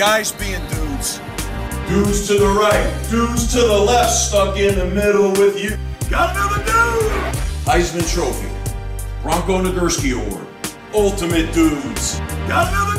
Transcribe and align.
Guys 0.00 0.32
being 0.32 0.66
dudes. 0.68 1.18
Dudes 1.86 2.26
to 2.28 2.38
the 2.38 2.56
right, 2.58 3.06
dudes 3.10 3.52
to 3.52 3.58
the 3.60 3.78
left, 3.78 4.10
stuck 4.10 4.56
in 4.56 4.74
the 4.74 4.86
middle 4.86 5.30
with 5.32 5.62
you. 5.62 5.76
Got 6.08 6.34
another 6.34 6.64
dude! 6.64 7.34
Heisman 7.66 8.10
Trophy. 8.10 8.48
Bronco 9.22 9.62
Nagurski 9.62 10.14
Award. 10.14 10.46
Ultimate 10.94 11.52
dudes. 11.52 12.18
Got 12.48 12.72
another 12.72 12.98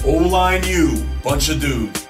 dude! 0.00 0.04
O-line 0.04 0.64
U. 0.64 1.06
Bunch 1.22 1.50
of 1.50 1.60
dudes. 1.60 2.08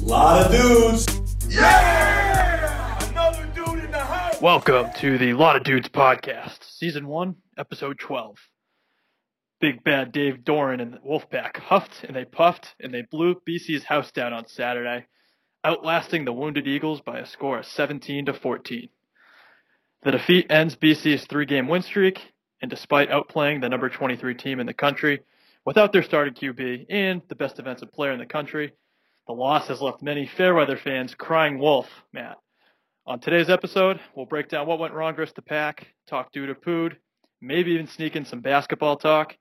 Lot 0.00 0.46
of 0.46 0.52
dudes. 0.52 1.48
Yeah! 1.48 3.10
Another 3.10 3.44
dude 3.56 3.82
in 3.82 3.90
the 3.90 3.98
house! 3.98 4.40
Welcome 4.40 4.92
to 4.98 5.18
the 5.18 5.32
Lot 5.32 5.56
of 5.56 5.64
Dudes 5.64 5.88
podcast, 5.88 6.62
season 6.62 7.08
one, 7.08 7.34
episode 7.58 7.98
12. 7.98 8.38
Big 9.60 9.82
bad 9.82 10.12
Dave 10.12 10.44
Doeren 10.44 10.80
and 10.80 10.92
the 10.92 10.98
Wolfpack 10.98 11.56
huffed 11.56 12.04
and 12.04 12.14
they 12.14 12.24
puffed 12.24 12.76
and 12.78 12.94
they 12.94 13.02
blew 13.02 13.34
BC's 13.46 13.82
house 13.82 14.12
down 14.12 14.32
on 14.32 14.46
Saturday, 14.46 15.06
outlasting 15.64 16.24
the 16.24 16.32
Wounded 16.32 16.68
Eagles 16.68 17.00
by 17.00 17.18
a 17.18 17.26
score 17.26 17.58
of 17.58 17.66
17 17.66 18.26
to 18.26 18.34
14. 18.34 18.88
The 20.02 20.12
defeat 20.12 20.46
ends 20.48 20.76
BC's 20.76 21.24
three-game 21.24 21.66
win 21.66 21.82
streak, 21.82 22.20
and 22.62 22.70
despite 22.70 23.10
outplaying 23.10 23.60
the 23.60 23.68
number 23.68 23.88
23 23.88 24.34
team 24.34 24.60
in 24.60 24.66
the 24.66 24.74
country, 24.74 25.22
without 25.64 25.92
their 25.92 26.04
starting 26.04 26.34
QB 26.34 26.86
and 26.88 27.22
the 27.28 27.34
best 27.34 27.56
defensive 27.56 27.92
player 27.92 28.12
in 28.12 28.20
the 28.20 28.26
country, 28.26 28.74
the 29.26 29.32
loss 29.32 29.66
has 29.66 29.80
left 29.80 30.02
many 30.02 30.24
Fairweather 30.36 30.76
fans 30.76 31.16
crying 31.16 31.58
wolf, 31.58 31.88
Matt. 32.12 32.38
On 33.06 33.18
today's 33.18 33.50
episode, 33.50 33.98
we'll 34.14 34.24
break 34.24 34.48
down 34.48 34.68
what 34.68 34.78
went 34.78 34.94
wrong 34.94 35.16
versus 35.16 35.34
the 35.34 35.42
pack, 35.42 35.88
talk 36.06 36.30
due 36.30 36.46
to 36.46 36.54
Pood, 36.54 36.96
maybe 37.40 37.72
even 37.72 37.88
sneak 37.88 38.14
in 38.14 38.24
some 38.24 38.40
basketball 38.40 38.96
talk, 38.96 39.34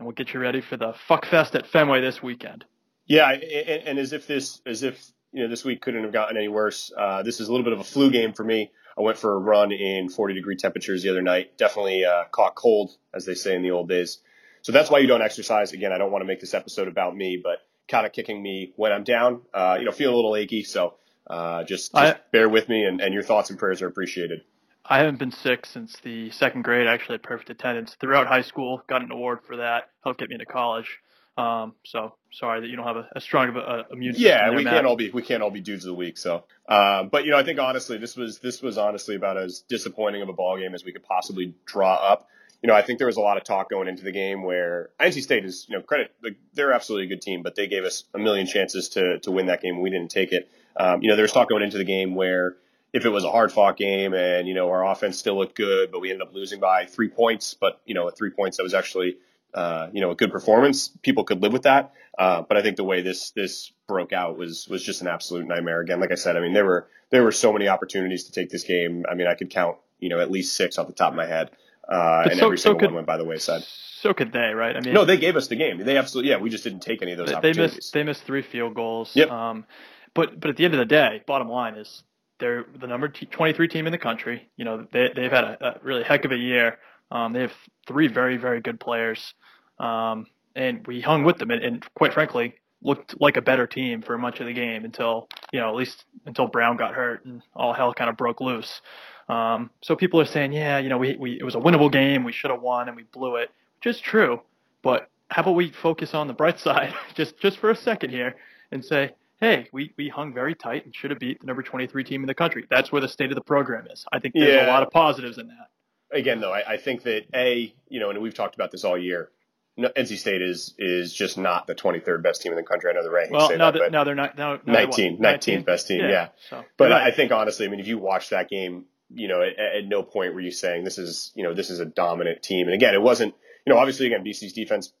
and 0.00 0.06
we'll 0.06 0.14
get 0.14 0.32
you 0.32 0.40
ready 0.40 0.62
for 0.62 0.78
the 0.78 0.94
fuck 1.06 1.26
fest 1.26 1.54
at 1.54 1.66
Fenway 1.66 2.00
this 2.00 2.22
weekend. 2.22 2.64
Yeah, 3.06 3.30
and, 3.30 3.42
and 3.42 3.98
as 3.98 4.14
if 4.14 4.26
this, 4.26 4.62
as 4.64 4.82
if 4.82 4.98
you 5.30 5.42
know, 5.42 5.48
this 5.50 5.62
week 5.62 5.82
couldn't 5.82 6.04
have 6.04 6.12
gotten 6.12 6.38
any 6.38 6.48
worse. 6.48 6.90
Uh, 6.96 7.22
this 7.22 7.38
is 7.38 7.48
a 7.48 7.52
little 7.52 7.64
bit 7.64 7.74
of 7.74 7.80
a 7.80 7.84
flu 7.84 8.10
game 8.10 8.32
for 8.32 8.42
me. 8.42 8.70
I 8.96 9.02
went 9.02 9.18
for 9.18 9.34
a 9.34 9.38
run 9.38 9.72
in 9.72 10.08
40 10.08 10.32
degree 10.34 10.56
temperatures 10.56 11.02
the 11.02 11.10
other 11.10 11.20
night. 11.20 11.58
Definitely 11.58 12.06
uh, 12.06 12.24
caught 12.32 12.54
cold, 12.54 12.92
as 13.14 13.26
they 13.26 13.34
say 13.34 13.54
in 13.54 13.62
the 13.62 13.72
old 13.72 13.90
days. 13.90 14.20
So 14.62 14.72
that's 14.72 14.90
why 14.90 15.00
you 15.00 15.06
don't 15.06 15.22
exercise. 15.22 15.72
Again, 15.74 15.92
I 15.92 15.98
don't 15.98 16.10
want 16.10 16.22
to 16.22 16.26
make 16.26 16.40
this 16.40 16.54
episode 16.54 16.88
about 16.88 17.14
me, 17.14 17.38
but 17.42 17.58
kind 17.86 18.06
of 18.06 18.12
kicking 18.12 18.42
me 18.42 18.72
when 18.76 18.92
I'm 18.92 19.04
down. 19.04 19.42
Uh, 19.52 19.76
you 19.78 19.84
know, 19.84 19.92
feel 19.92 20.14
a 20.14 20.16
little 20.16 20.34
achy. 20.34 20.64
So 20.64 20.94
uh, 21.26 21.64
just, 21.64 21.92
just 21.92 21.94
I- 21.94 22.20
bear 22.32 22.48
with 22.48 22.70
me, 22.70 22.84
and, 22.84 23.02
and 23.02 23.12
your 23.12 23.22
thoughts 23.22 23.50
and 23.50 23.58
prayers 23.58 23.82
are 23.82 23.86
appreciated. 23.86 24.44
I 24.84 24.98
haven't 24.98 25.18
been 25.18 25.30
sick 25.30 25.66
since 25.66 25.96
the 26.02 26.30
second 26.30 26.62
grade. 26.62 26.86
I 26.86 26.94
actually 26.94 27.14
had 27.14 27.22
perfect 27.22 27.50
attendance 27.50 27.94
throughout 28.00 28.26
high 28.26 28.42
school. 28.42 28.82
Got 28.88 29.02
an 29.02 29.10
award 29.12 29.40
for 29.46 29.56
that. 29.58 29.90
Helped 30.02 30.20
get 30.20 30.28
me 30.28 30.34
into 30.34 30.46
college. 30.46 30.98
Um, 31.36 31.74
so 31.84 32.14
sorry 32.32 32.60
that 32.60 32.66
you 32.68 32.76
don't 32.76 32.86
have 32.86 32.96
a, 32.96 33.08
a 33.16 33.20
strong 33.20 33.48
of 33.48 33.56
a, 33.56 33.60
a 33.60 33.84
immune. 33.92 34.14
Yeah, 34.18 34.48
there, 34.48 34.56
we 34.56 34.64
Matt. 34.64 34.74
can't 34.74 34.86
all 34.86 34.96
be 34.96 35.10
we 35.10 35.22
can't 35.22 35.42
all 35.42 35.50
be 35.50 35.60
dudes 35.60 35.84
of 35.84 35.90
the 35.90 35.94
week. 35.94 36.18
So, 36.18 36.44
um, 36.68 37.08
but 37.08 37.24
you 37.24 37.30
know, 37.30 37.38
I 37.38 37.44
think 37.44 37.58
honestly, 37.58 37.98
this 37.98 38.16
was 38.16 38.40
this 38.40 38.60
was 38.60 38.76
honestly 38.76 39.14
about 39.14 39.38
as 39.38 39.60
disappointing 39.68 40.22
of 40.22 40.28
a 40.28 40.32
ball 40.32 40.58
game 40.58 40.74
as 40.74 40.84
we 40.84 40.92
could 40.92 41.04
possibly 41.04 41.54
draw 41.64 41.94
up. 41.94 42.28
You 42.62 42.66
know, 42.66 42.74
I 42.74 42.82
think 42.82 42.98
there 42.98 43.06
was 43.06 43.16
a 43.16 43.22
lot 43.22 43.38
of 43.38 43.44
talk 43.44 43.70
going 43.70 43.88
into 43.88 44.02
the 44.02 44.12
game 44.12 44.42
where 44.42 44.90
NC 45.00 45.22
State 45.22 45.46
is, 45.46 45.64
you 45.66 45.76
know, 45.78 45.82
credit 45.82 46.12
like, 46.22 46.36
they're 46.52 46.72
absolutely 46.72 47.06
a 47.06 47.08
good 47.08 47.22
team, 47.22 47.42
but 47.42 47.54
they 47.54 47.66
gave 47.66 47.84
us 47.84 48.04
a 48.12 48.18
million 48.18 48.46
chances 48.46 48.90
to 48.90 49.18
to 49.20 49.30
win 49.30 49.46
that 49.46 49.62
game. 49.62 49.74
and 49.74 49.82
We 49.82 49.88
didn't 49.90 50.10
take 50.10 50.32
it. 50.32 50.50
Um, 50.76 51.00
you 51.02 51.08
know, 51.08 51.16
there 51.16 51.24
was 51.24 51.32
talk 51.32 51.48
going 51.48 51.62
into 51.62 51.78
the 51.78 51.84
game 51.84 52.14
where 52.14 52.56
if 52.92 53.04
it 53.04 53.10
was 53.10 53.24
a 53.24 53.30
hard 53.30 53.52
fought 53.52 53.76
game 53.76 54.14
and 54.14 54.48
you 54.48 54.54
know 54.54 54.68
our 54.70 54.84
offense 54.84 55.18
still 55.18 55.38
looked 55.38 55.56
good, 55.56 55.90
but 55.92 56.00
we 56.00 56.10
ended 56.10 56.26
up 56.26 56.34
losing 56.34 56.60
by 56.60 56.86
three 56.86 57.08
points, 57.08 57.54
but 57.54 57.80
you 57.84 57.94
know, 57.94 58.08
at 58.08 58.16
three 58.16 58.30
points 58.30 58.56
that 58.56 58.62
was 58.62 58.74
actually 58.74 59.16
uh, 59.54 59.88
you 59.92 60.00
know 60.00 60.10
a 60.10 60.14
good 60.14 60.30
performance. 60.30 60.88
People 61.02 61.24
could 61.24 61.42
live 61.42 61.52
with 61.52 61.62
that. 61.62 61.92
Uh, 62.18 62.42
but 62.42 62.56
I 62.56 62.62
think 62.62 62.76
the 62.76 62.84
way 62.84 63.02
this 63.02 63.30
this 63.30 63.72
broke 63.86 64.12
out 64.12 64.36
was 64.36 64.68
was 64.68 64.82
just 64.82 65.00
an 65.00 65.08
absolute 65.08 65.46
nightmare. 65.46 65.80
Again, 65.80 66.00
like 66.00 66.12
I 66.12 66.16
said, 66.16 66.36
I 66.36 66.40
mean 66.40 66.52
there 66.52 66.64
were 66.64 66.88
there 67.10 67.22
were 67.22 67.32
so 67.32 67.52
many 67.52 67.68
opportunities 67.68 68.24
to 68.24 68.32
take 68.32 68.50
this 68.50 68.64
game. 68.64 69.04
I 69.10 69.14
mean 69.14 69.26
I 69.26 69.34
could 69.34 69.50
count 69.50 69.76
you 69.98 70.08
know 70.08 70.20
at 70.20 70.30
least 70.30 70.56
six 70.56 70.78
off 70.78 70.86
the 70.86 70.92
top 70.92 71.12
of 71.12 71.16
my 71.16 71.26
head, 71.26 71.50
uh, 71.88 72.26
and 72.28 72.38
so- 72.38 72.46
every 72.46 72.58
so 72.58 72.62
single 72.62 72.80
could- 72.80 72.86
one 72.88 72.94
went 72.96 73.06
by 73.06 73.16
the 73.16 73.24
wayside. 73.24 73.62
So 73.62 74.14
could 74.14 74.32
they, 74.32 74.54
right? 74.54 74.74
I 74.74 74.80
mean, 74.80 74.94
No, 74.94 75.04
they 75.04 75.18
gave 75.18 75.36
us 75.36 75.48
the 75.48 75.56
game. 75.56 75.76
They 75.76 75.98
absolutely 75.98 76.30
yeah. 76.30 76.38
We 76.38 76.48
just 76.48 76.64
didn't 76.64 76.80
take 76.80 77.02
any 77.02 77.12
of 77.12 77.18
those 77.18 77.28
they, 77.28 77.52
they 77.52 77.52
missed 77.52 77.92
they 77.92 78.02
missed 78.02 78.22
three 78.22 78.40
field 78.40 78.74
goals. 78.74 79.14
Yep. 79.14 79.30
Um, 79.30 79.66
but 80.14 80.40
but 80.40 80.48
at 80.48 80.56
the 80.56 80.64
end 80.64 80.72
of 80.72 80.78
the 80.78 80.86
day, 80.86 81.22
bottom 81.26 81.50
line 81.50 81.74
is 81.74 82.02
they're 82.40 82.64
the 82.80 82.86
number 82.86 83.08
t- 83.08 83.26
23 83.26 83.68
team 83.68 83.86
in 83.86 83.92
the 83.92 83.98
country. 83.98 84.48
You 84.56 84.64
know 84.64 84.86
they 84.92 85.10
they've 85.14 85.30
had 85.30 85.44
a, 85.44 85.66
a 85.66 85.80
really 85.82 86.02
heck 86.02 86.24
of 86.24 86.32
a 86.32 86.36
year. 86.36 86.78
Um, 87.10 87.32
they 87.32 87.40
have 87.40 87.52
three 87.86 88.08
very 88.08 88.36
very 88.36 88.60
good 88.60 88.80
players, 88.80 89.34
um, 89.78 90.26
and 90.56 90.86
we 90.86 91.00
hung 91.00 91.24
with 91.24 91.38
them 91.38 91.50
and, 91.50 91.62
and 91.62 91.94
quite 91.94 92.12
frankly 92.12 92.54
looked 92.82 93.20
like 93.20 93.36
a 93.36 93.42
better 93.42 93.66
team 93.66 94.02
for 94.02 94.16
much 94.16 94.40
of 94.40 94.46
the 94.46 94.52
game 94.52 94.84
until 94.84 95.28
you 95.52 95.60
know 95.60 95.68
at 95.68 95.74
least 95.74 96.04
until 96.26 96.46
Brown 96.46 96.76
got 96.76 96.94
hurt 96.94 97.24
and 97.24 97.42
all 97.54 97.72
hell 97.72 97.94
kind 97.94 98.10
of 98.10 98.16
broke 98.16 98.40
loose. 98.40 98.80
Um, 99.28 99.70
so 99.80 99.94
people 99.94 100.20
are 100.20 100.26
saying, 100.26 100.52
yeah, 100.52 100.78
you 100.78 100.88
know, 100.88 100.98
we, 100.98 101.16
we 101.16 101.38
it 101.38 101.44
was 101.44 101.54
a 101.54 101.58
winnable 101.58 101.92
game, 101.92 102.24
we 102.24 102.32
should 102.32 102.50
have 102.50 102.62
won, 102.62 102.88
and 102.88 102.96
we 102.96 103.04
blew 103.04 103.36
it, 103.36 103.50
which 103.76 103.94
is 103.94 104.00
true. 104.00 104.40
But 104.82 105.08
how 105.28 105.42
about 105.42 105.54
we 105.54 105.70
focus 105.70 106.14
on 106.14 106.26
the 106.26 106.32
bright 106.32 106.58
side 106.66 106.94
just 107.14 107.38
just 107.38 107.58
for 107.58 107.70
a 107.70 107.76
second 107.76 108.10
here 108.10 108.36
and 108.72 108.84
say, 108.84 109.14
hey, 109.40 109.68
we, 109.72 109.92
we 109.96 110.08
hung 110.08 110.34
very 110.34 110.54
tight 110.54 110.84
and 110.84 110.94
should 110.94 111.10
have 111.10 111.18
beat 111.18 111.40
the 111.40 111.46
number 111.46 111.62
23 111.62 112.04
team 112.04 112.22
in 112.22 112.26
the 112.26 112.34
country. 112.34 112.66
That's 112.68 112.92
where 112.92 113.00
the 113.00 113.08
state 113.08 113.30
of 113.30 113.34
the 113.34 113.42
program 113.42 113.86
is. 113.90 114.04
I 114.12 114.18
think 114.18 114.34
there's 114.34 114.66
a 114.66 114.70
lot 114.70 114.82
of 114.82 114.90
positives 114.90 115.38
in 115.38 115.48
that. 115.48 116.16
again, 116.16 116.40
though, 116.40 116.52
I, 116.52 116.74
I 116.74 116.76
think 116.76 117.02
that 117.04 117.24
a, 117.34 117.74
you 117.88 118.00
know, 118.00 118.10
and 118.10 118.20
we've 118.20 118.34
talked 118.34 118.54
about 118.54 118.70
this 118.70 118.84
all 118.84 118.98
year. 118.98 119.30
No, 119.76 119.88
NC 119.88 120.18
State 120.18 120.42
is 120.42 120.74
is 120.78 121.14
just 121.14 121.38
not 121.38 121.66
the 121.66 121.74
23rd 121.74 122.22
best 122.22 122.42
team 122.42 122.52
in 122.52 122.56
the 122.56 122.62
country. 122.62 122.90
I 122.90 122.92
know 122.92 123.02
the 123.02 123.08
rankings 123.08 123.30
Well, 123.30 123.48
say 123.48 123.56
now 123.56 123.70
that, 123.70 123.78
but 123.78 123.92
now 123.92 124.04
they're 124.04 124.14
not 124.14 124.36
now, 124.36 124.54
now 124.54 124.60
they're 124.66 124.86
what, 124.86 124.98
19, 124.98 125.18
19th 125.18 125.64
best 125.64 125.86
team, 125.86 126.00
yeah. 126.00 126.28
So, 126.50 126.64
but 126.76 126.92
I, 126.92 127.06
I 127.06 127.10
think 127.12 127.32
honestly, 127.32 127.66
I 127.66 127.70
mean, 127.70 127.80
if 127.80 127.86
you 127.86 127.96
watch 127.96 128.30
that 128.30 128.50
game, 128.50 128.86
you 129.14 129.28
know, 129.28 129.42
at, 129.42 129.58
at 129.58 129.86
no 129.86 130.02
point 130.02 130.34
were 130.34 130.40
you 130.40 130.50
saying 130.50 130.84
this 130.84 130.98
is, 130.98 131.32
you 131.34 131.44
know, 131.44 131.54
this 131.54 131.70
is 131.70 131.80
a 131.80 131.86
dominant 131.86 132.42
team. 132.42 132.66
And 132.66 132.74
again, 132.74 132.94
it 132.94 133.00
wasn't, 133.00 133.34
you 133.64 133.72
know, 133.72 133.78
obviously 133.78 134.06
again, 134.06 134.24
BC's 134.24 134.52
defense 134.52 134.92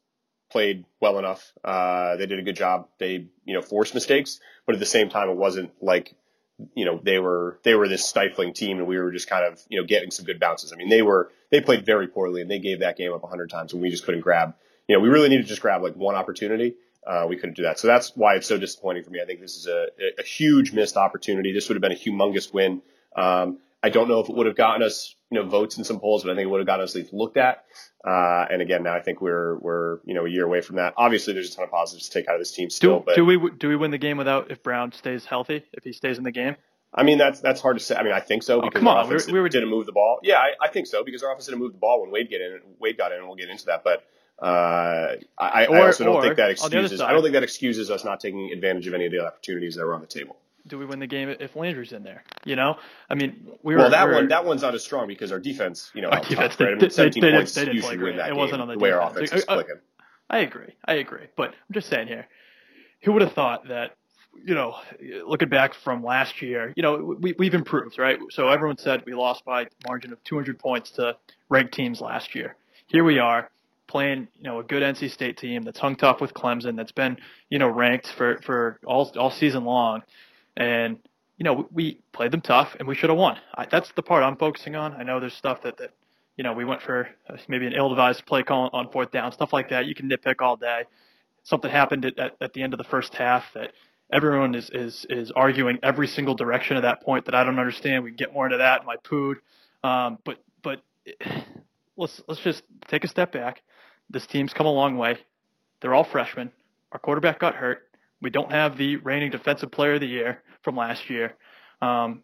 played 0.50 0.84
well 1.00 1.18
enough. 1.18 1.52
Uh, 1.64 2.16
they 2.16 2.26
did 2.26 2.38
a 2.38 2.42
good 2.42 2.56
job. 2.56 2.88
They, 2.98 3.26
you 3.44 3.54
know, 3.54 3.62
forced 3.62 3.94
mistakes, 3.94 4.40
but 4.66 4.74
at 4.74 4.78
the 4.78 4.86
same 4.86 5.08
time, 5.08 5.28
it 5.28 5.36
wasn't 5.36 5.70
like, 5.80 6.14
you 6.74 6.84
know, 6.84 7.00
they 7.02 7.18
were, 7.18 7.58
they 7.62 7.74
were 7.74 7.88
this 7.88 8.06
stifling 8.06 8.52
team 8.52 8.78
and 8.78 8.86
we 8.86 8.98
were 8.98 9.12
just 9.12 9.28
kind 9.28 9.44
of, 9.44 9.60
you 9.68 9.80
know, 9.80 9.86
getting 9.86 10.10
some 10.10 10.26
good 10.26 10.38
bounces. 10.38 10.72
I 10.72 10.76
mean, 10.76 10.88
they 10.88 11.02
were, 11.02 11.30
they 11.50 11.60
played 11.60 11.86
very 11.86 12.06
poorly 12.06 12.42
and 12.42 12.50
they 12.50 12.58
gave 12.58 12.80
that 12.80 12.96
game 12.96 13.12
up 13.12 13.22
hundred 13.28 13.50
times 13.50 13.72
and 13.72 13.80
we 13.80 13.90
just 13.90 14.04
couldn't 14.04 14.20
grab, 14.20 14.54
you 14.86 14.94
know, 14.94 15.00
we 15.00 15.08
really 15.08 15.28
needed 15.28 15.44
to 15.44 15.48
just 15.48 15.62
grab 15.62 15.82
like 15.82 15.96
one 15.96 16.14
opportunity. 16.14 16.74
Uh, 17.06 17.24
we 17.28 17.36
couldn't 17.36 17.56
do 17.56 17.62
that. 17.62 17.78
So 17.78 17.86
that's 17.86 18.14
why 18.14 18.34
it's 18.34 18.46
so 18.46 18.58
disappointing 18.58 19.04
for 19.04 19.10
me. 19.10 19.20
I 19.22 19.24
think 19.24 19.40
this 19.40 19.56
is 19.56 19.66
a, 19.66 19.86
a 20.18 20.22
huge 20.22 20.72
missed 20.72 20.98
opportunity. 20.98 21.52
This 21.52 21.68
would 21.68 21.76
have 21.76 21.82
been 21.82 21.92
a 21.92 21.94
humongous 21.94 22.52
win. 22.52 22.82
Um, 23.16 23.58
I 23.82 23.88
don't 23.88 24.08
know 24.08 24.20
if 24.20 24.28
it 24.28 24.34
would 24.36 24.46
have 24.46 24.56
gotten 24.56 24.82
us, 24.82 25.14
you 25.30 25.40
know, 25.40 25.48
votes 25.48 25.78
in 25.78 25.84
some 25.84 26.00
polls, 26.00 26.22
but 26.22 26.30
I 26.32 26.34
think 26.34 26.44
it 26.46 26.50
would 26.50 26.60
have 26.60 26.66
gotten 26.66 26.84
us 26.84 26.94
at 26.94 27.02
least 27.02 27.12
looked 27.14 27.36
at. 27.38 27.64
Uh, 28.06 28.44
and 28.50 28.60
again, 28.60 28.82
now 28.82 28.94
I 28.94 29.00
think 29.00 29.20
we're 29.20 29.58
we're 29.58 30.00
you 30.04 30.14
know 30.14 30.26
a 30.26 30.28
year 30.30 30.44
away 30.44 30.60
from 30.60 30.76
that. 30.76 30.94
Obviously, 30.96 31.32
there's 31.32 31.52
a 31.52 31.56
ton 31.56 31.64
of 31.64 31.70
positives 31.70 32.08
to 32.08 32.18
take 32.18 32.28
out 32.28 32.34
of 32.34 32.40
this 32.40 32.52
team 32.52 32.70
still, 32.70 32.98
do, 32.98 33.04
but 33.06 33.14
do 33.16 33.24
we 33.24 33.38
do 33.58 33.68
we 33.68 33.76
win 33.76 33.90
the 33.90 33.98
game 33.98 34.16
without 34.16 34.50
if 34.50 34.62
Brown 34.62 34.92
stays 34.92 35.24
healthy? 35.24 35.64
If 35.72 35.84
he 35.84 35.92
stays 35.92 36.18
in 36.18 36.24
the 36.24 36.32
game? 36.32 36.56
I 36.92 37.04
mean 37.04 37.18
that's 37.18 37.40
that's 37.40 37.60
hard 37.60 37.78
to 37.78 37.84
say. 37.84 37.94
I 37.96 38.02
mean, 38.02 38.12
I 38.12 38.20
think 38.20 38.42
so 38.42 38.60
because 38.60 38.80
come 38.80 38.88
our 38.88 39.04
on, 39.04 39.08
we 39.08 39.14
were- 39.14 39.32
we 39.32 39.40
were- 39.40 39.48
didn't 39.48 39.70
move 39.70 39.86
the 39.86 39.92
ball. 39.92 40.18
Yeah, 40.22 40.38
I, 40.38 40.66
I 40.66 40.68
think 40.68 40.86
so 40.86 41.04
because 41.04 41.22
our 41.22 41.32
offense 41.32 41.46
didn't 41.46 41.60
move 41.60 41.72
the 41.72 41.78
ball 41.78 42.02
when 42.02 42.10
Wade 42.10 42.28
get 42.28 42.40
in. 42.40 42.60
Wade 42.78 42.98
got 42.98 43.12
in, 43.12 43.18
and 43.18 43.26
we'll 43.26 43.36
get 43.36 43.48
into 43.48 43.66
that. 43.66 43.84
But 43.84 44.04
uh, 44.42 45.16
I, 45.38 45.66
I 45.66 45.86
also 45.86 46.04
don't 46.04 46.16
or, 46.16 46.22
think 46.22 46.36
that 46.36 46.50
excuses. 46.50 47.00
I 47.00 47.12
don't 47.12 47.22
think 47.22 47.34
that 47.34 47.42
excuses 47.42 47.90
us 47.90 48.04
not 48.04 48.20
taking 48.20 48.50
advantage 48.52 48.86
of 48.86 48.94
any 48.94 49.06
of 49.06 49.12
the 49.12 49.24
opportunities 49.24 49.76
that 49.76 49.84
were 49.84 49.94
on 49.94 50.00
the 50.00 50.06
table. 50.06 50.36
Do 50.70 50.78
we 50.78 50.86
win 50.86 50.98
the 51.00 51.06
game 51.06 51.28
if 51.28 51.56
Landry's 51.56 51.92
in 51.92 52.02
there? 52.04 52.22
You 52.44 52.56
know, 52.56 52.78
I 53.10 53.14
mean, 53.14 53.48
we 53.62 53.74
were 53.74 53.80
Well, 53.82 53.90
that 53.90 54.04
we 54.06 54.10
were- 54.10 54.16
one 54.20 54.28
that 54.28 54.44
one's 54.44 54.62
not 54.62 54.74
as 54.74 54.82
strong 54.84 55.06
because 55.08 55.32
our 55.32 55.38
defense, 55.40 55.90
you 55.94 56.00
know, 56.00 56.08
Our 56.08 56.20
defense, 56.20 56.52
top, 56.54 56.58
they- 56.58 56.64
right? 56.64 56.70
I 56.70 56.74
mean, 56.74 56.78
they- 56.80 56.88
17 56.88 57.20
they 57.20 57.26
didn't- 57.26 57.38
points 57.40 57.54
they 57.54 57.64
didn't 57.66 57.80
play 57.80 57.90
should 57.90 58.00
win 58.00 58.14
great. 58.14 58.16
that 58.16 58.28
It 58.30 58.36
wasn't 58.36 58.62
on 58.62 58.68
the 58.68 58.78
way 58.78 58.92
our 58.92 59.02
offense 59.02 59.32
is 59.32 59.44
Uh, 59.48 59.52
uh, 59.52 59.54
clicking. 59.56 59.80
I 60.30 60.38
agree. 60.38 60.74
I 60.86 60.94
agree. 60.94 61.26
But 61.36 61.48
I'm 61.50 61.72
just 61.74 61.88
saying 61.88 62.06
here, 62.08 62.26
who 63.02 63.12
would 63.12 63.22
have 63.22 63.32
thought 63.32 63.68
that 63.68 63.96
you 64.44 64.54
know, 64.54 64.76
looking 65.26 65.48
back 65.48 65.74
from 65.74 66.04
last 66.04 66.40
year, 66.40 66.72
you 66.76 66.84
know, 66.84 67.16
we, 67.20 67.34
we've 67.36 67.52
improved, 67.52 67.98
right? 67.98 68.16
So 68.30 68.48
everyone 68.48 68.78
said 68.78 69.02
we 69.04 69.12
lost 69.12 69.44
by 69.44 69.66
margin 69.88 70.12
of 70.12 70.22
200 70.22 70.56
points 70.58 70.92
to 70.92 71.16
ranked 71.48 71.74
teams 71.74 72.00
last 72.00 72.34
year. 72.36 72.54
Here 72.86 73.02
we 73.02 73.18
are 73.18 73.50
playing, 73.88 74.28
you 74.36 74.44
know, 74.44 74.60
a 74.60 74.62
good 74.62 74.84
NC 74.84 75.10
State 75.10 75.36
team 75.36 75.62
that's 75.62 75.80
hung 75.80 75.96
tough 75.96 76.20
with 76.20 76.32
Clemson, 76.32 76.76
that's 76.76 76.92
been, 76.92 77.18
you 77.50 77.58
know, 77.58 77.68
ranked 77.68 78.06
for 78.06 78.38
for 78.42 78.78
all 78.86 79.12
all 79.18 79.32
season 79.32 79.64
long, 79.64 80.04
and 80.56 80.98
you 81.40 81.44
know, 81.44 81.66
we 81.72 81.98
played 82.12 82.32
them 82.32 82.42
tough 82.42 82.76
and 82.78 82.86
we 82.86 82.94
should 82.94 83.08
have 83.08 83.18
won. 83.18 83.38
I, 83.54 83.64
that's 83.64 83.90
the 83.92 84.02
part 84.02 84.22
I'm 84.22 84.36
focusing 84.36 84.76
on. 84.76 84.92
I 84.92 85.04
know 85.04 85.20
there's 85.20 85.32
stuff 85.32 85.62
that 85.62 85.78
that 85.78 85.90
you 86.36 86.44
know 86.44 86.52
we 86.52 86.66
went 86.66 86.82
for 86.82 87.08
uh, 87.28 87.36
maybe 87.48 87.66
an 87.66 87.72
ill-advised 87.72 88.26
play 88.26 88.42
call 88.42 88.68
on 88.74 88.90
fourth 88.90 89.10
down, 89.10 89.32
stuff 89.32 89.52
like 89.52 89.70
that. 89.70 89.86
You 89.86 89.94
can 89.94 90.08
nitpick 90.08 90.36
all 90.40 90.56
day. 90.56 90.84
Something 91.42 91.70
happened 91.70 92.04
at, 92.04 92.18
at, 92.18 92.36
at 92.42 92.52
the 92.52 92.62
end 92.62 92.74
of 92.74 92.78
the 92.78 92.84
first 92.84 93.14
half 93.14 93.44
that 93.54 93.72
everyone 94.12 94.54
is, 94.54 94.68
is 94.70 95.06
is 95.08 95.30
arguing 95.30 95.78
every 95.82 96.08
single 96.08 96.34
direction 96.34 96.76
at 96.76 96.82
that 96.82 97.02
point 97.02 97.24
that 97.24 97.34
I 97.34 97.42
don't 97.42 97.58
understand. 97.58 98.04
We 98.04 98.10
can 98.10 98.16
get 98.16 98.34
more 98.34 98.44
into 98.44 98.58
that. 98.58 98.84
My 98.84 98.96
pood, 98.96 99.38
um, 99.82 100.18
but 100.24 100.42
but 100.62 100.82
let's 101.96 102.20
let's 102.28 102.42
just 102.42 102.62
take 102.88 103.04
a 103.04 103.08
step 103.08 103.32
back. 103.32 103.62
This 104.10 104.26
team's 104.26 104.52
come 104.52 104.66
a 104.66 104.72
long 104.72 104.98
way. 104.98 105.16
They're 105.80 105.94
all 105.94 106.04
freshmen. 106.04 106.52
Our 106.92 106.98
quarterback 106.98 107.38
got 107.38 107.54
hurt. 107.54 107.89
We 108.22 108.30
don't 108.30 108.50
have 108.50 108.76
the 108.76 108.96
reigning 108.96 109.30
defensive 109.30 109.70
player 109.70 109.94
of 109.94 110.00
the 110.00 110.06
year 110.06 110.42
from 110.62 110.76
last 110.76 111.08
year, 111.08 111.36
um, 111.80 112.22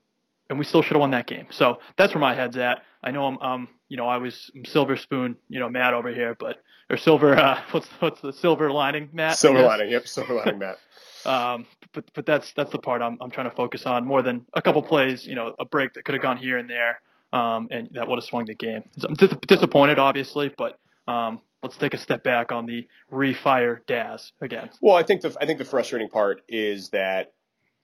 and 0.48 0.58
we 0.58 0.64
still 0.64 0.82
should 0.82 0.92
have 0.92 1.00
won 1.00 1.10
that 1.12 1.26
game. 1.26 1.46
So 1.50 1.80
that's 1.96 2.14
where 2.14 2.20
my 2.20 2.34
head's 2.34 2.56
at. 2.56 2.82
I 3.02 3.10
know 3.10 3.26
I'm, 3.26 3.38
um, 3.38 3.68
you 3.88 3.96
know, 3.96 4.06
I 4.06 4.18
was 4.18 4.50
silver 4.66 4.96
spoon, 4.96 5.36
you 5.48 5.60
know, 5.60 5.68
Matt 5.68 5.94
over 5.94 6.12
here, 6.12 6.36
but 6.38 6.58
or 6.90 6.96
silver, 6.96 7.36
uh, 7.36 7.60
what's 7.70 7.88
what's 8.00 8.20
the 8.20 8.32
silver 8.32 8.70
lining, 8.70 9.08
Matt? 9.12 9.36
Silver 9.38 9.62
lining, 9.62 9.90
yep, 9.90 10.06
silver 10.06 10.34
lining, 10.34 10.58
Matt. 10.58 10.78
Um, 11.24 11.66
but 11.92 12.04
but 12.14 12.24
that's 12.24 12.52
that's 12.52 12.70
the 12.70 12.78
part 12.78 13.02
I'm 13.02 13.18
I'm 13.20 13.32
trying 13.32 13.50
to 13.50 13.56
focus 13.56 13.84
on 13.84 14.06
more 14.06 14.22
than 14.22 14.46
a 14.54 14.62
couple 14.62 14.80
plays. 14.80 15.26
You 15.26 15.34
know, 15.34 15.56
a 15.58 15.64
break 15.64 15.94
that 15.94 16.04
could 16.04 16.14
have 16.14 16.22
gone 16.22 16.36
here 16.36 16.56
and 16.56 16.70
there, 16.70 17.00
um, 17.32 17.66
and 17.72 17.88
that 17.94 18.06
would 18.06 18.18
have 18.18 18.24
swung 18.24 18.44
the 18.44 18.54
game. 18.54 18.84
So 18.98 19.08
I'm 19.08 19.14
dis- 19.14 19.34
disappointed, 19.44 19.98
obviously, 19.98 20.54
but 20.56 20.78
um, 21.08 21.40
let's 21.62 21.76
take 21.76 21.94
a 21.94 21.98
step 21.98 22.22
back 22.22 22.52
on 22.52 22.66
the 22.66 22.86
refire 23.12 23.84
Daz 23.86 24.32
again. 24.40 24.70
Well, 24.80 24.96
I 24.96 25.02
think 25.02 25.22
the 25.22 25.36
I 25.40 25.46
think 25.46 25.58
the 25.58 25.64
frustrating 25.64 26.08
part 26.08 26.42
is 26.48 26.90
that 26.90 27.32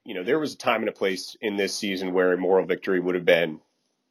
you 0.05 0.15
know 0.15 0.23
there 0.23 0.39
was 0.39 0.55
a 0.55 0.57
time 0.57 0.81
and 0.81 0.89
a 0.89 0.93
place 0.93 1.37
in 1.41 1.57
this 1.57 1.75
season 1.75 2.13
where 2.13 2.33
a 2.33 2.39
moral 2.39 2.67
victory 2.67 3.01
would 3.01 3.15
have 3.15 3.25
been 3.25 3.61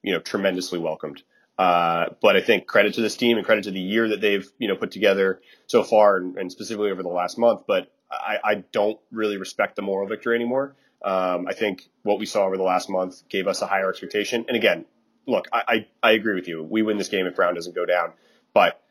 you 0.03 0.13
know 0.13 0.19
tremendously 0.19 0.79
welcomed. 0.79 1.23
Uh, 1.57 2.05
but 2.21 2.35
I 2.35 2.41
think 2.41 2.65
credit 2.65 2.95
to 2.95 3.01
this 3.01 3.15
team 3.17 3.37
and 3.37 3.45
credit 3.45 3.65
to 3.65 3.71
the 3.71 3.79
year 3.79 4.09
that 4.09 4.21
they've 4.21 4.49
you 4.57 4.67
know 4.67 4.75
put 4.75 4.91
together 4.91 5.41
so 5.67 5.83
far, 5.83 6.17
and, 6.17 6.37
and 6.37 6.51
specifically 6.51 6.91
over 6.91 7.03
the 7.03 7.09
last 7.09 7.37
month. 7.37 7.61
But 7.67 7.91
I, 8.11 8.37
I 8.43 8.55
don't 8.71 8.99
really 9.11 9.37
respect 9.37 9.75
the 9.75 9.81
moral 9.81 10.07
victory 10.07 10.35
anymore. 10.35 10.75
Um, 11.03 11.47
I 11.47 11.53
think 11.53 11.89
what 12.03 12.19
we 12.19 12.25
saw 12.25 12.45
over 12.45 12.57
the 12.57 12.63
last 12.63 12.89
month 12.89 13.27
gave 13.29 13.47
us 13.47 13.61
a 13.61 13.67
higher 13.67 13.89
expectation. 13.89 14.45
And 14.47 14.55
again, 14.55 14.85
look, 15.27 15.47
I, 15.51 15.63
I, 15.67 16.09
I 16.09 16.11
agree 16.11 16.35
with 16.35 16.47
you. 16.47 16.63
We 16.63 16.83
win 16.83 16.97
this 16.97 17.07
game 17.07 17.25
if 17.25 17.35
Brown 17.35 17.55
doesn't 17.55 17.73
go 17.73 17.85
down, 17.85 18.13
but 18.53 18.81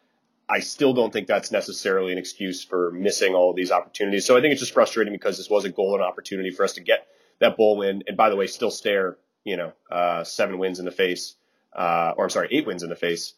I 0.50 0.60
still 0.60 0.92
don't 0.92 1.12
think 1.12 1.28
that's 1.28 1.52
necessarily 1.52 2.12
an 2.12 2.18
excuse 2.18 2.64
for 2.64 2.90
missing 2.90 3.34
all 3.34 3.50
of 3.50 3.56
these 3.56 3.70
opportunities. 3.70 4.26
So 4.26 4.36
I 4.36 4.40
think 4.40 4.52
it's 4.52 4.60
just 4.60 4.74
frustrating 4.74 5.12
because 5.12 5.36
this 5.36 5.48
was 5.48 5.64
a 5.64 5.68
and 5.68 6.02
opportunity 6.02 6.50
for 6.50 6.64
us 6.64 6.72
to 6.74 6.80
get 6.80 7.06
that 7.38 7.56
bowl 7.56 7.76
win. 7.76 8.02
And 8.08 8.16
by 8.16 8.30
the 8.30 8.36
way, 8.36 8.46
still 8.48 8.70
stare, 8.70 9.16
you 9.44 9.56
know, 9.56 9.72
uh, 9.90 10.24
seven 10.24 10.58
wins 10.58 10.80
in 10.80 10.84
the 10.84 10.90
face, 10.90 11.36
uh, 11.72 12.14
or 12.16 12.24
I'm 12.24 12.30
sorry, 12.30 12.48
eight 12.50 12.66
wins 12.66 12.82
in 12.82 12.90
the 12.90 12.96
face. 12.96 13.34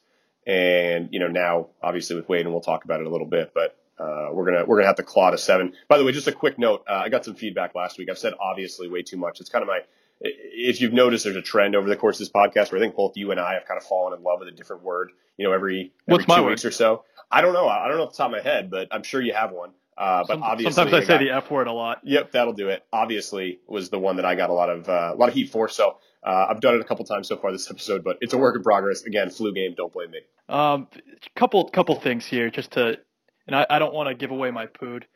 And, 0.46 1.10
you 1.12 1.20
know, 1.20 1.28
now 1.28 1.68
obviously 1.82 2.16
with 2.16 2.28
Wade, 2.28 2.46
and 2.46 2.52
we'll 2.52 2.62
talk 2.62 2.84
about 2.84 3.00
it 3.00 3.06
a 3.06 3.10
little 3.10 3.26
bit, 3.26 3.52
but 3.54 3.76
uh, 3.98 4.30
we're 4.32 4.44
gonna 4.44 4.64
we're 4.64 4.76
gonna 4.76 4.88
have 4.88 4.96
to 4.96 5.02
claw 5.02 5.30
to 5.30 5.38
seven. 5.38 5.74
By 5.86 5.98
the 5.98 6.04
way, 6.04 6.12
just 6.12 6.26
a 6.26 6.32
quick 6.32 6.58
note. 6.58 6.82
Uh, 6.88 7.02
I 7.04 7.08
got 7.08 7.24
some 7.24 7.34
feedback 7.34 7.74
last 7.74 7.98
week. 7.98 8.08
I've 8.10 8.18
said 8.18 8.32
obviously 8.40 8.88
way 8.88 9.02
too 9.02 9.16
much. 9.16 9.38
It's 9.40 9.50
kind 9.50 9.62
of 9.62 9.68
my 9.68 9.80
if 10.24 10.80
you've 10.80 10.92
noticed, 10.92 11.24
there's 11.24 11.36
a 11.36 11.42
trend 11.42 11.74
over 11.74 11.88
the 11.88 11.96
course 11.96 12.16
of 12.16 12.20
this 12.20 12.30
podcast 12.30 12.70
where 12.72 12.80
I 12.80 12.84
think 12.84 12.94
both 12.94 13.16
you 13.16 13.30
and 13.30 13.40
I 13.40 13.54
have 13.54 13.64
kind 13.66 13.78
of 13.78 13.84
fallen 13.86 14.16
in 14.16 14.22
love 14.22 14.38
with 14.40 14.48
a 14.48 14.52
different 14.52 14.82
word. 14.82 15.12
You 15.36 15.46
know, 15.46 15.52
every 15.52 15.92
every 16.08 16.24
two 16.24 16.42
weeks 16.44 16.64
or 16.64 16.70
so. 16.70 17.04
I 17.30 17.40
don't 17.40 17.54
know. 17.54 17.68
I 17.68 17.88
don't 17.88 17.96
know 17.96 18.04
off 18.04 18.12
the 18.12 18.18
top 18.18 18.26
of 18.26 18.32
my 18.32 18.42
head, 18.42 18.70
but 18.70 18.88
I'm 18.90 19.02
sure 19.02 19.20
you 19.20 19.32
have 19.32 19.52
one. 19.52 19.70
Uh, 19.96 20.20
but 20.20 20.34
Some- 20.34 20.42
obviously, 20.42 20.72
sometimes 20.72 21.04
I 21.04 21.06
say 21.06 21.18
guy- 21.18 21.24
the 21.24 21.30
F 21.30 21.50
word 21.50 21.66
a 21.66 21.72
lot. 21.72 22.00
Yep, 22.04 22.32
that'll 22.32 22.52
do 22.52 22.68
it. 22.68 22.84
Obviously, 22.92 23.60
was 23.66 23.90
the 23.90 23.98
one 23.98 24.16
that 24.16 24.24
I 24.24 24.34
got 24.34 24.50
a 24.50 24.52
lot 24.52 24.70
of 24.70 24.88
uh, 24.88 25.12
a 25.14 25.16
lot 25.16 25.28
of 25.28 25.34
heat 25.34 25.50
for. 25.50 25.68
So 25.68 25.98
uh, 26.22 26.46
I've 26.48 26.60
done 26.60 26.74
it 26.74 26.80
a 26.80 26.84
couple 26.84 27.04
times 27.04 27.28
so 27.28 27.36
far 27.36 27.52
this 27.52 27.70
episode, 27.70 28.04
but 28.04 28.18
it's 28.20 28.32
a 28.32 28.38
work 28.38 28.56
in 28.56 28.62
progress. 28.62 29.02
Again, 29.02 29.30
flu 29.30 29.52
game. 29.52 29.74
Don't 29.76 29.92
blame 29.92 30.10
me. 30.10 30.20
Um, 30.48 30.88
couple 31.36 31.68
couple 31.68 31.94
things 31.96 32.26
here, 32.26 32.50
just 32.50 32.72
to, 32.72 32.98
and 33.46 33.56
I, 33.56 33.66
I 33.68 33.78
don't 33.78 33.94
want 33.94 34.08
to 34.08 34.14
give 34.14 34.30
away 34.30 34.50
my 34.50 34.66
pood, 34.66 35.06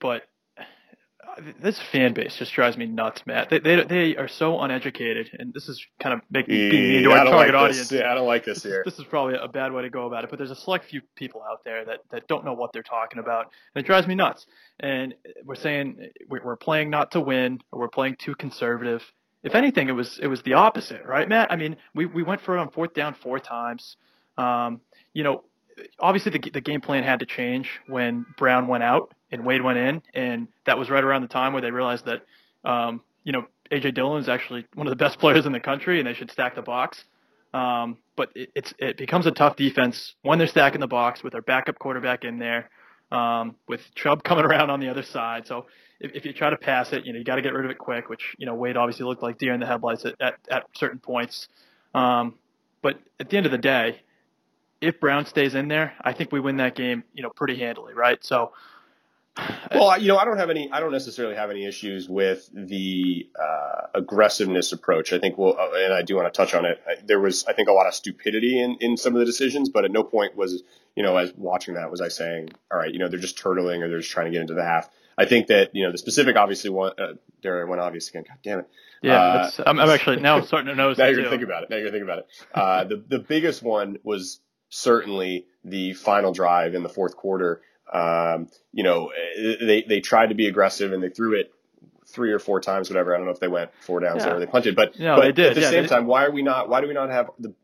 but 0.00 0.22
this 1.60 1.78
fan 1.78 2.12
base 2.12 2.36
just 2.36 2.52
drives 2.52 2.76
me 2.76 2.86
nuts, 2.86 3.26
Matt. 3.26 3.50
They 3.50 3.58
they 3.58 3.84
they 3.84 4.16
are 4.16 4.28
so 4.28 4.60
uneducated, 4.60 5.30
and 5.38 5.52
this 5.52 5.68
is 5.68 5.84
kind 6.00 6.14
of 6.14 6.20
making 6.30 6.54
being 6.54 6.92
mean 6.92 7.02
to 7.04 7.10
Yeah, 7.10 7.14
I 7.14 7.18
our 7.18 7.24
don't 7.24 7.32
target 7.32 7.54
like 7.54 7.64
audience. 7.64 7.92
Yeah, 7.92 8.10
I 8.10 8.14
don't 8.14 8.26
like 8.26 8.44
this 8.44 8.62
This 8.62 8.72
here. 8.72 8.82
this 8.84 8.98
is 8.98 9.04
probably 9.04 9.36
a 9.40 9.48
bad 9.48 9.72
way 9.72 9.82
to 9.82 9.90
go 9.90 10.06
about 10.06 10.24
it, 10.24 10.30
but 10.30 10.38
there's 10.38 10.50
a 10.50 10.56
select 10.56 10.84
few 10.86 11.00
people 11.16 11.42
out 11.42 11.64
there 11.64 11.84
that, 11.84 12.00
that 12.10 12.28
don't 12.28 12.44
know 12.44 12.52
what 12.52 12.72
they're 12.72 12.82
talking 12.82 13.18
about, 13.18 13.50
and 13.74 13.84
it 13.84 13.86
drives 13.86 14.06
me 14.06 14.14
nuts. 14.14 14.46
And 14.80 15.14
we're 15.44 15.54
saying 15.54 16.10
we're 16.28 16.42
we're 16.44 16.56
playing 16.56 16.90
not 16.90 17.12
to 17.12 17.20
win, 17.20 17.60
or 17.72 17.80
we're 17.80 17.88
playing 17.88 18.16
too 18.18 18.34
conservative. 18.34 19.02
If 19.42 19.54
anything, 19.54 19.88
it 19.88 19.92
was 19.92 20.18
it 20.18 20.26
was 20.26 20.42
the 20.42 20.54
opposite, 20.54 21.04
right, 21.06 21.28
Matt? 21.28 21.50
I 21.50 21.56
mean, 21.56 21.76
we, 21.94 22.06
we 22.06 22.22
went 22.22 22.40
for 22.40 22.56
it 22.56 22.60
on 22.60 22.70
fourth 22.70 22.94
down 22.94 23.14
four 23.14 23.38
times. 23.38 23.96
Um, 24.36 24.80
you 25.14 25.24
know, 25.24 25.44
obviously 25.98 26.32
the 26.32 26.50
the 26.50 26.60
game 26.60 26.80
plan 26.80 27.04
had 27.04 27.20
to 27.20 27.26
change 27.26 27.80
when 27.86 28.26
Brown 28.36 28.66
went 28.66 28.84
out 28.84 29.14
and 29.30 29.44
Wade 29.44 29.62
went 29.62 29.78
in, 29.78 30.02
and 30.14 30.48
that 30.64 30.78
was 30.78 30.90
right 30.90 31.02
around 31.02 31.22
the 31.22 31.28
time 31.28 31.52
where 31.52 31.62
they 31.62 31.70
realized 31.70 32.06
that, 32.06 32.22
um, 32.64 33.02
you 33.24 33.32
know, 33.32 33.46
AJ 33.70 33.94
Dillon 33.94 34.20
is 34.20 34.28
actually 34.28 34.66
one 34.74 34.86
of 34.86 34.90
the 34.90 34.96
best 34.96 35.18
players 35.20 35.46
in 35.46 35.52
the 35.52 35.60
country, 35.60 35.98
and 35.98 36.06
they 36.06 36.14
should 36.14 36.30
stack 36.30 36.54
the 36.54 36.62
box. 36.62 37.04
Um, 37.52 37.98
but 38.16 38.30
it, 38.34 38.50
it's 38.54 38.74
it 38.78 38.96
becomes 38.96 39.26
a 39.26 39.32
tough 39.32 39.56
defense 39.56 40.14
when 40.22 40.38
they're 40.38 40.46
stacking 40.46 40.80
the 40.80 40.86
box 40.86 41.22
with 41.22 41.32
their 41.32 41.42
backup 41.42 41.78
quarterback 41.78 42.24
in 42.24 42.38
there, 42.38 42.70
um, 43.10 43.56
with 43.68 43.82
Chubb 43.94 44.22
coming 44.24 44.44
around 44.44 44.70
on 44.70 44.80
the 44.80 44.88
other 44.88 45.02
side. 45.02 45.46
So 45.46 45.66
if, 46.00 46.12
if 46.14 46.24
you 46.24 46.32
try 46.32 46.50
to 46.50 46.56
pass 46.56 46.92
it, 46.92 47.04
you 47.04 47.12
know 47.12 47.18
you 47.18 47.24
got 47.24 47.36
to 47.36 47.42
get 47.42 47.52
rid 47.52 47.64
of 47.64 47.70
it 47.70 47.78
quick. 47.78 48.08
Which 48.08 48.34
you 48.38 48.46
know 48.46 48.54
Wade 48.54 48.76
obviously 48.76 49.04
looked 49.04 49.22
like 49.22 49.38
deer 49.38 49.52
in 49.52 49.60
the 49.60 49.66
headlights 49.66 50.04
at 50.04 50.14
at, 50.20 50.34
at 50.48 50.66
certain 50.74 50.98
points. 50.98 51.48
Um, 51.94 52.34
but 52.82 52.98
at 53.18 53.28
the 53.28 53.36
end 53.36 53.46
of 53.46 53.52
the 53.52 53.58
day, 53.58 54.00
if 54.80 55.00
Brown 55.00 55.26
stays 55.26 55.54
in 55.54 55.68
there, 55.68 55.94
I 56.00 56.12
think 56.12 56.32
we 56.32 56.40
win 56.40 56.56
that 56.58 56.74
game, 56.74 57.04
you 57.12 57.22
know, 57.22 57.30
pretty 57.30 57.56
handily, 57.56 57.94
right? 57.94 58.22
So 58.24 58.52
Well, 59.72 60.00
you 60.00 60.08
know, 60.08 60.16
I 60.18 60.24
don't 60.24 60.36
have 60.38 60.50
any. 60.50 60.70
I 60.72 60.80
don't 60.80 60.92
necessarily 60.92 61.36
have 61.36 61.50
any 61.50 61.64
issues 61.64 62.08
with 62.08 62.48
the 62.52 63.28
uh, 63.40 63.86
aggressiveness 63.94 64.72
approach. 64.72 65.12
I 65.12 65.18
think 65.18 65.38
we'll, 65.38 65.56
uh, 65.58 65.70
and 65.76 65.94
I 65.94 66.02
do 66.02 66.16
want 66.16 66.32
to 66.32 66.36
touch 66.36 66.52
on 66.54 66.64
it. 66.64 66.80
There 67.06 67.20
was, 67.20 67.44
I 67.46 67.52
think, 67.52 67.68
a 67.68 67.72
lot 67.72 67.86
of 67.86 67.94
stupidity 67.94 68.60
in 68.60 68.76
in 68.80 68.96
some 68.96 69.14
of 69.14 69.20
the 69.20 69.24
decisions, 69.24 69.68
but 69.68 69.84
at 69.84 69.92
no 69.92 70.02
point 70.02 70.36
was, 70.36 70.62
you 70.96 71.02
know, 71.02 71.16
as 71.16 71.32
watching 71.36 71.74
that 71.74 71.90
was 71.90 72.00
I 72.00 72.08
saying, 72.08 72.50
all 72.70 72.78
right, 72.78 72.92
you 72.92 72.98
know, 72.98 73.08
they're 73.08 73.20
just 73.20 73.38
turtling 73.38 73.80
or 73.82 73.88
they're 73.88 74.00
just 74.00 74.10
trying 74.10 74.26
to 74.26 74.32
get 74.32 74.40
into 74.42 74.54
the 74.54 74.64
half. 74.64 74.90
I 75.16 75.24
think 75.26 75.46
that 75.48 75.74
you 75.74 75.84
know 75.84 75.92
the 75.92 75.98
specific, 75.98 76.36
obviously, 76.36 76.70
one. 76.70 76.92
Uh, 76.98 77.14
there 77.42 77.66
went 77.66 77.80
obvious 77.80 78.08
again. 78.08 78.24
God 78.28 78.36
damn 78.42 78.58
it. 78.60 78.68
yeah, 79.02 79.20
Uh, 79.20 79.50
I'm, 79.66 79.78
I'm 79.78 79.88
actually 79.88 80.16
now 80.16 80.36
I'm 80.38 80.44
starting 80.44 80.68
to 80.68 80.74
notice 80.74 80.98
now 80.98 81.06
you're 81.06 81.14
too. 81.16 81.22
gonna 81.22 81.30
think 81.30 81.42
about 81.44 81.62
it. 81.62 81.70
Now 81.70 81.76
you're 81.76 81.86
gonna 81.86 81.98
think 81.98 82.04
about 82.04 82.18
it. 82.18 82.26
Uh, 82.52 82.84
the 82.84 83.04
the 83.08 83.18
biggest 83.20 83.62
one 83.62 83.98
was 84.02 84.40
certainly 84.70 85.46
the 85.64 85.92
final 85.94 86.32
drive 86.32 86.74
in 86.74 86.82
the 86.82 86.88
fourth 86.88 87.16
quarter. 87.16 87.62
Um, 87.92 88.48
you 88.72 88.84
know, 88.84 89.10
they 89.36 89.84
they 89.88 90.00
tried 90.00 90.28
to 90.28 90.34
be 90.34 90.46
aggressive 90.46 90.92
and 90.92 91.02
they 91.02 91.08
threw 91.08 91.38
it 91.38 91.52
three 92.06 92.32
or 92.32 92.38
four 92.38 92.60
times, 92.60 92.90
whatever. 92.90 93.14
I 93.14 93.18
don't 93.18 93.26
know 93.26 93.32
if 93.32 93.40
they 93.40 93.48
went 93.48 93.70
four 93.80 94.00
downs 94.00 94.24
Yeah. 94.24 94.34
or 94.34 94.40
they 94.40 94.46
punted, 94.46 94.76
but 94.76 94.98
No, 94.98 95.16
but 95.16 95.22
they 95.22 95.32
did. 95.32 95.46
At 95.50 95.54
the 95.54 95.60
Yeah, 95.62 95.70
same 95.70 95.86
time, 95.86 96.06
why 96.06 96.24
are 96.24 96.30
we 96.30 96.42
not? 96.42 96.68
Why 96.68 96.80
do 96.80 96.88
we 96.88 96.94
not 96.94 97.10
have 97.10 97.30
the 97.38 97.54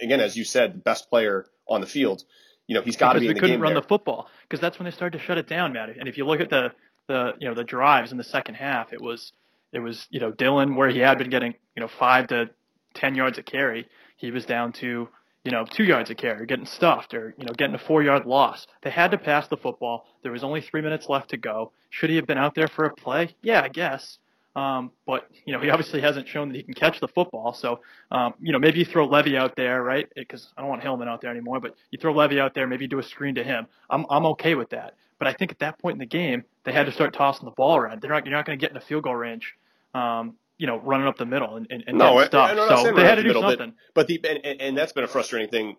again, 0.00 0.20
as 0.20 0.36
you 0.36 0.44
said, 0.44 0.74
the 0.74 0.78
best 0.78 1.08
player 1.10 1.46
on 1.68 1.80
the 1.80 1.86
field? 1.86 2.24
You 2.68 2.74
know, 2.74 2.82
he's 2.82 2.96
got 2.96 3.12
to 3.12 3.20
because 3.20 3.22
be 3.22 3.26
we 3.26 3.30
in 3.30 3.34
the 3.34 3.40
couldn't 3.40 3.54
game 3.56 3.62
run 3.62 3.74
there. 3.74 3.82
the 3.82 3.86
football 3.88 4.28
because 4.42 4.60
that's 4.60 4.78
when 4.78 4.84
they 4.84 4.90
started 4.90 5.18
to 5.18 5.24
shut 5.24 5.38
it 5.38 5.46
down, 5.48 5.72
Matt. 5.72 5.90
And 5.90 6.08
if 6.08 6.16
you 6.18 6.26
look 6.26 6.40
at 6.40 6.50
the 6.50 6.72
the 7.08 7.34
you 7.38 7.48
know 7.48 7.54
the 7.54 7.64
drives 7.64 8.12
in 8.12 8.18
the 8.18 8.24
second 8.24 8.54
half, 8.56 8.92
it 8.92 9.00
was 9.00 9.32
it 9.72 9.78
was 9.80 10.06
you 10.10 10.20
know 10.20 10.30
Dillon 10.32 10.74
where 10.76 10.88
he 10.88 10.98
had 10.98 11.18
been 11.18 11.30
getting 11.30 11.54
you 11.76 11.80
know 11.80 11.88
five 11.88 12.28
to 12.28 12.50
ten 12.94 13.14
yards 13.14 13.38
a 13.38 13.42
carry, 13.42 13.86
he 14.16 14.30
was 14.30 14.44
down 14.46 14.72
to 14.74 15.08
you 15.46 15.52
know 15.52 15.64
two 15.64 15.84
yards 15.84 16.10
a 16.10 16.14
carry, 16.14 16.44
getting 16.44 16.66
stuffed 16.66 17.14
or 17.14 17.32
you 17.38 17.46
know 17.46 17.52
getting 17.56 17.74
a 17.74 17.78
four 17.78 18.02
yard 18.02 18.26
loss. 18.26 18.66
They 18.82 18.90
had 18.90 19.12
to 19.12 19.18
pass 19.18 19.46
the 19.46 19.56
football. 19.56 20.04
There 20.22 20.32
was 20.32 20.42
only 20.42 20.60
three 20.60 20.82
minutes 20.82 21.08
left 21.08 21.30
to 21.30 21.36
go. 21.36 21.72
Should 21.90 22.10
he 22.10 22.16
have 22.16 22.26
been 22.26 22.36
out 22.36 22.56
there 22.56 22.68
for 22.68 22.84
a 22.84 22.92
play? 22.92 23.34
Yeah, 23.42 23.62
I 23.62 23.68
guess. 23.68 24.18
Um, 24.56 24.90
but 25.06 25.28
you 25.44 25.52
know 25.52 25.60
he 25.60 25.70
obviously 25.70 26.00
hasn't 26.00 26.26
shown 26.26 26.48
that 26.48 26.56
he 26.56 26.64
can 26.64 26.74
catch 26.74 26.98
the 26.98 27.06
football. 27.08 27.54
So 27.54 27.80
um, 28.10 28.34
you 28.40 28.52
know 28.52 28.58
maybe 28.58 28.80
you 28.80 28.84
throw 28.84 29.06
Levy 29.06 29.36
out 29.36 29.54
there, 29.54 29.82
right? 29.82 30.08
Because 30.16 30.52
I 30.56 30.62
don't 30.62 30.70
want 30.70 30.82
Hilliman 30.82 31.06
out 31.06 31.20
there 31.20 31.30
anymore. 31.30 31.60
But 31.60 31.76
you 31.92 31.98
throw 32.00 32.12
Levy 32.12 32.40
out 32.40 32.54
there, 32.54 32.66
maybe 32.66 32.88
do 32.88 32.98
a 32.98 33.02
screen 33.04 33.36
to 33.36 33.44
him. 33.44 33.68
I'm 33.88 34.04
I'm 34.10 34.26
okay 34.26 34.56
with 34.56 34.70
that. 34.70 34.94
But 35.18 35.28
I 35.28 35.32
think 35.32 35.52
at 35.52 35.60
that 35.60 35.78
point 35.78 35.94
in 35.94 36.00
the 36.00 36.06
game, 36.06 36.42
they 36.64 36.72
had 36.72 36.86
to 36.86 36.92
start 36.92 37.14
tossing 37.14 37.44
the 37.44 37.52
ball 37.52 37.76
around. 37.76 38.02
They're 38.02 38.10
not 38.10 38.26
you're 38.26 38.34
not 38.34 38.46
going 38.46 38.58
to 38.58 38.60
get 38.60 38.72
in 38.72 38.76
a 38.76 38.80
field 38.80 39.04
goal 39.04 39.14
range. 39.14 39.54
Um, 39.94 40.34
you 40.58 40.66
know, 40.66 40.78
running 40.80 41.06
up 41.06 41.16
the 41.18 41.26
middle 41.26 41.56
and, 41.56 41.66
and, 41.70 41.84
and 41.86 41.98
No, 41.98 42.24
stuff. 42.24 42.56
So 42.80 42.92
they 42.94 43.04
had 43.04 43.16
to 43.16 43.22
the 43.22 43.22
do 43.22 43.28
middle, 43.28 43.42
something. 43.42 43.74
But 43.94 44.06
the 44.06 44.20
and, 44.44 44.60
and- 44.60 44.76
that's 44.78 44.92
been 44.92 45.04
a 45.04 45.08
frustrating 45.08 45.48
thing 45.50 45.76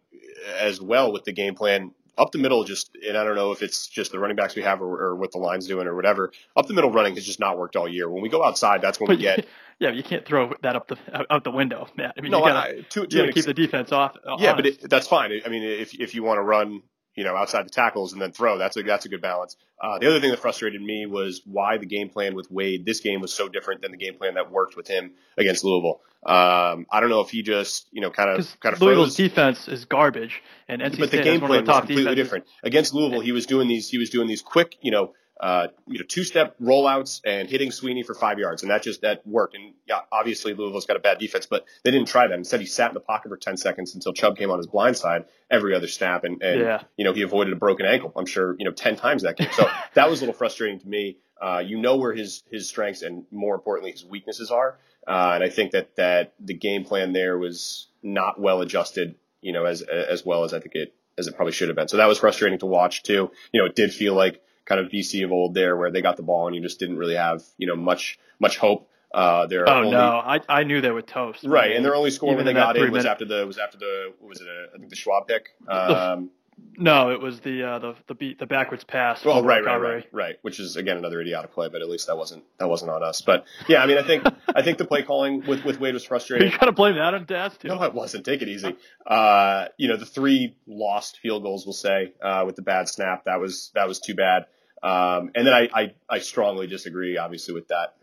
as 0.59 0.79
well 0.81 1.11
with 1.11 1.23
the 1.23 1.31
game 1.33 1.55
plan 1.55 1.91
up 2.17 2.31
the 2.31 2.39
middle 2.39 2.63
just, 2.63 2.95
and 3.07 3.15
I 3.15 3.23
don't 3.23 3.35
know 3.35 3.51
if 3.51 3.61
it's 3.61 3.87
just 3.87 4.11
the 4.11 4.17
running 4.17 4.35
backs 4.35 4.55
we 4.55 4.63
have 4.63 4.81
or, 4.81 4.99
or 5.09 5.15
what 5.15 5.31
the 5.31 5.37
line's 5.37 5.67
doing 5.67 5.85
or 5.85 5.95
whatever. 5.95 6.31
Up 6.55 6.65
the 6.65 6.73
middle 6.73 6.91
running 6.91 7.13
has 7.13 7.23
just 7.25 7.39
not 7.39 7.59
worked 7.59 7.75
all 7.75 7.87
year. 7.87 8.09
When 8.09 8.23
we 8.23 8.29
go 8.29 8.43
outside, 8.43 8.81
that's 8.81 8.99
when 8.99 9.05
But 9.07 9.17
we 9.17 9.21
get. 9.21 9.45
yeah, 9.79 9.91
you 9.91 10.01
can't 10.01 10.25
throw 10.25 10.51
that 10.63 10.75
up 10.75 10.87
the 10.87 10.97
out, 11.31 11.43
the 11.43 11.51
window, 11.51 11.87
Matt. 11.95 12.15
I 12.17 12.21
mean, 12.21 12.31
No, 12.31 12.39
you 12.39 12.45
gotta, 12.45 12.69
I- 12.69 12.73
to- 12.81 12.83
to 12.83 12.99
you 13.01 13.07
gotta 13.07 13.27
keep 13.33 13.37
ex- 13.37 13.45
the 13.45 13.53
defense 13.53 13.91
off. 13.91 14.17
Yeah, 14.39 14.55
but 14.55 14.65
it, 14.65 14.89
that's 14.89 15.07
fine. 15.07 15.31
I 15.45 15.49
mean, 15.49 15.61
if 15.63 15.93
if 15.93 16.15
you 16.15 16.23
want 16.23 16.39
to 16.39 16.41
run, 16.43 16.81
you 17.17 17.23
know, 17.23 17.35
outside 17.35 17.65
the 17.65 17.71
tackles 17.71 18.13
and 18.13 18.21
then 18.21 18.31
throw, 18.31 18.59
that's 18.59 18.77
a 18.77 18.83
that's 18.83 19.05
a 19.05 19.09
good 19.09 19.21
balance. 19.21 19.57
Uh, 19.81 19.97
the 19.97 20.07
other 20.07 20.19
thing 20.19 20.29
that 20.29 20.39
frustrated 20.39 20.81
me 20.81 21.07
was 21.07 21.41
why 21.45 21.77
the 21.77 21.85
game 21.85 22.09
plan 22.09 22.35
with 22.35 22.49
Wade 22.51 22.85
this 22.85 22.99
game 22.99 23.21
was 23.21 23.33
so 23.33 23.49
different 23.49 23.81
than 23.81 23.91
the 23.91 23.97
game 23.97 24.13
plan 24.13 24.35
that 24.35 24.51
worked 24.51 24.77
with 24.77 24.87
him 24.87 25.11
against 25.35 25.63
Louisville. 25.63 25.99
Um, 26.25 26.85
I 26.91 26.99
don't 26.99 27.09
know 27.09 27.21
if 27.21 27.29
he 27.31 27.41
just 27.41 27.87
you 27.91 28.01
know 28.01 28.11
kind 28.11 28.29
of 28.29 28.59
kind 28.59 28.73
of 28.73 28.81
Louisville's 28.81 29.15
froze. 29.15 29.29
defense 29.29 29.67
is 29.67 29.85
garbage, 29.85 30.43
and 30.67 30.81
NC 30.81 30.99
but 30.99 31.11
the 31.11 31.23
game 31.23 31.39
plan 31.41 31.65
the 31.65 31.71
was 31.71 31.79
completely 31.79 32.03
defenses. 32.03 32.23
different 32.23 32.45
against 32.63 32.93
Louisville. 32.93 33.21
He 33.21 33.31
was 33.31 33.47
doing 33.47 33.67
these 33.67 33.89
he 33.89 33.97
was 33.97 34.11
doing 34.11 34.27
these 34.27 34.41
quick 34.43 34.77
you 34.81 34.91
know 34.91 35.13
uh, 35.39 35.67
you 35.87 35.99
know 35.99 36.05
two 36.07 36.23
step 36.23 36.55
rollouts 36.59 37.21
and 37.25 37.49
hitting 37.49 37.71
Sweeney 37.71 38.03
for 38.03 38.13
five 38.13 38.39
yards, 38.39 38.63
and 38.63 38.71
that 38.71 38.83
just 38.83 39.01
that 39.01 39.25
worked. 39.25 39.55
And 39.55 39.73
yeah, 39.87 39.99
obviously 40.11 40.53
Louisville's 40.53 40.85
got 40.85 40.97
a 40.97 40.99
bad 40.99 41.19
defense, 41.19 41.45
but 41.45 41.65
they 41.83 41.91
didn't 41.91 42.07
try 42.07 42.27
that. 42.27 42.33
Instead, 42.33 42.59
he 42.59 42.65
sat 42.65 42.89
in 42.89 42.93
the 42.93 42.99
pocket 42.99 43.29
for 43.29 43.37
ten 43.37 43.57
seconds 43.57 43.93
until 43.95 44.13
Chubb 44.13 44.37
came 44.37 44.49
on 44.51 44.57
his 44.57 44.67
blind 44.67 44.97
side 44.97 45.25
every 45.49 45.75
other 45.75 45.87
snap, 45.87 46.23
and, 46.23 46.41
and 46.41 46.61
Yeah. 46.61 46.83
you 46.97 47.05
know 47.05 47.13
he 47.13 47.21
avoided 47.21 47.53
a 47.53 47.57
broken 47.57 47.85
ankle. 47.85 48.11
I'm 48.15 48.25
sure 48.25 48.55
you 48.57 48.65
know 48.65 48.71
ten 48.71 48.95
times 48.95 49.23
that 49.23 49.37
game. 49.37 49.49
So 49.53 49.69
that 49.93 50.09
was 50.09 50.19
a 50.19 50.23
little 50.23 50.33
frustrating 50.35 50.79
to 50.79 50.87
me. 50.87 51.17
Uh, 51.39 51.59
you 51.65 51.77
know 51.77 51.97
where 51.97 52.13
his 52.13 52.43
his 52.51 52.67
strengths 52.67 53.03
and 53.03 53.25
more 53.31 53.53
importantly 53.55 53.91
his 53.91 54.03
weaknesses 54.03 54.49
are, 54.49 54.79
uh, 55.07 55.31
and 55.35 55.43
I 55.43 55.49
think 55.49 55.71
that 55.73 55.95
that 55.97 56.33
the 56.39 56.55
game 56.55 56.83
plan 56.83 57.13
there 57.13 57.37
was 57.37 57.87
not 58.01 58.39
well 58.39 58.61
adjusted. 58.61 59.15
You 59.41 59.53
know, 59.53 59.65
as 59.65 59.83
as 59.83 60.25
well 60.25 60.43
as 60.45 60.53
I 60.55 60.59
think 60.59 60.73
it 60.73 60.95
as 61.15 61.27
it 61.27 61.35
probably 61.35 61.51
should 61.51 61.67
have 61.69 61.75
been. 61.75 61.87
So 61.87 61.97
that 61.97 62.07
was 62.07 62.17
frustrating 62.17 62.57
to 62.59 62.65
watch 62.65 63.03
too. 63.03 63.29
You 63.51 63.61
know, 63.61 63.65
it 63.67 63.75
did 63.75 63.93
feel 63.93 64.15
like 64.15 64.41
kind 64.67 64.81
of 64.81 64.91
BC 64.91 65.23
of 65.23 65.31
old 65.31 65.53
there, 65.53 65.75
where 65.77 65.89
they 65.91 66.01
got 66.01 66.17
the 66.17 66.23
ball 66.23 66.47
and 66.47 66.55
you 66.55 66.61
just 66.61 66.79
didn't 66.79 66.97
really 66.97 67.15
have 67.15 67.41
you 67.57 67.67
know 67.67 67.75
much 67.75 68.19
much 68.39 68.57
hope. 68.57 68.89
Uh, 69.13 69.47
they're 69.47 69.67
Oh 69.69 69.77
only, 69.79 69.91
no, 69.91 70.17
I 70.17 70.41
I 70.49 70.63
knew 70.63 70.81
they 70.81 70.91
would 70.91 71.07
toast. 71.07 71.45
I 71.45 71.49
right, 71.49 71.67
mean, 71.69 71.77
and 71.77 71.85
their 71.85 71.95
only 71.95 72.11
score 72.11 72.35
when 72.35 72.45
they 72.45 72.53
got 72.53 72.75
in 72.75 72.81
three 72.83 72.89
was 72.89 73.03
minute- 73.05 73.11
after 73.11 73.25
the 73.25 73.47
was 73.47 73.57
after 73.57 73.77
the 73.77 74.13
was 74.21 74.41
it? 74.41 74.47
A, 74.47 74.75
I 74.75 74.77
think 74.77 74.89
the 74.89 74.95
Schwab 74.97 75.27
pick. 75.27 75.49
Um, 75.69 76.29
No, 76.75 77.11
it 77.11 77.21
was 77.21 77.39
the 77.39 77.63
uh, 77.63 77.79
the 77.79 77.95
the 78.07 78.15
beat 78.15 78.39
the 78.39 78.47
backwards 78.47 78.83
pass. 78.83 79.21
Oh, 79.25 79.43
right, 79.43 79.63
right, 79.63 79.77
right, 79.77 80.05
right. 80.11 80.35
Which 80.41 80.59
is 80.59 80.75
again 80.75 80.97
another 80.97 81.21
idiotic 81.21 81.51
play, 81.53 81.69
but 81.69 81.81
at 81.83 81.87
least 81.89 82.07
that 82.07 82.17
wasn't 82.17 82.43
that 82.59 82.67
wasn't 82.67 82.89
on 82.91 83.01
us. 83.03 83.21
But 83.21 83.45
yeah, 83.67 83.81
I 83.81 83.85
mean, 83.85 83.97
I 83.99 84.01
think 84.03 84.25
I 84.53 84.61
think 84.63 84.77
the 84.79 84.85
play 84.85 85.03
calling 85.03 85.45
with 85.47 85.63
with 85.63 85.79
Wade 85.79 85.93
was 85.93 86.03
you 86.03 86.09
frustrating. 86.09 86.49
trying 86.51 86.67
to 86.69 86.71
blame 86.73 86.95
that 86.95 87.13
on 87.13 87.25
Daz 87.25 87.55
too? 87.57 87.67
No, 87.69 87.81
it 87.83 87.93
wasn't. 87.93 88.25
Take 88.25 88.41
it 88.41 88.47
easy. 88.49 88.75
Uh, 89.05 89.67
you 89.77 89.87
know, 89.87 89.97
the 89.97 90.05
three 90.05 90.55
lost 90.67 91.19
field 91.19 91.43
goals, 91.43 91.65
we'll 91.65 91.73
say, 91.73 92.13
uh, 92.21 92.43
with 92.45 92.55
the 92.55 92.61
bad 92.63 92.89
snap, 92.89 93.25
that 93.25 93.39
was 93.39 93.71
that 93.75 93.87
was 93.87 93.99
too 93.99 94.15
bad. 94.15 94.47
Um, 94.83 95.31
and 95.35 95.45
then 95.47 95.53
I, 95.53 95.69
I 95.73 95.93
I 96.09 96.19
strongly 96.19 96.67
disagree, 96.67 97.17
obviously, 97.17 97.53
with 97.53 97.67
that. 97.69 97.95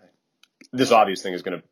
This 0.73 0.90
obvious 0.93 1.23
thing 1.23 1.35
is 1.35 1.43
going 1.43 1.61
to 1.61 1.64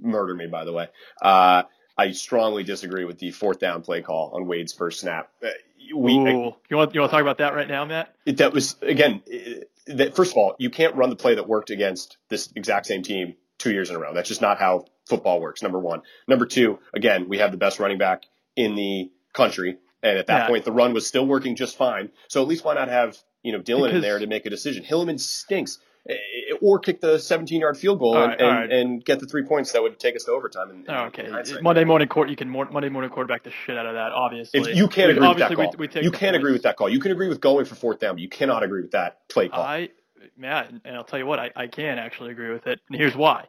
murder 0.00 0.34
me, 0.34 0.46
by 0.46 0.64
the 0.64 0.72
way. 0.72 0.88
Uh, 1.20 1.62
I 1.96 2.12
strongly 2.12 2.64
disagree 2.64 3.04
with 3.04 3.18
the 3.18 3.30
fourth 3.30 3.58
down 3.58 3.82
play 3.82 4.02
call 4.02 4.32
on 4.34 4.46
Wade's 4.46 4.72
first 4.72 5.00
snap. 5.00 5.30
Uh, 5.42 5.48
We, 5.94 6.12
Ooh, 6.16 6.54
you 6.68 6.76
want 6.76 6.94
you 6.94 7.00
want 7.00 7.10
to 7.10 7.16
talk 7.16 7.22
about 7.22 7.38
that 7.38 7.54
right 7.54 7.68
now, 7.68 7.84
Matt? 7.84 8.14
it, 8.26 8.38
that 8.38 8.52
was 8.52 8.76
again. 8.82 9.22
It, 9.26 9.70
that, 9.86 10.14
first 10.16 10.32
of 10.32 10.36
all, 10.36 10.54
you 10.58 10.70
can't 10.70 10.94
run 10.96 11.08
the 11.10 11.16
play 11.16 11.34
that 11.36 11.48
worked 11.48 11.70
against 11.70 12.18
this 12.28 12.50
exact 12.54 12.86
same 12.86 13.02
team 13.02 13.34
two 13.56 13.72
years 13.72 13.88
in 13.90 13.96
a 13.96 13.98
row. 13.98 14.12
That's 14.12 14.28
just 14.28 14.42
not 14.42 14.58
how 14.58 14.84
football 15.06 15.40
works. 15.40 15.62
Number 15.62 15.78
one. 15.78 16.02
Number 16.26 16.44
two. 16.46 16.78
Again, 16.92 17.28
we 17.28 17.38
have 17.38 17.52
the 17.52 17.56
best 17.56 17.78
running 17.80 17.96
back 17.98 18.24
in 18.54 18.74
the 18.74 19.10
country, 19.32 19.78
and 20.02 20.18
at 20.18 20.26
that 20.26 20.42
Yeah. 20.42 20.46
point, 20.48 20.64
the 20.64 20.72
run 20.72 20.92
was 20.92 21.06
still 21.06 21.26
working 21.26 21.56
just 21.56 21.76
fine. 21.76 22.10
So 22.28 22.42
at 22.42 22.48
least 22.48 22.64
why 22.64 22.74
not 22.74 22.88
have 22.88 23.16
you 23.42 23.52
know 23.52 23.60
Dillon 23.60 23.94
in 23.94 24.00
there 24.00 24.18
to 24.18 24.26
make 24.26 24.46
a 24.46 24.50
decision? 24.50 24.84
Hilliman 24.84 25.18
stinks. 25.18 25.78
Eh, 26.08 26.14
Or 26.62 26.78
kick 26.78 27.00
the 27.00 27.18
17 27.18 27.60
yard 27.60 27.76
field 27.76 27.98
goal 27.98 28.16
All 28.16 28.24
and, 28.24 28.32
and, 28.40 28.48
right. 28.48 28.72
and 28.72 29.04
get 29.04 29.20
the 29.20 29.26
three 29.26 29.42
points 29.44 29.72
that 29.72 29.82
would 29.82 29.98
take 29.98 30.16
us 30.16 30.24
to 30.24 30.30
overtime. 30.32 30.70
In, 30.70 30.76
in- 30.78 30.84
Oh, 30.88 31.04
okay. 31.06 31.28
Monday 31.60 31.84
morning 31.84 32.08
court. 32.08 32.30
You 32.30 32.36
can 32.36 32.48
mor- 32.48 32.70
Monday 32.70 32.88
morning 32.88 33.10
quarterback 33.10 33.42
the 33.44 33.50
shit 33.50 33.76
out 33.76 33.84
of 33.86 33.94
that. 33.94 34.12
Obviously, 34.12 34.60
If 34.60 34.74
you 34.76 34.88
can't 34.88 35.08
We- 35.08 35.16
agree 35.16 35.28
with 35.28 35.38
that 35.38 35.54
call, 35.54 35.70
we, 35.72 35.76
we 35.86 35.88
take 35.88 36.04
you 36.04 36.10
can't 36.10 36.34
agree 36.36 36.52
with 36.52 36.62
that 36.62 36.76
call. 36.76 36.88
You 36.88 37.00
can 37.00 37.12
agree 37.12 37.28
with 37.28 37.40
going 37.40 37.64
for 37.66 37.74
fourth 37.74 37.98
down, 38.00 38.14
but 38.14 38.22
you 38.22 38.28
cannot 38.28 38.62
agree 38.62 38.82
with 38.82 38.92
that 38.92 39.28
play 39.28 39.48
call. 39.48 39.60
I, 39.62 39.90
Matt, 40.36 40.70
and 40.84 40.96
I'll 40.96 41.04
tell 41.04 41.18
you 41.18 41.26
what, 41.26 41.38
I, 41.38 41.50
I 41.54 41.66
can 41.66 41.98
actually 41.98 42.30
agree 42.30 42.50
with 42.52 42.66
it, 42.66 42.80
and 42.88 42.96
here's 42.98 43.16
why. 43.16 43.44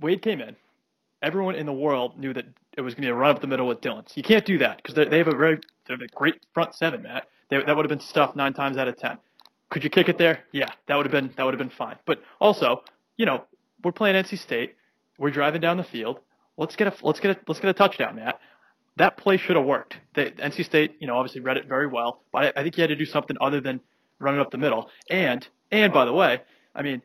Wade 0.00 0.20
came 0.22 0.40
in. 0.40 0.56
Everyone 1.22 1.54
in 1.54 1.66
the 1.66 1.72
world 1.72 2.18
knew 2.18 2.32
that 2.34 2.46
it 2.76 2.80
was 2.80 2.94
going 2.94 3.02
to 3.02 3.06
be 3.06 3.10
a 3.10 3.14
run 3.14 3.30
up 3.30 3.40
the 3.40 3.46
middle 3.46 3.66
with 3.68 3.80
Dillon. 3.80 4.04
So 4.08 4.14
you 4.16 4.22
can't 4.24 4.44
do 4.44 4.58
that 4.58 4.78
because 4.82 4.94
they 5.08 5.18
have 5.18 5.28
a 5.28 5.36
very 5.36 5.56
they 5.86 5.94
have 5.94 6.00
a 6.00 6.08
great 6.08 6.34
front 6.52 6.74
seven, 6.74 7.02
Matt. 7.02 7.28
They, 7.48 7.62
that 7.62 7.76
would 7.76 7.84
have 7.84 7.90
been 7.90 8.00
stuffed 8.00 8.34
nine 8.34 8.54
times 8.54 8.76
out 8.76 8.88
of 8.88 8.96
ten. 8.96 9.18
Could 9.72 9.84
you 9.84 9.88
kick 9.88 10.10
it 10.10 10.18
there? 10.18 10.40
Yeah, 10.52 10.68
that 10.86 10.96
would 10.96 11.06
have 11.06 11.12
been 11.12 11.32
that 11.34 11.44
would 11.44 11.54
have 11.54 11.58
been 11.58 11.70
fine. 11.70 11.96
But 12.04 12.22
also, 12.38 12.82
you 13.16 13.24
know, 13.24 13.44
we're 13.82 13.92
playing 13.92 14.22
NC 14.22 14.38
State. 14.38 14.76
We're 15.18 15.30
driving 15.30 15.62
down 15.62 15.78
the 15.78 15.82
field. 15.82 16.18
Let's 16.58 16.76
get 16.76 16.88
a 16.88 16.94
let's 17.06 17.20
get 17.20 17.30
a 17.30 17.40
let's 17.48 17.58
get 17.58 17.70
a 17.70 17.72
touchdown, 17.72 18.16
Matt. 18.16 18.38
That 18.96 19.16
play 19.16 19.38
should 19.38 19.56
have 19.56 19.64
worked. 19.64 19.96
The, 20.12 20.30
NC 20.32 20.66
State, 20.66 20.96
you 21.00 21.06
know, 21.06 21.16
obviously 21.16 21.40
read 21.40 21.56
it 21.56 21.68
very 21.68 21.86
well, 21.86 22.20
but 22.34 22.44
I, 22.44 22.60
I 22.60 22.62
think 22.62 22.76
you 22.76 22.82
had 22.82 22.90
to 22.90 22.96
do 22.96 23.06
something 23.06 23.34
other 23.40 23.62
than 23.62 23.80
running 24.18 24.40
up 24.40 24.50
the 24.50 24.58
middle. 24.58 24.90
And 25.08 25.48
and 25.70 25.90
by 25.90 26.04
the 26.04 26.12
way, 26.12 26.42
I 26.74 26.82
mean, 26.82 27.00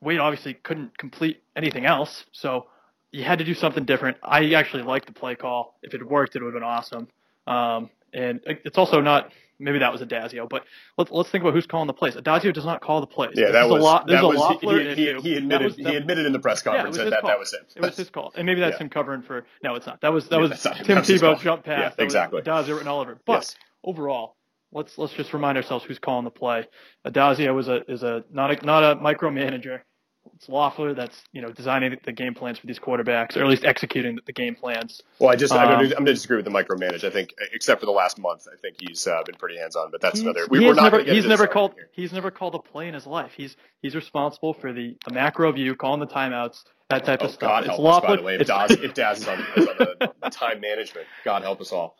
Wade 0.00 0.20
obviously 0.20 0.54
couldn't 0.54 0.96
complete 0.96 1.42
anything 1.56 1.84
else, 1.84 2.26
so 2.30 2.68
you 3.10 3.24
had 3.24 3.40
to 3.40 3.44
do 3.44 3.54
something 3.54 3.86
different. 3.86 4.18
I 4.22 4.52
actually 4.52 4.84
liked 4.84 5.06
the 5.06 5.14
play 5.14 5.34
call. 5.34 5.80
If 5.82 5.94
it 5.94 6.08
worked, 6.08 6.36
it 6.36 6.44
would 6.44 6.54
have 6.54 6.60
been 6.60 6.68
awesome. 6.68 7.08
Um, 7.48 7.90
and 8.12 8.38
it's 8.46 8.78
also 8.78 9.00
not 9.00 9.32
maybe 9.58 9.78
that 9.78 9.92
was 9.92 10.00
Addazio, 10.02 10.48
but 10.48 10.64
let's 10.98 11.10
let's 11.10 11.30
think 11.30 11.42
about 11.42 11.54
who's 11.54 11.66
calling 11.66 11.86
the 11.86 11.92
plays. 11.92 12.14
Addazio 12.14 12.52
does 12.52 12.64
not 12.64 12.80
call 12.80 13.00
the 13.00 13.06
plays. 13.06 13.32
Yeah, 13.34 13.46
This 13.46 13.52
that 13.54 13.68
was 13.68 13.80
a 13.80 13.84
lot. 13.84 14.06
This 14.06 14.20
that 14.20 14.26
was 14.26 14.62
a 14.62 14.94
he, 14.94 15.06
he, 15.06 15.14
he 15.20 15.34
That 15.34 15.38
admitted 15.38 15.64
was- 15.64 15.76
that- 15.76 15.86
he 15.90 15.96
admitted 15.96 16.26
in 16.26 16.32
the 16.32 16.38
press 16.40 16.62
conference 16.62 16.88
was 16.96 17.04
that 17.04 17.10
that, 17.10 17.20
call. 17.20 17.28
that 17.30 17.38
was 17.38 17.52
him. 17.52 17.60
It 17.76 17.82
was 17.82 17.96
his 17.96 18.10
call, 18.10 18.32
and 18.36 18.46
maybe 18.46 18.60
that's 18.60 18.74
Yeah. 18.78 18.84
him 18.84 18.90
covering 18.90 19.22
for. 19.22 19.44
No, 19.62 19.74
it's 19.74 19.86
not. 19.86 20.00
That 20.00 20.12
was 20.12 20.28
that 20.28 20.36
Yeah, 20.36 20.48
was. 20.48 20.62
Tim 20.84 20.96
his 21.04 21.20
call. 21.20 21.34
Tebow 21.36 21.40
jump 21.40 21.64
pass. 21.64 21.78
Yeah, 21.78 21.88
That 21.90 21.98
was 21.98 22.04
exactly. 22.04 22.42
Addazio 22.42 22.78
and 22.80 22.88
Oliver. 22.88 23.18
But 23.26 23.32
Yes. 23.42 23.56
overall, 23.84 24.36
let's 24.72 24.98
let's 24.98 25.12
just 25.12 25.32
remind 25.32 25.56
ourselves 25.58 25.84
who's 25.84 25.98
calling 25.98 26.24
the 26.24 26.30
play. 26.30 26.66
Addazio 27.06 27.58
is 27.60 27.68
a 27.68 27.82
is 27.90 28.02
a 28.02 28.24
not 28.30 28.50
a 28.50 28.64
not 28.66 28.82
a 28.84 28.96
micromanager. 28.96 29.80
It's 30.36 30.48
Loeffler 30.48 30.94
that's 30.94 31.22
you 31.32 31.42
know 31.42 31.50
designing 31.52 31.96
the 32.04 32.12
game 32.12 32.34
plans 32.34 32.58
for 32.58 32.66
these 32.66 32.78
quarterbacks, 32.78 33.36
or 33.36 33.42
at 33.42 33.48
least 33.48 33.64
executing 33.64 34.18
the 34.26 34.32
game 34.32 34.54
plans. 34.54 35.02
Well, 35.18 35.30
I 35.30 35.36
just 35.36 35.52
um, 35.52 35.58
I'm 35.68 35.88
going 35.88 36.06
to 36.06 36.12
disagree 36.12 36.36
with 36.36 36.44
the 36.44 36.50
micromanage. 36.50 37.04
I 37.04 37.10
think 37.10 37.34
except 37.52 37.80
for 37.80 37.86
the 37.86 37.92
last 37.92 38.18
month, 38.18 38.46
I 38.52 38.56
think 38.56 38.76
he's 38.80 39.06
uh, 39.06 39.22
been 39.24 39.36
pretty 39.36 39.58
hands 39.58 39.76
on. 39.76 39.90
But 39.90 40.00
that's 40.00 40.20
another. 40.20 40.46
We, 40.50 40.60
we're 40.60 40.74
not 40.74 40.92
never 40.92 41.02
he's 41.02 41.26
never 41.26 41.46
called 41.46 41.74
he's 41.92 42.12
never 42.12 42.30
called 42.30 42.54
a 42.54 42.58
play 42.58 42.88
in 42.88 42.94
his 42.94 43.06
life. 43.06 43.32
He's 43.36 43.56
he's 43.82 43.94
responsible 43.94 44.54
for 44.54 44.72
the, 44.72 44.96
the 45.06 45.12
macro 45.12 45.52
view, 45.52 45.74
calling 45.76 46.00
the 46.00 46.06
timeouts, 46.06 46.64
that 46.90 47.04
type 47.04 47.20
here. 47.20 47.28
of 47.28 47.30
Oh 47.30 47.34
stuff. 47.34 47.48
God 47.48 47.64
it's 47.64 47.76
help 47.76 47.80
us! 47.86 48.02
By 48.08 48.16
the 48.16 48.22
way, 48.22 48.34
if 48.36 48.46
Daz, 48.46 48.70
if 48.72 48.94
Daz 48.94 49.20
is 49.20 49.28
on, 49.28 49.38
is 49.56 49.68
on 49.68 49.76
the 49.78 50.30
time 50.30 50.60
management, 50.60 51.06
God 51.24 51.42
help 51.42 51.60
us 51.60 51.72
all. 51.72 51.96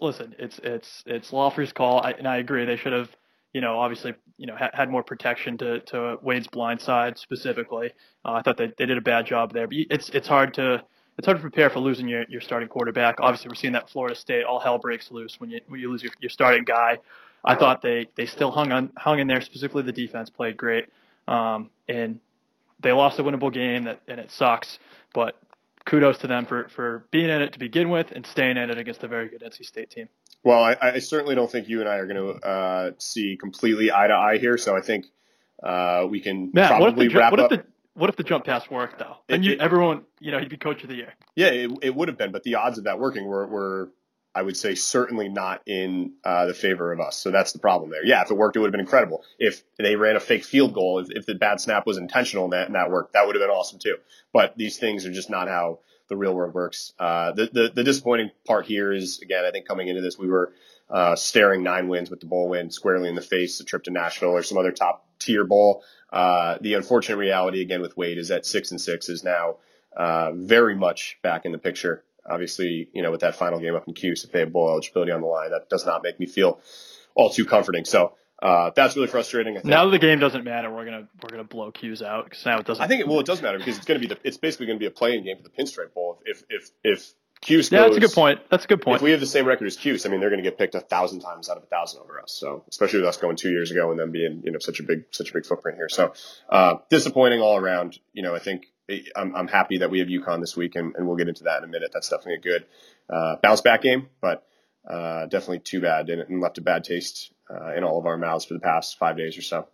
listen, 0.00 0.34
it's 0.38 0.58
it's 0.62 1.02
it's 1.06 1.32
Loeffler's 1.32 1.72
call, 1.72 2.00
I, 2.00 2.10
and 2.12 2.26
I 2.26 2.38
agree. 2.38 2.64
They 2.64 2.76
should 2.76 2.92
have, 2.92 3.10
you 3.52 3.60
know, 3.60 3.78
obviously, 3.78 4.14
you 4.36 4.46
know, 4.46 4.56
had, 4.56 4.70
had 4.74 4.90
more 4.90 5.02
protection 5.02 5.58
to, 5.58 5.80
to 5.80 6.18
Wade's 6.22 6.48
blind 6.48 6.80
side 6.80 7.18
specifically. 7.18 7.92
Uh, 8.24 8.32
I 8.32 8.42
thought 8.42 8.56
they, 8.56 8.72
they 8.76 8.86
did 8.86 8.98
a 8.98 9.02
bad 9.02 9.26
job 9.26 9.52
there. 9.52 9.66
But 9.66 9.76
it's 9.90 10.08
it's 10.10 10.28
hard 10.28 10.54
to 10.54 10.82
it's 11.16 11.26
hard 11.26 11.38
to 11.38 11.42
prepare 11.42 11.70
for 11.70 11.80
losing 11.80 12.08
your, 12.08 12.24
your 12.28 12.40
starting 12.40 12.68
quarterback. 12.68 13.16
Obviously, 13.20 13.48
we're 13.48 13.56
seeing 13.56 13.72
that 13.72 13.90
Florida 13.90 14.14
State 14.14 14.44
all 14.44 14.60
hell 14.60 14.78
breaks 14.78 15.10
loose 15.10 15.40
when 15.40 15.50
you 15.50 15.60
when 15.66 15.80
you 15.80 15.90
lose 15.90 16.02
your, 16.02 16.12
your 16.20 16.30
starting 16.30 16.64
guy. 16.64 16.98
I 17.44 17.54
thought 17.54 17.82
they, 17.82 18.08
they 18.16 18.26
still 18.26 18.50
hung 18.50 18.72
on 18.72 18.92
hung 18.96 19.18
in 19.18 19.26
there. 19.26 19.40
Specifically, 19.40 19.82
the 19.82 19.92
defense 19.92 20.28
played 20.28 20.56
great, 20.56 20.86
um, 21.26 21.70
and 21.88 22.20
they 22.80 22.92
lost 22.92 23.18
a 23.18 23.22
winnable 23.22 23.52
game 23.52 23.84
that 23.84 24.00
and 24.08 24.20
it 24.20 24.30
sucks. 24.30 24.78
But 25.14 25.36
kudos 25.88 26.18
to 26.18 26.26
them 26.26 26.44
for, 26.44 26.68
for 26.68 27.06
being 27.10 27.30
in 27.30 27.40
it 27.40 27.54
to 27.54 27.58
begin 27.58 27.88
with 27.88 28.12
and 28.12 28.26
staying 28.26 28.56
in 28.58 28.70
it 28.70 28.76
against 28.78 29.02
a 29.02 29.08
very 29.08 29.28
good 29.28 29.42
NC 29.42 29.64
State 29.64 29.90
team. 29.90 30.08
Well, 30.44 30.62
I, 30.62 30.76
I 30.80 30.98
certainly 31.00 31.34
don't 31.34 31.50
think 31.50 31.68
you 31.68 31.80
and 31.80 31.88
I 31.88 31.96
are 31.96 32.06
going 32.06 32.40
to 32.40 32.46
uh, 32.46 32.90
see 32.98 33.36
completely 33.36 33.92
eye 33.92 34.06
to 34.06 34.14
eye 34.14 34.38
here. 34.38 34.56
So 34.56 34.76
I 34.76 34.80
think 34.80 35.06
uh, 35.62 36.06
we 36.08 36.20
can 36.20 36.50
Matt, 36.52 36.70
probably 36.70 37.08
ju- 37.08 37.18
wrap 37.18 37.32
what 37.32 37.40
up. 37.40 37.52
if 37.52 37.60
the 37.60 37.66
what 37.94 38.08
if 38.10 38.16
the 38.16 38.22
jump 38.22 38.44
pass 38.44 38.70
worked 38.70 38.98
though? 39.00 39.16
It- 39.28 39.34
And 39.34 39.44
you, 39.44 39.52
it- 39.52 39.60
everyone, 39.60 40.04
you 40.20 40.30
know, 40.30 40.38
he'd 40.38 40.48
be 40.48 40.56
coach 40.56 40.82
of 40.84 40.88
the 40.88 40.94
year. 40.94 41.12
Yeah, 41.34 41.48
it, 41.48 41.70
it 41.82 41.94
would 41.94 42.08
have 42.08 42.16
been, 42.18 42.30
but 42.32 42.44
the 42.44 42.54
odds 42.54 42.78
of 42.78 42.84
that 42.84 42.98
working 43.00 43.24
were, 43.26 43.46
were 43.46 43.90
I 44.34 44.42
would 44.42 44.56
say, 44.56 44.76
certainly 44.76 45.28
not 45.28 45.62
in 45.66 46.12
uh, 46.24 46.46
the 46.46 46.54
favor 46.54 46.92
of 46.92 47.00
us. 47.00 47.16
So 47.16 47.32
that's 47.32 47.52
the 47.52 47.58
problem 47.58 47.90
there. 47.90 48.04
Yeah, 48.04 48.22
if 48.22 48.30
it 48.30 48.34
worked, 48.36 48.54
it 48.56 48.60
would 48.60 48.66
have 48.68 48.72
been 48.72 48.80
incredible. 48.80 49.24
If 49.40 49.64
they 49.78 49.96
ran 49.96 50.14
a 50.14 50.20
fake 50.20 50.44
field 50.44 50.74
goal, 50.74 51.00
if, 51.00 51.08
if 51.10 51.26
the 51.26 51.34
bad 51.34 51.60
snap 51.60 51.86
was 51.86 51.96
intentional 51.98 52.44
and 52.44 52.52
that, 52.52 52.66
and 52.66 52.76
that 52.76 52.90
worked, 52.90 53.14
that 53.14 53.26
would 53.26 53.34
have 53.34 53.42
been 53.42 53.50
awesome 53.50 53.80
too. 53.80 53.96
But 54.32 54.56
these 54.56 54.76
things 54.76 55.04
are 55.06 55.12
just 55.12 55.28
not 55.28 55.48
how 55.48 55.80
the 56.08 56.16
real 56.16 56.34
world 56.34 56.54
works. 56.54 56.92
Uh, 56.98 57.32
the, 57.32 57.50
the, 57.52 57.72
the 57.74 57.84
disappointing 57.84 58.30
part 58.46 58.66
here 58.66 58.92
is, 58.92 59.20
again, 59.20 59.44
I 59.44 59.50
think 59.50 59.66
coming 59.66 59.88
into 59.88 60.00
this, 60.00 60.18
we 60.18 60.28
were 60.28 60.52
uh, 60.90 61.16
staring 61.16 61.62
nine 61.62 61.88
wins 61.88 62.10
with 62.10 62.20
the 62.20 62.26
bowl 62.26 62.48
win 62.48 62.70
squarely 62.70 63.08
in 63.08 63.14
the 63.14 63.20
face, 63.20 63.60
a 63.60 63.64
trip 63.64 63.84
to 63.84 63.90
Nashville 63.90 64.30
or 64.30 64.42
some 64.42 64.58
other 64.58 64.72
top 64.72 65.06
tier 65.18 65.44
bowl. 65.44 65.84
Uh, 66.10 66.56
the 66.60 66.74
unfortunate 66.74 67.16
reality, 67.16 67.60
again, 67.60 67.82
with 67.82 67.96
Wade 67.96 68.18
is 68.18 68.28
that 68.28 68.46
six 68.46 68.70
and 68.70 68.80
six 68.80 69.08
is 69.08 69.22
now 69.22 69.56
uh, 69.96 70.32
very 70.32 70.74
much 70.74 71.18
back 71.22 71.44
in 71.44 71.52
the 71.52 71.58
picture. 71.58 72.04
Obviously, 72.28 72.88
you 72.92 73.02
know, 73.02 73.10
with 73.10 73.20
that 73.20 73.36
final 73.36 73.58
game 73.58 73.74
up 73.74 73.88
in 73.88 73.94
Cuse, 73.94 74.24
if 74.24 74.32
they 74.32 74.40
have 74.40 74.52
bowl 74.52 74.68
eligibility 74.68 75.12
on 75.12 75.20
the 75.20 75.26
line, 75.26 75.50
that 75.50 75.68
does 75.68 75.86
not 75.86 76.02
make 76.02 76.18
me 76.20 76.26
feel 76.26 76.60
all 77.14 77.30
too 77.30 77.44
comforting. 77.44 77.84
So 77.84 78.12
uh, 78.40 78.70
that's 78.74 78.94
really 78.94 79.08
frustrating. 79.08 79.56
I 79.56 79.60
think. 79.60 79.70
Now 79.70 79.84
that 79.84 79.90
the 79.90 79.98
game 79.98 80.18
doesn't 80.18 80.44
matter, 80.44 80.70
we're 80.70 80.84
gonna 80.84 81.08
we're 81.22 81.30
gonna 81.30 81.44
blow 81.44 81.72
Cuse 81.72 82.02
out 82.02 82.24
because 82.24 82.44
now 82.46 82.58
it 82.58 82.66
doesn't. 82.66 82.82
I 82.82 82.86
think 82.86 83.00
it, 83.00 83.08
well, 83.08 83.20
it 83.20 83.26
does 83.26 83.42
matter 83.42 83.58
because 83.58 83.76
it's 83.76 83.86
going 83.86 84.00
to 84.00 84.06
be 84.06 84.14
the 84.14 84.20
it's 84.22 84.36
basically 84.36 84.66
going 84.66 84.78
to 84.78 84.82
be 84.82 84.86
a 84.86 84.90
playing 84.90 85.24
game 85.24 85.36
for 85.36 85.42
the 85.42 85.50
Pinstripe 85.50 85.92
Bowl. 85.92 86.22
If 86.24 86.44
if 86.48 86.70
if 86.84 87.14
Cuse 87.40 87.70
yeah, 87.70 87.80
goes, 87.80 87.90
that's 87.90 87.96
a 87.96 88.00
good 88.08 88.14
point. 88.14 88.40
That's 88.50 88.64
a 88.64 88.68
good 88.68 88.82
point. 88.82 88.96
If 88.96 89.02
we 89.02 89.12
have 89.12 89.20
the 89.20 89.26
same 89.26 89.44
record 89.44 89.66
as 89.66 89.76
Cuse, 89.76 90.06
I 90.06 90.08
mean, 90.08 90.20
they're 90.20 90.30
going 90.30 90.42
to 90.42 90.48
get 90.48 90.58
picked 90.58 90.74
a 90.74 90.80
thousand 90.80 91.20
times 91.20 91.48
out 91.48 91.56
of 91.56 91.62
a 91.62 91.66
thousand 91.66 92.00
over 92.02 92.20
us. 92.20 92.32
So, 92.32 92.64
especially 92.68 93.00
with 93.00 93.08
us 93.08 93.16
going 93.16 93.36
two 93.36 93.50
years 93.50 93.70
ago 93.70 93.90
and 93.90 93.98
them 93.98 94.10
being, 94.10 94.42
you 94.44 94.50
know, 94.50 94.58
such 94.58 94.80
a 94.80 94.82
big, 94.82 95.04
such 95.10 95.30
a 95.30 95.34
big 95.34 95.46
footprint 95.46 95.76
here. 95.76 95.88
So, 95.88 96.12
uh, 96.48 96.76
disappointing 96.90 97.40
all 97.40 97.56
around. 97.56 97.98
You 98.12 98.22
know, 98.22 98.34
I 98.34 98.40
think 98.40 98.66
I'm, 99.14 99.36
I'm 99.36 99.48
happy 99.48 99.78
that 99.78 99.90
we 99.90 100.00
have 100.00 100.08
UConn 100.08 100.40
this 100.40 100.56
week, 100.56 100.74
and, 100.74 100.94
and 100.96 101.06
we'll 101.06 101.16
get 101.16 101.28
into 101.28 101.44
that 101.44 101.58
in 101.58 101.64
a 101.64 101.68
minute. 101.68 101.90
That's 101.92 102.08
definitely 102.08 102.34
a 102.34 102.40
good 102.40 102.66
uh, 103.08 103.36
bounce 103.40 103.60
back 103.60 103.82
game, 103.82 104.08
but 104.20 104.44
uh, 104.88 105.26
definitely 105.26 105.60
too 105.60 105.80
bad 105.80 106.08
and, 106.10 106.22
and 106.22 106.40
left 106.40 106.58
a 106.58 106.62
bad 106.62 106.82
taste 106.82 107.32
uh, 107.50 107.74
in 107.74 107.84
all 107.84 107.98
of 107.98 108.06
our 108.06 108.16
mouths 108.16 108.44
for 108.44 108.54
the 108.54 108.60
past 108.60 108.98
five 108.98 109.16
days 109.16 109.36
or 109.38 109.42
so. 109.42 109.68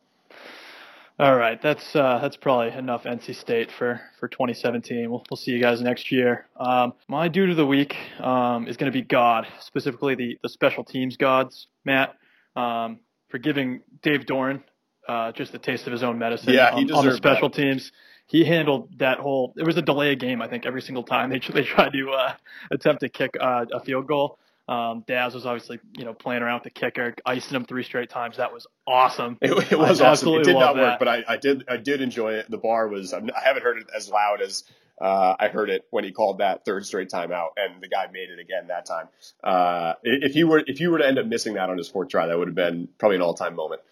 All 1.16 1.36
right, 1.36 1.62
that's 1.62 1.94
uh, 1.94 2.18
that's 2.20 2.36
probably 2.36 2.76
enough 2.76 3.04
NC 3.04 3.36
State 3.36 3.70
for, 3.70 4.00
for 4.18 4.26
2017. 4.26 5.08
We'll, 5.08 5.24
we'll 5.30 5.36
see 5.36 5.52
you 5.52 5.60
guys 5.60 5.80
next 5.80 6.10
year. 6.10 6.46
Um, 6.58 6.92
my 7.06 7.28
dude 7.28 7.50
of 7.50 7.56
the 7.56 7.66
week 7.66 7.96
um, 8.18 8.66
is 8.66 8.76
going 8.76 8.90
to 8.90 8.96
be 8.98 9.02
God, 9.02 9.46
specifically 9.60 10.16
the, 10.16 10.38
the 10.42 10.48
special 10.48 10.82
teams 10.82 11.16
gods, 11.16 11.68
Matt, 11.84 12.16
um, 12.56 12.98
for 13.28 13.38
giving 13.38 13.82
Dave 14.02 14.26
Doeren 14.26 14.64
uh, 15.08 15.30
just 15.32 15.54
a 15.54 15.58
taste 15.58 15.86
of 15.86 15.92
his 15.92 16.02
own 16.02 16.18
medicine 16.18 16.54
Yeah, 16.54 16.70
on, 16.70 16.90
on 16.90 17.06
the 17.06 17.14
special 17.16 17.48
that. 17.48 17.56
teams. 17.56 17.92
He 18.26 18.44
handled 18.44 18.98
that 18.98 19.18
whole. 19.18 19.54
It 19.56 19.64
was 19.64 19.76
a 19.76 19.82
delay 19.82 20.16
game, 20.16 20.40
I 20.40 20.48
think, 20.48 20.66
every 20.66 20.82
single 20.82 21.04
time 21.04 21.30
they 21.30 21.38
they 21.52 21.62
tried 21.62 21.92
to 21.92 22.10
uh, 22.10 22.34
attempt 22.72 23.02
to 23.02 23.08
kick 23.08 23.36
uh, 23.40 23.66
a 23.72 23.80
field 23.84 24.08
goal. 24.08 24.38
Um, 24.66 25.04
Daz 25.06 25.34
was 25.34 25.44
obviously, 25.44 25.78
you 25.96 26.04
know, 26.04 26.14
playing 26.14 26.42
around 26.42 26.62
with 26.62 26.74
the 26.74 26.80
kicker, 26.80 27.14
icing 27.26 27.54
him 27.54 27.64
three 27.66 27.82
straight 27.82 28.08
times. 28.08 28.38
That 28.38 28.52
was 28.52 28.66
awesome. 28.86 29.36
It, 29.42 29.72
it 29.72 29.78
was 29.78 30.00
I 30.00 30.10
awesome. 30.10 30.34
It 30.34 30.44
did 30.44 30.54
not 30.54 30.74
work, 30.74 30.84
that. 30.84 30.98
but 30.98 31.08
I, 31.08 31.24
I 31.28 31.36
did 31.36 31.64
I 31.68 31.76
did 31.76 32.00
enjoy 32.00 32.34
it. 32.34 32.50
The 32.50 32.56
bar 32.56 32.88
was 32.88 33.12
I 33.12 33.20
haven't 33.44 33.62
heard 33.62 33.78
it 33.78 33.86
as 33.94 34.08
loud 34.08 34.40
as 34.40 34.64
uh, 35.00 35.34
I 35.38 35.48
heard 35.48 35.70
it 35.70 35.84
when 35.90 36.04
he 36.04 36.12
called 36.12 36.38
that 36.38 36.64
third 36.64 36.86
straight 36.86 37.10
timeout, 37.10 37.48
and 37.56 37.82
the 37.82 37.88
guy 37.88 38.06
made 38.12 38.30
it 38.30 38.38
again 38.38 38.68
that 38.68 38.86
time. 38.86 39.08
Uh, 39.42 39.94
if 40.02 40.34
you 40.34 40.46
were 40.46 40.62
if 40.66 40.80
you 40.80 40.90
were 40.90 40.98
to 40.98 41.06
end 41.06 41.18
up 41.18 41.26
missing 41.26 41.54
that 41.54 41.68
on 41.68 41.76
his 41.76 41.88
fourth 41.88 42.08
try, 42.08 42.26
that 42.26 42.38
would 42.38 42.48
have 42.48 42.54
been 42.54 42.88
probably 42.98 43.16
an 43.16 43.22
all 43.22 43.34
time 43.34 43.54
moment. 43.54 43.82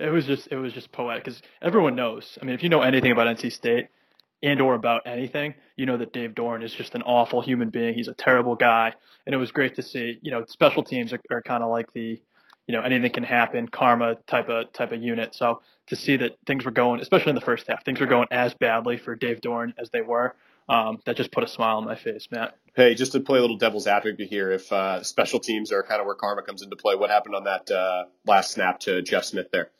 It 0.00 0.10
was 0.10 0.26
just 0.26 0.48
it 0.50 0.56
was 0.56 0.72
just 0.72 0.90
poetic 0.90 1.24
because 1.24 1.40
everyone 1.62 1.94
knows. 1.94 2.38
I 2.40 2.44
mean, 2.44 2.54
if 2.54 2.62
you 2.62 2.68
know 2.68 2.80
anything 2.80 3.12
about 3.12 3.26
NC 3.36 3.52
State 3.52 3.88
and 4.42 4.60
or 4.60 4.74
about 4.74 5.02
anything, 5.06 5.54
you 5.76 5.86
know 5.86 5.96
that 5.98 6.12
Dave 6.12 6.30
Doeren 6.34 6.62
is 6.64 6.72
just 6.72 6.94
an 6.94 7.02
awful 7.02 7.40
human 7.40 7.70
being. 7.70 7.94
He's 7.94 8.08
a 8.08 8.14
terrible 8.14 8.54
guy, 8.54 8.92
and 9.26 9.34
it 9.34 9.38
was 9.38 9.52
great 9.52 9.76
to 9.76 9.82
see. 9.82 10.18
You 10.22 10.30
know, 10.30 10.44
special 10.46 10.82
teams 10.82 11.12
are, 11.12 11.20
are 11.30 11.42
kind 11.42 11.62
of 11.62 11.70
like 11.70 11.92
the, 11.92 12.20
you 12.66 12.74
know, 12.74 12.80
anything 12.82 13.12
can 13.12 13.24
happen, 13.24 13.68
karma 13.68 14.16
type 14.26 14.48
of 14.48 14.72
type 14.72 14.92
of 14.92 15.02
unit. 15.02 15.34
So 15.34 15.62
to 15.88 15.96
see 15.96 16.16
that 16.18 16.36
things 16.46 16.64
were 16.64 16.70
going, 16.70 17.00
especially 17.00 17.30
in 17.30 17.34
the 17.34 17.40
first 17.40 17.66
half, 17.68 17.84
things 17.84 18.00
were 18.00 18.06
going 18.06 18.28
as 18.30 18.54
badly 18.54 18.96
for 18.96 19.14
Dave 19.14 19.40
Doeren 19.40 19.74
as 19.78 19.90
they 19.90 20.02
were. 20.02 20.34
Um, 20.68 21.00
that 21.04 21.16
just 21.16 21.32
put 21.32 21.42
a 21.42 21.48
smile 21.48 21.78
on 21.78 21.84
my 21.84 21.96
face, 21.96 22.28
Matt. 22.30 22.54
Hey, 22.76 22.94
just 22.94 23.10
to 23.12 23.20
play 23.20 23.38
a 23.38 23.40
little 23.40 23.58
devil's 23.58 23.88
advocate 23.88 24.28
here, 24.28 24.52
if 24.52 24.70
uh, 24.72 25.02
special 25.02 25.40
teams 25.40 25.72
are 25.72 25.82
kind 25.82 26.00
of 26.00 26.06
where 26.06 26.14
karma 26.14 26.42
comes 26.42 26.62
into 26.62 26.76
play, 26.76 26.94
what 26.94 27.10
happened 27.10 27.34
on 27.34 27.44
that 27.44 27.68
uh, 27.72 28.04
last 28.24 28.52
snap 28.52 28.78
to 28.80 29.02
Jeff 29.02 29.24
Smith 29.24 29.50
there? 29.50 29.70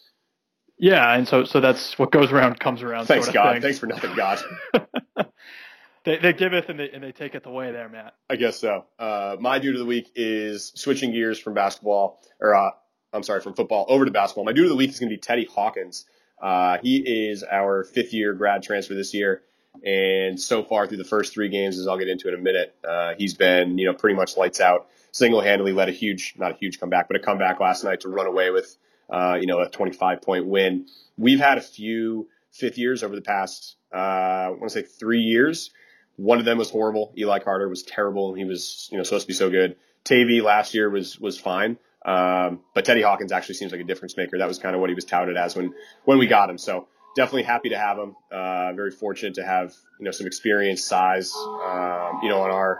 Yeah, 0.80 1.14
and 1.14 1.28
so 1.28 1.44
so 1.44 1.60
that's 1.60 1.99
what 1.99 2.10
goes 2.10 2.32
around 2.32 2.58
comes 2.58 2.82
around. 2.82 3.06
Thanks, 3.06 3.26
sort 3.26 3.37
of 3.37 3.42
God. 3.42 3.52
thing. 3.52 3.62
Thanks 3.62 3.78
for 3.78 3.87
nothing, 3.87 4.14
God. 4.14 4.42
They, 6.04 6.16
they 6.16 6.32
giveth 6.32 6.70
and 6.70 6.80
they 6.80 6.90
and 6.90 7.04
they 7.04 7.12
taketh 7.12 7.44
away 7.44 7.72
there, 7.72 7.88
Matt. 7.88 8.14
I 8.30 8.37
guess 8.37 8.58
so. 8.58 8.87
Uh, 8.99 9.37
my 9.38 9.58
dude 9.58 9.75
of 9.75 9.80
the 9.80 9.87
week 9.87 10.10
is 10.14 10.72
switching 10.75 11.12
gears 11.12 11.38
from 11.38 11.52
basketball, 11.52 12.22
or 12.40 12.54
uh, 12.54 12.70
I'm 13.12 13.22
sorry, 13.22 13.42
from 13.42 13.54
football 13.54 13.84
over 13.88 14.06
to 14.06 14.10
basketball. 14.10 14.44
My 14.44 14.52
dude 14.52 14.64
of 14.64 14.70
the 14.70 14.76
week 14.76 14.90
is 14.90 14.99
going 14.99 15.10
to 15.10 15.14
be 15.14 15.20
Teddy 15.20 15.44
Hawkins. 15.44 16.06
Uh, 16.40 16.78
he 16.82 17.28
is 17.30 17.44
our 17.44 17.84
fifth 17.84 18.14
year 18.14 18.32
grad 18.32 18.62
transfer 18.62 18.94
this 18.94 19.12
year. 19.12 19.42
And 19.84 20.40
so 20.40 20.64
far 20.64 20.87
through 20.87 20.96
the 20.96 21.04
first 21.04 21.32
three 21.32 21.49
games, 21.49 21.78
as 21.78 21.87
I'll 21.87 21.99
get 21.99 22.08
into 22.08 22.28
in 22.28 22.34
a 22.34 22.38
minute, 22.38 22.75
uh, 22.87 23.12
he's 23.16 23.34
been, 23.34 23.78
you 23.78 23.87
know, 23.87 23.94
pretty 23.94 24.16
much 24.16 24.37
lights 24.37 24.60
out. 24.60 24.88
Single 25.12 25.40
handedly 25.42 25.72
led 25.72 25.88
a 25.88 25.92
huge, 25.92 26.34
not 26.37 26.52
a 26.52 26.54
huge 26.54 26.80
comeback, 26.80 27.08
but 27.08 27.16
a 27.16 27.20
comeback 27.20 27.60
last 27.60 27.84
night 27.84 28.00
to 28.00 28.08
run 28.08 28.26
away 28.26 28.50
with, 28.50 28.76
uh, 29.10 29.36
you 29.40 29.46
know, 29.46 29.60
a 29.60 29.68
25 29.68 30.23
point 30.23 30.46
win. 30.46 30.86
We've 31.16 31.40
had 31.40 31.58
a 31.58 31.62
few 31.62 32.28
fifth 32.52 32.78
years 32.78 33.02
over 33.02 33.14
the 33.14 33.23
past, 33.23 33.76
uh, 33.94 33.96
I 33.96 34.49
want 34.50 34.64
to 34.64 34.70
say 34.70 34.82
three 34.82 35.20
years. 35.20 35.70
One 36.16 36.38
of 36.38 36.44
them 36.44 36.58
was 36.58 36.70
horrible. 36.70 37.12
Eli 37.16 37.38
Carter 37.38 37.68
was 37.68 37.82
terrible. 37.82 38.34
He 38.34 38.44
was, 38.44 38.88
you 38.92 38.99
know, 38.99 39.04
supposed 39.04 39.25
to 39.25 39.28
be 39.28 39.34
so 39.34 39.50
good. 39.50 39.76
Tavy 40.04 40.40
last 40.40 40.75
year 40.75 40.90
was, 40.90 41.18
was 41.18 41.38
fine. 41.38 41.78
Um, 42.04 42.60
but 42.75 42.84
Teddy 42.84 43.02
Hawkins 43.02 43.32
actually 43.32 43.56
seems 43.56 43.73
like 43.73 43.80
a 43.80 43.84
difference 43.84 44.16
maker. 44.16 44.38
That 44.38 44.49
was 44.49 44.58
kind 44.58 44.75
of 44.75 44.80
what 44.80 44.90
he 44.90 44.94
was 44.94 45.04
touted 45.04 45.36
as 45.36 45.56
when, 45.56 45.73
when 46.04 46.18
we 46.18 46.26
got 46.26 46.50
him. 46.50 46.58
So 46.58 46.88
definitely 47.16 47.44
happy 47.44 47.70
to 47.70 47.78
have 47.78 47.99
him. 47.99 48.16
Uh, 48.30 48.73
very 48.73 48.90
fortunate 48.90 49.34
to 49.34 49.44
have, 49.44 49.75
you 49.99 50.04
know, 50.04 50.10
some 50.10 50.26
experience, 50.26 50.84
size, 50.84 51.32
um, 51.34 52.20
you 52.23 52.28
know, 52.28 52.42
on 52.42 52.50
our, 52.50 52.78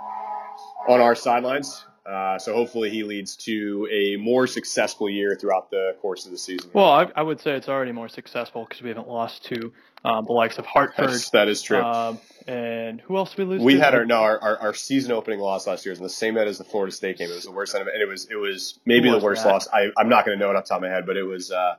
on 0.89 1.01
our 1.01 1.15
sidelines. 1.15 1.85
Uh, 2.07 2.39
so 2.39 2.55
hopefully 2.55 2.91
he 2.91 3.03
leads 3.05 3.37
to 3.37 3.87
a 3.93 4.17
more 4.17 4.47
successful 4.47 5.09
year 5.09 5.37
throughout 5.37 5.71
the 5.71 5.95
course 6.01 6.25
of 6.25 6.33
the 6.33 6.39
season. 6.39 6.71
Well, 6.73 6.91
I, 6.91 7.11
I 7.15 7.23
would 7.23 7.41
say 7.41 7.53
it's 7.53 7.69
already 7.69 7.93
more 7.93 8.09
successful 8.09 8.65
because 8.65 8.83
we 8.83 8.89
haven't 8.89 9.09
lost 9.09 9.45
to 9.47 9.73
um, 10.05 10.25
the 10.25 10.33
likes 10.33 10.59
of 10.59 10.65
Hartford. 10.65 11.11
That's, 11.11 11.31
that 11.31 11.49
is 11.49 11.63
true. 11.63 11.83
Um, 11.83 12.19
and 12.49 13.01
who 13.03 13.17
else 13.17 13.35
did 13.35 13.47
we 13.47 13.57
lose? 13.57 13.63
we 13.63 13.75
to? 13.75 13.81
had 13.81 13.95
our 13.95 14.07
no 14.07 14.17
our, 14.17 14.39
our, 14.41 14.59
our 14.59 14.75
season 14.75 15.13
opening 15.13 15.41
loss 15.41 15.67
last 15.67 15.85
year 15.85 15.93
was 15.93 15.99
in 15.99 16.05
the 16.05 16.09
same 16.09 16.35
night 16.35 16.49
as 16.49 16.59
the 16.59 16.65
Florida 16.65 16.91
State 16.91 17.19
game. 17.19 17.31
It 17.31 17.35
was 17.35 17.45
the 17.45 17.53
worst 17.53 17.75
it, 17.75 17.81
and 17.81 17.89
it 18.03 18.09
was 18.09 18.27
it 18.31 18.37
was 18.37 18.81
maybe 18.87 19.11
the 19.11 19.19
worst 19.19 19.45
that? 19.45 19.51
loss. 19.51 19.69
I 19.69 19.91
I'm 19.99 20.09
not 20.09 20.25
going 20.25 20.39
to 20.39 20.45
know 20.45 20.51
it 20.51 20.57
off 20.57 20.65
the 20.65 20.69
top 20.71 20.79
of 20.79 20.83
my 20.83 20.89
head, 20.89 21.05
but 21.07 21.17
it 21.17 21.25
was. 21.25 21.51
Uh, 21.51 21.75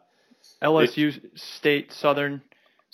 LSU 0.61 1.19
State 1.37 1.91
Southern 1.91 2.41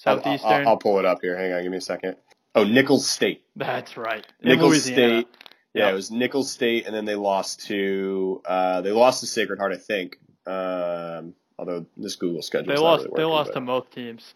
I'll, 0.06 0.16
Southeastern. 0.16 0.52
I'll, 0.52 0.68
I'll 0.70 0.78
pull 0.78 1.00
it 1.00 1.06
up 1.06 1.20
here. 1.22 1.38
Hang 1.38 1.52
on, 1.52 1.64
give 1.64 1.72
me 1.72 1.78
a 1.78 1.82
second. 1.82 2.16
Oh, 2.56 2.64
Nicholls 2.64 3.08
State. 3.08 3.44
That's 3.56 3.98
right. 3.98 4.26
In 4.42 4.50
Nicholls 4.50 4.88
Louisiana. 4.88 5.22
State. 5.22 5.28
Yeah, 5.78 5.86
Yep. 5.86 5.92
it 5.92 5.96
was 5.96 6.12
Nicholls 6.12 6.52
State, 6.52 6.86
and 6.88 6.96
then 6.96 7.06
they 7.06 7.16
lost 7.16 7.66
to 7.68 8.42
uh, 8.46 8.82
they 8.82 8.92
lost 8.92 9.22
to 9.22 9.28
Sacred 9.28 9.60
Heart, 9.60 9.74
I 9.74 9.78
think. 9.78 10.18
Um, 10.46 11.34
although 11.60 11.86
this 11.98 12.16
Google 12.16 12.42
schedule 12.42 12.74
They 12.74 12.80
lost. 12.82 13.08
they 13.16 13.24
lost 13.24 13.54
to 13.54 13.62
both 13.62 13.90
teams. 13.92 14.34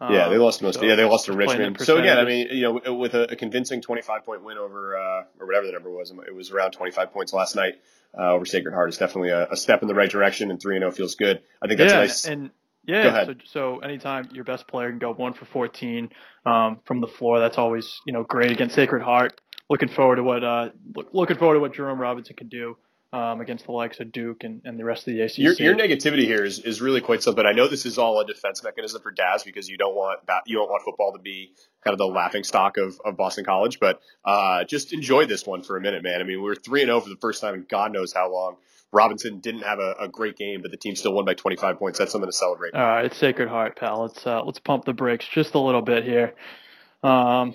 Yeah, 0.00 0.28
they 0.28 0.34
Um, 0.36 0.42
lost 0.42 0.60
most. 0.60 0.80
so 0.80 0.84
yeah, 0.84 0.96
they 0.96 1.04
lost 1.04 1.26
to 1.26 1.32
just 1.32 1.44
playing 1.46 1.60
in 1.62 1.72
Richmond. 1.72 1.86
So 1.86 1.96
again, 1.98 2.18
I 2.18 2.24
mean, 2.24 2.48
you 2.50 2.62
know, 2.82 2.94
with 2.94 3.14
a, 3.14 3.32
a 3.32 3.36
convincing 3.36 3.80
25 3.80 4.24
point 4.24 4.42
win 4.42 4.58
over 4.58 4.96
uh, 4.98 5.22
or 5.40 5.46
whatever 5.46 5.66
the 5.66 5.72
number 5.72 5.88
was, 5.90 6.10
it 6.10 6.34
was 6.34 6.50
around 6.50 6.72
25 6.72 7.12
points 7.12 7.32
last 7.32 7.56
night 7.56 7.74
uh, 8.18 8.32
over 8.32 8.44
Sacred 8.44 8.74
Heart. 8.74 8.88
It's 8.90 8.98
definitely 8.98 9.30
a, 9.30 9.48
a 9.50 9.56
step 9.56 9.80
in 9.82 9.88
the 9.88 9.94
right 9.94 10.10
direction, 10.10 10.50
and 10.50 10.60
three 10.60 10.76
and 10.76 10.82
zero 10.82 10.90
feels 10.92 11.14
good. 11.14 11.40
I 11.62 11.68
think 11.68 11.78
that's 11.78 11.92
yeah, 11.92 11.98
nice. 12.00 12.24
and 12.26 12.50
Go 12.86 12.92
yeah. 12.92 13.06
ahead. 13.06 13.40
So, 13.46 13.78
so 13.78 13.78
anytime 13.78 14.28
your 14.34 14.44
best 14.44 14.66
player 14.68 14.90
can 14.90 14.98
go 14.98 15.14
one 15.14 15.32
for 15.32 15.46
14 15.46 16.10
um, 16.44 16.80
from 16.84 17.00
the 17.00 17.06
floor, 17.06 17.40
that's 17.40 17.56
always 17.56 18.00
you 18.04 18.12
know 18.12 18.24
great 18.24 18.50
against 18.50 18.74
Sacred 18.74 19.02
Heart. 19.02 19.40
Looking 19.70 19.88
forward 19.88 20.16
to 20.16 20.22
what 20.22 20.44
uh, 20.44 20.70
look, 20.94 21.08
looking 21.12 21.36
forward 21.36 21.54
to 21.54 21.60
what 21.60 21.74
Jerome 21.74 22.00
Robinson 22.00 22.36
can 22.36 22.48
do 22.48 22.76
um, 23.14 23.40
against 23.40 23.66
the 23.66 23.72
likes 23.72 24.00
of 24.00 24.10
Duke 24.10 24.42
and, 24.42 24.60
and 24.64 24.78
the 24.78 24.84
rest 24.84 25.06
of 25.06 25.14
the 25.14 25.20
ACC. 25.20 25.38
Your, 25.38 25.52
your 25.54 25.74
negativity 25.76 26.24
here 26.24 26.44
is, 26.44 26.58
is 26.58 26.82
really 26.82 27.00
quite 27.00 27.22
something. 27.22 27.46
I 27.46 27.52
know 27.52 27.68
this 27.68 27.86
is 27.86 27.96
all 27.96 28.18
a 28.18 28.26
defense 28.26 28.64
mechanism 28.64 29.00
for 29.02 29.12
Daz 29.12 29.44
because 29.44 29.68
you 29.68 29.76
don't 29.76 29.94
want 29.94 30.26
that, 30.26 30.42
you 30.46 30.56
don't 30.56 30.68
want 30.68 30.82
football 30.82 31.12
to 31.12 31.20
be 31.20 31.52
kind 31.84 31.92
of 31.92 31.98
the 31.98 32.08
laughing 32.08 32.42
stock 32.42 32.76
of, 32.76 33.00
of 33.04 33.16
Boston 33.16 33.44
College, 33.44 33.78
but 33.78 34.00
uh, 34.24 34.64
just 34.64 34.92
enjoy 34.92 35.26
this 35.26 35.46
one 35.46 35.62
for 35.62 35.76
a 35.76 35.80
minute, 35.80 36.02
man. 36.02 36.20
I 36.20 36.24
mean, 36.24 36.38
we 36.38 36.48
were 36.48 36.56
three 36.56 36.82
and 36.82 36.88
zero 36.88 37.00
for 37.00 37.08
the 37.08 37.16
first 37.16 37.40
time 37.40 37.54
in 37.54 37.66
God 37.68 37.92
knows 37.92 38.12
how 38.12 38.32
long. 38.32 38.56
Robinson 38.90 39.38
didn't 39.38 39.62
have 39.62 39.78
a, 39.78 39.94
a 40.00 40.08
great 40.08 40.36
game, 40.36 40.62
but 40.62 40.72
the 40.72 40.76
team 40.76 40.96
still 40.96 41.12
won 41.12 41.24
by 41.24 41.34
25 41.34 41.78
points. 41.78 41.98
That's 41.98 42.12
something 42.12 42.28
to 42.28 42.36
celebrate. 42.36 42.74
All 42.74 42.80
right, 42.80 43.04
it's 43.04 43.16
Sacred 43.16 43.48
Heart, 43.48 43.76
pal. 43.76 44.02
Let's 44.02 44.26
uh, 44.26 44.42
let's 44.44 44.58
pump 44.58 44.84
the 44.84 44.92
brakes 44.92 45.26
just 45.26 45.54
a 45.54 45.58
little 45.58 45.82
bit 45.82 46.04
here. 46.04 46.34
Um, 47.02 47.54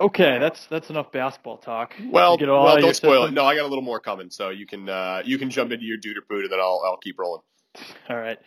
okay, 0.00 0.38
that's 0.38 0.66
that's 0.66 0.90
enough 0.90 1.12
basketball 1.12 1.58
talk. 1.58 1.94
Well, 2.10 2.36
well, 2.38 2.80
don't 2.80 2.94
spoil 2.94 3.26
it. 3.26 3.32
No, 3.32 3.44
I 3.44 3.54
got 3.54 3.64
a 3.64 3.68
little 3.68 3.82
more 3.82 4.00
coming, 4.00 4.30
so 4.30 4.50
you 4.50 4.66
can 4.66 4.88
uh, 4.88 5.22
you 5.24 5.38
can 5.38 5.50
jump 5.50 5.72
into 5.72 5.84
your 5.84 5.96
dude 5.96 6.16
or 6.16 6.36
and 6.36 6.50
then 6.50 6.60
I'll 6.60 6.82
I'll 6.84 6.98
keep 6.98 7.18
rolling. 7.18 7.42
All 8.08 8.16
right. 8.16 8.38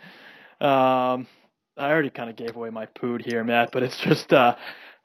Um, 0.60 1.28
I 1.78 1.92
already 1.92 2.10
kind 2.10 2.30
of 2.30 2.36
gave 2.36 2.56
away 2.56 2.70
my 2.70 2.88
pood 2.88 3.24
here, 3.24 3.44
Matt, 3.44 3.72
but 3.72 3.84
it's 3.84 3.98
just 3.98 4.34
uh, 4.34 4.56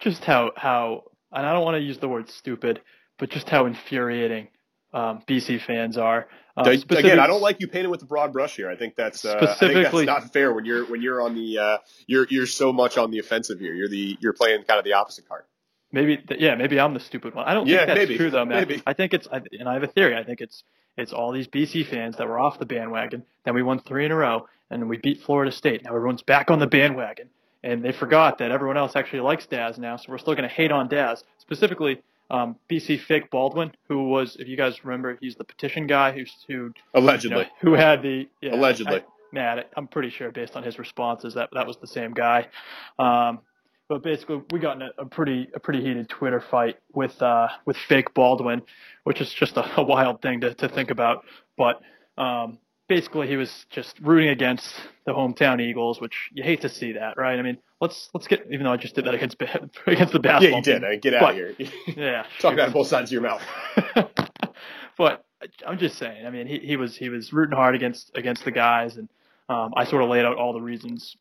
just 0.01 0.25
how 0.25 0.53
how 0.57 1.05
and 1.33 1.47
I 1.47 1.53
don't 1.53 1.65
want 1.65 1.77
to 1.77 1.83
use 1.83 1.99
the 1.99 2.09
word 2.09 2.31
stupid, 2.31 2.81
but 3.19 3.31
just 3.31 3.49
how 3.49 3.67
infuriating 3.67 4.49
um, 4.93 5.23
BC 5.29 5.63
fans 5.63 5.97
are. 5.97 6.29
Um, 6.55 6.67
Again, 6.67 7.19
I 7.19 7.27
don't 7.27 7.41
like 7.41 7.61
you 7.61 7.69
painting 7.69 7.91
with 7.91 8.01
the 8.01 8.07
broad 8.07 8.33
brush 8.33 8.57
here. 8.57 8.69
I 8.69 8.77
think 8.77 8.95
that's 8.95 9.25
uh, 9.25 9.37
I 9.37 9.41
think 9.41 9.51
Specifically- 9.57 10.05
that's 10.05 10.25
not 10.25 10.33
fair 10.33 10.53
when 10.53 10.67
you're 10.67 10.85
when 10.85 11.01
you're 11.01 11.23
on 11.23 11.35
the 11.35 11.59
uh, 11.59 11.79
you're 12.07 12.27
you're 12.29 12.47
so 12.47 12.73
much 12.73 12.99
on 12.99 13.11
the 13.11 13.19
offensive 13.19 13.59
here. 13.59 13.75
You're 13.75 13.89
the 13.89 14.19
you're 14.21 14.35
playing 14.35 14.63
kind 14.65 14.79
of 14.79 14.85
the 14.85 14.93
opposite 14.93 15.27
card. 15.27 15.45
Maybe, 15.93 16.19
yeah, 16.39 16.55
maybe 16.55 16.81
I'm 16.81 16.95
the 16.95 17.01
stupid 17.01 17.35
one. 17.35 17.45
I 17.47 17.55
don't 17.55 17.67
Yeah, 17.67 17.79
think 17.79 17.89
that's 17.89 17.99
maybe. 17.99 18.17
true 18.17 18.31
though, 18.31 18.45
Matt. 18.45 18.69
Maybe. 18.69 18.83
I 18.87 18.95
think 18.95 19.13
it's, 19.15 19.29
and 19.31 19.69
I 19.69 19.75
have 19.75 19.83
a 19.83 19.87
theory. 19.89 20.17
I 20.17 20.25
think 20.25 20.41
it's, 20.41 20.65
it's 20.97 21.13
all 21.13 21.33
these 21.33 21.49
BC 21.49 21.87
fans 21.89 22.17
that 22.17 22.27
were 22.27 22.39
off 22.39 22.59
the 22.59 22.67
bandwagon. 22.67 23.25
Then 23.45 23.55
we 23.55 23.63
won 23.63 23.79
three 23.81 24.05
in 24.07 24.13
a 24.13 24.17
row, 24.17 24.49
and 24.71 24.89
we 24.89 24.97
beat 24.99 25.21
Florida 25.23 25.53
State. 25.53 25.85
Now 25.85 25.95
everyone's 25.95 26.23
back 26.23 26.51
on 26.51 26.59
the 26.59 26.67
bandwagon, 26.67 27.29
and 27.63 27.85
they 27.85 27.93
forgot 27.93 28.39
that 28.39 28.51
everyone 28.51 28.77
else 28.77 28.97
actually 28.97 29.21
likes 29.21 29.47
Daz 29.47 29.79
now. 29.79 29.97
So 29.97 30.07
we're 30.09 30.19
still 30.19 30.35
going 30.35 30.49
to 30.49 30.55
hate 30.55 30.73
on 30.73 30.89
Daz. 30.89 31.25
Specifically, 31.39 32.03
um, 32.31 32.57
BC 32.71 33.01
fake 33.01 33.31
Baldwin, 33.31 33.73
who 33.89 34.09
was, 34.09 34.37
if 34.37 34.49
you 34.49 34.57
guys 34.57 34.83
remember, 34.85 35.19
he's 35.21 35.35
the 35.37 35.45
petition 35.45 35.87
guy 35.87 36.13
who's 36.13 36.33
who 36.49 36.55
you 36.55 36.73
Allegedly. 36.95 37.43
know, 37.45 37.49
who 37.61 37.75
had 37.75 38.03
the 38.03 38.29
yeah, 38.41 38.55
Allegedly. 38.55 38.97
I, 39.01 39.05
Matt, 39.35 39.71
I'm 39.77 39.87
pretty 39.89 40.11
sure 40.11 40.31
based 40.31 40.57
on 40.57 40.63
his 40.63 40.79
responses 40.79 41.35
that 41.35 41.51
that 41.55 41.67
was 41.67 41.77
the 41.79 41.87
same 41.87 42.13
guy. 42.13 42.49
Um, 42.99 43.41
but 43.89 44.03
basically, 44.03 44.43
we 44.51 44.59
got 44.59 44.77
in 44.77 44.83
a, 44.83 44.91
a 45.03 45.07
pretty 45.07 45.49
a 45.55 45.61
pretty 45.61 45.81
heated 45.83 46.09
Twitter 46.09 46.41
fight 46.51 46.79
with 46.95 47.21
uh, 47.23 47.49
with 47.67 47.77
fake 47.77 48.15
Baldwin, 48.15 48.63
which 49.05 49.21
is 49.21 49.33
just 49.33 49.57
a, 49.57 49.81
a 49.81 49.83
wild 49.83 50.23
thing 50.23 50.41
to, 50.41 50.55
to 50.55 50.69
think 50.69 50.91
about. 50.91 51.25
But 51.57 51.81
um, 52.17 52.59
basically, 52.89 53.29
he 53.29 53.37
was 53.37 53.67
just 53.71 53.99
rooting 54.01 54.29
against 54.31 54.75
the 55.07 55.13
hometown 55.13 55.61
Eagles, 55.61 56.01
which 56.01 56.31
you 56.33 56.43
hate 56.43 56.61
to 56.63 56.69
see 56.69 56.93
that, 56.93 57.17
right? 57.19 57.39
I 57.39 57.43
mean, 57.43 57.59
let's 57.81 58.09
let's 58.15 58.27
get 58.27 58.47
even 58.51 58.65
though 58.65 58.73
I 58.73 58.77
just 58.77 58.95
did 58.95 59.05
that 59.07 59.15
against 59.15 59.37
against 59.87 60.13
the 60.13 60.21
basketball. 60.21 60.63
yeah, 60.67 60.75
you 60.75 60.81
did. 60.81 60.81
team. 60.83 61.01
Get 61.01 61.15
out 61.15 61.21
But- 61.21 61.31
of 61.31 61.37
here. 61.37 61.55
Yeah, 61.97 62.25
Talking 62.41 62.61
out 62.61 62.69
of 62.69 62.75
both 62.75 62.87
sides 62.87 63.11
of 63.11 63.13
your 63.13 63.23
mouth. 63.23 63.43
but 64.97 65.25
I'm 65.67 65.79
just 65.79 65.99
saying. 65.99 66.27
I 66.27 66.31
mean, 66.31 66.47
he, 66.47 66.59
he 66.59 66.77
was 66.77 66.97
he 66.97 67.09
was 67.09 67.33
rooting 67.33 67.57
hard 67.57 67.75
against 67.75 68.11
against 68.15 68.45
the 68.45 68.51
guys, 68.53 68.97
and 68.97 69.09
um, 69.49 69.73
I 69.77 69.85
sort 69.85 70.03
of 70.03 70.09
laid 70.09 70.25
out 70.25 70.37
all 70.37 70.53
the 70.53 70.61
reasons. 70.61 71.17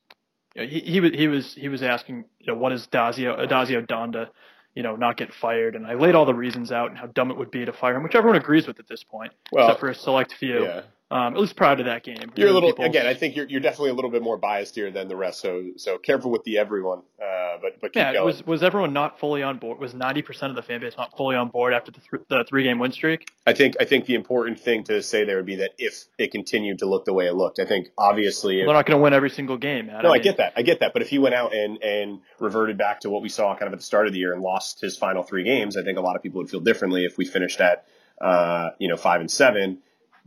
You 0.55 0.61
know, 0.61 0.67
he 0.67 0.79
he 0.79 0.99
was 0.99 1.11
he 1.13 1.27
was 1.27 1.53
he 1.53 1.69
was 1.69 1.83
asking, 1.83 2.25
you 2.39 2.47
know, 2.47 2.55
what 2.55 2.71
has 2.71 2.87
Dazio 2.87 3.37
Addazio 3.39 3.85
done 3.85 4.11
to, 4.13 4.29
you 4.75 4.83
know, 4.83 4.95
not 4.95 5.17
get 5.17 5.33
fired, 5.33 5.75
and 5.75 5.85
I 5.85 5.93
laid 5.93 6.15
all 6.15 6.25
the 6.25 6.33
reasons 6.33 6.71
out 6.71 6.89
and 6.89 6.97
how 6.97 7.07
dumb 7.07 7.31
it 7.31 7.37
would 7.37 7.51
be 7.51 7.65
to 7.65 7.73
fire 7.73 7.95
him, 7.95 8.03
which 8.03 8.15
everyone 8.15 8.37
agrees 8.39 8.67
with 8.67 8.79
at 8.79 8.87
this 8.87 9.03
point, 9.03 9.33
Well, 9.51 9.67
except 9.67 9.79
for 9.79 9.89
a 9.89 9.95
select 9.95 10.33
few. 10.33 10.63
Yeah. 10.63 10.81
Um, 11.11 11.33
at 11.35 11.39
least 11.41 11.55
prior 11.57 11.75
to 11.75 11.83
that 11.83 12.03
game. 12.03 12.31
You're 12.35 12.47
a 12.49 12.53
little 12.53 12.69
People- 12.69 12.85
again. 12.85 13.05
I 13.05 13.13
think 13.13 13.35
you're 13.35 13.45
you're 13.47 13.59
definitely 13.59 13.89
a 13.89 13.93
little 13.93 14.09
bit 14.11 14.21
more 14.23 14.37
biased 14.37 14.75
here 14.75 14.89
than 14.91 15.09
the 15.09 15.15
rest. 15.17 15.41
So 15.41 15.71
so 15.75 15.97
careful 15.97 16.31
with 16.31 16.43
the 16.45 16.57
everyone. 16.57 16.99
Uh, 17.21 17.57
but 17.61 17.81
but 17.81 17.91
keep 17.91 17.97
Yeah, 18.01 18.13
going. 18.13 18.25
was 18.25 18.45
was 18.47 18.63
everyone 18.63 18.93
not 18.93 19.19
fully 19.19 19.43
on 19.43 19.57
board? 19.57 19.79
Was 19.79 19.93
90% 19.93 20.49
of 20.49 20.55
the 20.55 20.61
fan 20.61 20.79
base 20.79 20.93
not 20.97 21.15
fully 21.17 21.35
on 21.35 21.49
board 21.49 21.73
after 21.73 21.91
the, 21.91 21.99
th- 21.99 22.23
the 22.29 22.45
three 22.47 22.63
game 22.63 22.79
win 22.79 22.91
streak? 22.93 23.27
I 23.45 23.51
think 23.53 23.75
I 23.79 23.85
think 23.85 24.05
the 24.05 24.15
important 24.15 24.59
thing 24.59 24.85
to 24.85 25.03
say 25.03 25.25
there 25.25 25.35
would 25.35 25.45
be 25.45 25.57
that 25.57 25.71
if 25.77 26.05
it 26.17 26.31
continued 26.31 26.79
to 26.79 26.85
look 26.85 27.03
the 27.03 27.13
way 27.13 27.27
it 27.27 27.33
looked, 27.33 27.59
I 27.59 27.65
think 27.65 27.89
obviously. 27.97 28.61
if- 28.61 28.65
They're 28.65 28.73
not 28.73 28.85
going 28.85 28.97
to 28.97 29.03
win 29.03 29.13
every 29.13 29.29
single 29.31 29.57
game. 29.57 29.87
Man. 29.87 30.03
no, 30.03 30.09
I 30.11 30.13
mean, 30.13 30.21
get 30.23 30.37
that. 30.37 30.53
I 30.55 30.61
get 30.61 30.79
that. 30.79 30.93
But 30.93 31.01
if 31.01 31.09
he 31.09 31.19
went 31.19 31.35
out 31.35 31.53
and 31.53 31.83
and 31.83 32.19
reverted 32.39 32.77
back 32.77 33.01
to 33.01 33.09
what 33.09 33.21
we 33.21 33.27
saw 33.29 33.53
kind 33.55 33.67
of 33.67 33.73
at 33.73 33.79
the 33.79 33.85
start 33.85 34.07
of 34.07 34.13
the 34.13 34.19
year 34.19 34.31
and 34.33 34.41
lost 34.41 34.79
his 34.79 34.95
final 34.95 35.23
three 35.23 35.43
games, 35.43 35.75
I 35.75 35.83
think 35.83 35.97
a 35.97 36.01
lot 36.01 36.15
of 36.15 36.23
people 36.23 36.39
would 36.39 36.49
feel 36.49 36.61
differently 36.61 37.03
if 37.03 37.17
we 37.17 37.25
finished 37.25 37.59
at 37.59 37.85
uh, 38.21 38.69
you 38.79 38.87
know 38.87 38.95
five 38.97 39.19
and 39.19 39.29
seven 39.29 39.79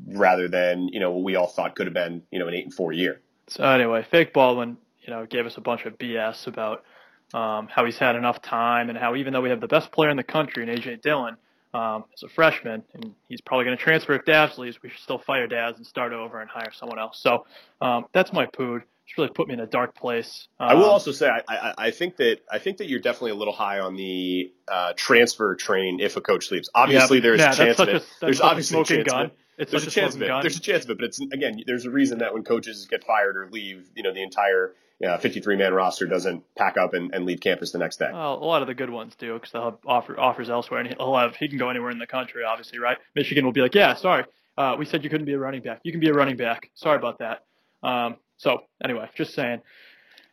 rather 0.06 0.48
than 0.48 0.88
you 0.88 1.00
know 1.00 1.10
what 1.12 1.24
we 1.24 1.36
all 1.36 1.46
thought 1.46 1.76
could 1.76 1.86
have 1.86 1.94
been 1.94 2.22
you 2.30 2.38
know 2.38 2.48
an 2.48 2.54
eight 2.54 2.64
and 2.64 2.74
four 2.74 2.92
year. 2.92 3.20
So 3.48 3.64
anyway, 3.64 4.06
fake 4.10 4.32
Baldwin, 4.32 4.76
you 5.02 5.12
know, 5.12 5.26
gave 5.26 5.46
us 5.46 5.56
a 5.56 5.60
bunch 5.60 5.84
of 5.84 5.98
BS 5.98 6.46
about 6.46 6.84
um, 7.32 7.68
how 7.68 7.84
he's 7.84 7.98
had 7.98 8.16
enough 8.16 8.40
time 8.42 8.88
and 8.88 8.98
how 8.98 9.16
even 9.16 9.32
though 9.32 9.40
we 9.40 9.50
have 9.50 9.60
the 9.60 9.68
best 9.68 9.92
player 9.92 10.10
in 10.10 10.16
the 10.16 10.22
country 10.24 10.62
in 10.62 10.68
AJ 10.68 11.02
Dillon 11.02 11.36
um, 11.74 12.04
as 12.14 12.22
a 12.22 12.28
freshman, 12.28 12.82
and 12.94 13.14
he's 13.28 13.40
probably 13.40 13.64
going 13.64 13.76
to 13.76 13.82
transfer 13.82 14.14
if 14.14 14.24
Daz 14.24 14.56
leaves, 14.58 14.80
we 14.82 14.88
should 14.88 15.00
still 15.00 15.18
fire 15.18 15.46
Daz 15.46 15.76
and 15.76 15.86
start 15.86 16.12
over 16.12 16.40
and 16.40 16.48
hire 16.48 16.70
someone 16.72 16.98
else. 16.98 17.18
So 17.20 17.46
um, 17.80 18.06
that's 18.12 18.32
my 18.32 18.46
pood. 18.46 18.82
It's 19.06 19.18
really 19.18 19.30
put 19.30 19.48
me 19.48 19.54
in 19.54 19.60
a 19.60 19.66
dark 19.66 19.94
place. 19.94 20.48
Um, 20.58 20.70
I 20.70 20.74
will 20.74 20.88
also 20.88 21.12
say 21.12 21.28
I, 21.28 21.42
I, 21.48 21.74
I 21.76 21.90
think 21.90 22.16
that 22.16 22.38
I 22.50 22.58
think 22.58 22.78
that 22.78 22.88
you're 22.88 23.00
definitely 23.00 23.32
a 23.32 23.34
little 23.34 23.52
high 23.52 23.80
on 23.80 23.96
the 23.96 24.50
uh, 24.66 24.94
transfer 24.96 25.54
train 25.56 26.00
if 26.00 26.16
a 26.16 26.22
coach 26.22 26.50
leaves. 26.50 26.70
Obviously, 26.74 27.18
yeah, 27.18 27.22
there's 27.22 27.40
yeah, 27.40 27.52
a 27.52 27.54
chance 27.54 27.78
of 27.80 27.88
a, 27.88 27.90
it. 27.90 27.92
that's 27.92 28.18
There's 28.20 28.40
a 28.40 28.44
obviously 28.44 28.80
a 28.80 28.84
smoking 28.84 29.04
chance 29.04 29.12
of 29.12 29.26
it. 29.26 29.38
It's 29.58 29.70
There's 29.70 29.86
a 29.86 29.90
chance 29.90 30.14
of 30.14 30.22
it. 30.22 30.28
gun. 30.28 30.42
There's 30.42 30.56
a 30.56 30.60
chance 30.60 30.84
of 30.84 30.90
it, 30.90 30.98
but 30.98 31.04
it's 31.06 31.20
again. 31.20 31.62
There's 31.66 31.84
a 31.84 31.90
reason 31.90 32.18
that 32.18 32.32
when 32.34 32.42
coaches 32.42 32.86
get 32.90 33.04
fired 33.04 33.36
or 33.36 33.48
leave, 33.50 33.88
you 33.94 34.02
know, 34.02 34.12
the 34.12 34.22
entire 34.22 34.74
53 35.00 35.56
man 35.56 35.74
roster 35.74 36.06
doesn't 36.06 36.42
pack 36.56 36.76
up 36.76 36.94
and, 36.94 37.14
and 37.14 37.26
leave 37.26 37.40
campus 37.40 37.72
the 37.72 37.78
next 37.78 37.98
day. 37.98 38.08
Well, 38.12 38.34
a 38.34 38.44
lot 38.44 38.62
of 38.62 38.68
the 38.68 38.74
good 38.74 38.90
ones 38.90 39.14
do 39.16 39.34
because 39.34 39.52
they'll 39.52 39.64
have 39.64 39.78
offer, 39.86 40.18
offers 40.18 40.50
elsewhere, 40.50 40.80
and 40.80 40.88
he'll 40.88 41.16
have 41.16 41.36
he 41.36 41.48
can 41.48 41.58
go 41.58 41.68
anywhere 41.68 41.90
in 41.90 41.98
the 41.98 42.06
country, 42.06 42.42
obviously, 42.44 42.78
right? 42.78 42.98
Michigan 43.14 43.44
will 43.44 43.52
be 43.52 43.60
like, 43.60 43.74
yeah, 43.74 43.94
sorry, 43.94 44.24
uh, 44.56 44.76
we 44.78 44.86
said 44.86 45.04
you 45.04 45.10
couldn't 45.10 45.26
be 45.26 45.34
a 45.34 45.38
running 45.38 45.62
back. 45.62 45.80
You 45.82 45.92
can 45.92 46.00
be 46.00 46.08
a 46.08 46.14
running 46.14 46.36
back. 46.36 46.70
Sorry 46.74 46.96
about 46.96 47.18
that. 47.18 47.44
Um, 47.82 48.16
so 48.36 48.62
anyway, 48.82 49.08
just 49.14 49.34
saying. 49.34 49.60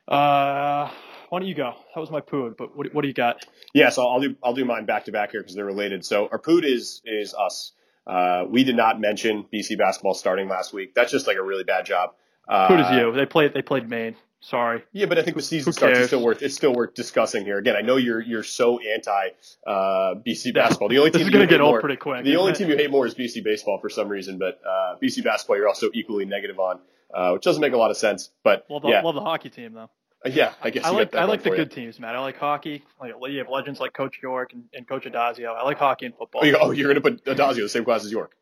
Uh, 0.07 0.89
why 1.29 1.39
don't 1.39 1.47
you 1.47 1.55
go? 1.55 1.73
That 1.95 2.01
was 2.01 2.11
my 2.11 2.19
poo. 2.19 2.53
But 2.57 2.75
what, 2.75 2.93
what 2.93 3.01
do 3.03 3.07
you 3.07 3.13
got? 3.13 3.45
Yeah, 3.73 3.89
so 3.89 4.07
I'll 4.07 4.19
do 4.19 4.35
I'll 4.43 4.53
do 4.53 4.65
mine 4.65 4.85
back 4.85 5.05
to 5.05 5.11
back 5.11 5.31
here 5.31 5.41
because 5.41 5.55
they're 5.55 5.65
related. 5.65 6.05
So 6.05 6.27
our 6.31 6.39
pood 6.39 6.65
is 6.65 7.01
is 7.05 7.33
us. 7.33 7.71
Uh, 8.07 8.45
we 8.49 8.63
did 8.63 8.75
not 8.75 8.99
mention 8.99 9.45
BC 9.53 9.77
basketball 9.77 10.13
starting 10.13 10.49
last 10.49 10.73
week. 10.73 10.93
That's 10.95 11.11
just 11.11 11.27
like 11.27 11.37
a 11.37 11.43
really 11.43 11.63
bad 11.63 11.85
job. 11.85 12.11
Uh, 12.47 12.67
Poo 12.67 12.75
is 12.77 12.89
you. 12.91 13.11
They 13.13 13.25
played. 13.25 13.53
They 13.53 13.61
played 13.61 13.89
Maine. 13.89 14.15
Sorry. 14.43 14.81
Yeah, 14.91 15.05
but 15.05 15.19
I 15.19 15.21
think 15.21 15.37
the 15.37 15.43
season 15.43 15.67
Who 15.69 15.71
starts. 15.73 15.99
It's 15.99 16.07
still 16.07 16.23
worth. 16.23 16.41
It's 16.41 16.55
still 16.55 16.73
worth 16.73 16.95
discussing 16.95 17.45
here. 17.45 17.59
Again, 17.59 17.75
I 17.75 17.81
know 17.81 17.97
you're 17.97 18.19
you're 18.19 18.41
so 18.43 18.79
anti 18.79 19.27
uh, 19.67 20.15
BC 20.25 20.51
basketball. 20.55 20.89
The 20.89 20.97
only 20.97 21.11
This 21.11 21.19
team 21.19 21.21
is 21.21 21.25
you 21.27 21.31
gonna 21.33 21.43
hate 21.43 21.49
get 21.51 21.61
old 21.61 21.73
more- 21.73 21.79
pretty 21.79 21.97
quick, 21.97 22.23
The 22.25 22.35
only 22.37 22.51
it? 22.53 22.55
team 22.55 22.67
you 22.69 22.75
hate 22.75 22.89
more 22.89 23.05
is 23.05 23.13
BC 23.13 23.43
baseball 23.43 23.77
for 23.79 23.89
some 23.89 24.07
reason, 24.09 24.39
but 24.39 24.59
uh, 24.67 24.95
BC 25.01 25.23
basketball 25.23 25.57
you're 25.57 25.67
also 25.67 25.89
equally 25.93 26.25
negative 26.25 26.57
on, 26.59 26.79
uh, 27.13 27.31
which 27.33 27.43
doesn't 27.43 27.61
make 27.61 27.73
a 27.73 27.77
lot 27.77 27.91
of 27.91 27.97
sense. 27.97 28.31
But 28.43 28.65
Love 28.67 28.81
the, 28.81 28.89
yeah, 28.89 29.01
love 29.01 29.13
the 29.13 29.21
hockey 29.21 29.49
team 29.51 29.73
though. 29.73 29.91
Uh, 30.23 30.29
yeah, 30.29 30.53
I 30.61 30.69
guess 30.69 30.85
I 30.85 30.91
you 30.91 30.97
like 30.97 31.11
that 31.11 31.21
I 31.21 31.25
like 31.25 31.43
the 31.43 31.49
for 31.49 31.55
you. 31.55 31.63
good 31.63 31.71
teams, 31.71 31.99
Matt. 31.99 32.15
I 32.15 32.19
like 32.19 32.37
hockey. 32.37 32.83
Like 32.99 33.13
you 33.29 33.39
have 33.39 33.49
legends 33.49 33.79
like 33.79 33.93
Coach 33.93 34.19
York 34.21 34.53
and, 34.53 34.65
and 34.73 34.87
Coach 34.87 35.05
Addazio. 35.05 35.55
I 35.55 35.63
like 35.63 35.77
hockey 35.77 36.05
and 36.05 36.15
football. 36.15 36.41
Oh, 36.43 36.45
you, 36.45 36.57
oh, 36.59 36.71
you're 36.71 36.93
going 36.93 37.01
to 37.01 37.01
put 37.01 37.25
Addazio 37.25 37.61
the 37.61 37.69
same 37.69 37.83
class 37.83 38.05
as 38.05 38.11
York. 38.11 38.33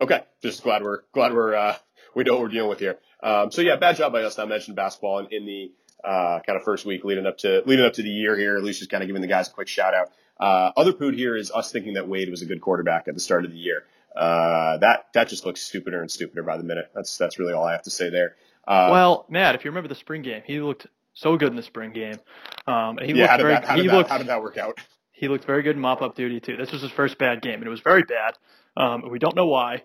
Okay, 0.00 0.22
just 0.42 0.62
glad 0.62 0.82
we're 0.82 1.00
glad 1.12 1.32
we're 1.32 1.54
uh, 1.54 1.76
we 2.14 2.24
know 2.24 2.34
what 2.34 2.42
we're 2.42 2.48
dealing 2.48 2.68
with 2.68 2.78
here. 2.78 2.98
Um, 3.22 3.50
so 3.50 3.62
yeah, 3.62 3.76
bad 3.76 3.96
job 3.96 4.12
by 4.12 4.22
us 4.22 4.38
not 4.38 4.48
mentioning 4.48 4.76
basketball 4.76 5.20
in, 5.20 5.26
in 5.30 5.46
the 5.46 5.72
uh, 6.04 6.40
kind 6.46 6.56
of 6.56 6.62
first 6.62 6.84
week 6.84 7.04
leading 7.04 7.26
up 7.26 7.38
to 7.38 7.62
leading 7.66 7.84
up 7.84 7.94
to 7.94 8.02
the 8.02 8.10
year 8.10 8.36
here. 8.36 8.56
At 8.56 8.62
least 8.62 8.78
just 8.80 8.90
kind 8.90 9.02
of 9.02 9.06
giving 9.08 9.22
the 9.22 9.28
guys 9.28 9.48
a 9.48 9.52
quick 9.52 9.68
shout 9.68 9.94
out. 9.94 10.10
Uh, 10.38 10.72
other 10.76 10.92
pood 10.92 11.14
here 11.14 11.36
is 11.36 11.50
us 11.50 11.72
thinking 11.72 11.94
that 11.94 12.08
Wade 12.08 12.28
was 12.28 12.42
a 12.42 12.46
good 12.46 12.60
quarterback 12.60 13.08
at 13.08 13.14
the 13.14 13.20
start 13.20 13.44
of 13.44 13.52
the 13.52 13.56
year. 13.56 13.84
Uh, 14.14 14.78
that 14.78 15.06
that 15.14 15.28
just 15.28 15.44
looks 15.44 15.60
stupider 15.60 16.00
and 16.00 16.10
stupider 16.10 16.42
by 16.42 16.56
the 16.56 16.64
minute. 16.64 16.90
That's 16.94 17.16
that's 17.18 17.38
really 17.38 17.52
all 17.52 17.64
I 17.64 17.72
have 17.72 17.82
to 17.82 17.90
say 17.90 18.10
there. 18.10 18.36
Uh, 18.66 18.88
Well, 18.90 19.26
Matt, 19.28 19.54
if 19.54 19.64
you 19.64 19.70
remember 19.70 19.88
the 19.88 19.94
spring 19.94 20.22
game, 20.22 20.42
he 20.44 20.60
looked 20.60 20.86
so 21.12 21.36
good 21.36 21.48
in 21.48 21.56
the 21.56 21.62
spring 21.62 21.92
game. 21.92 22.18
Um, 22.66 22.98
he 23.02 23.12
yeah, 23.12 23.26
how 23.26 23.36
looked 23.36 23.38
did, 23.38 23.42
very 23.42 23.54
that, 23.54 23.64
how, 23.64 23.76
he 23.76 23.82
did 23.82 23.90
that, 23.90 23.96
looked 23.96 24.10
how 24.10 24.18
did 24.18 24.26
that 24.28 24.42
work 24.42 24.56
out? 24.56 24.78
he 25.12 25.28
looked 25.28 25.44
very 25.44 25.62
good 25.62 25.76
in 25.76 25.82
mop 25.82 26.02
up 26.02 26.16
duty 26.16 26.40
too. 26.40 26.56
This 26.56 26.72
was 26.72 26.82
his 26.82 26.90
first 26.90 27.18
bad 27.18 27.40
game, 27.40 27.54
and 27.54 27.64
it 27.64 27.70
was 27.70 27.80
very 27.80 28.02
bad. 28.02 28.36
Um, 28.76 29.08
we 29.08 29.18
don't 29.18 29.36
know 29.36 29.46
why, 29.46 29.84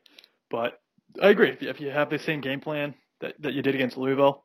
but 0.50 0.82
I 1.22 1.30
agree. 1.30 1.50
If 1.50 1.62
you, 1.62 1.70
if 1.70 1.80
you 1.80 1.92
have 1.92 2.10
the 2.10 2.20
same 2.20 2.42
game 2.42 2.60
plan 2.60 2.96
that, 3.22 3.40
that 3.42 3.54
you 3.54 3.62
did 3.62 3.76
against 3.76 3.96
Louisville, 3.96 4.44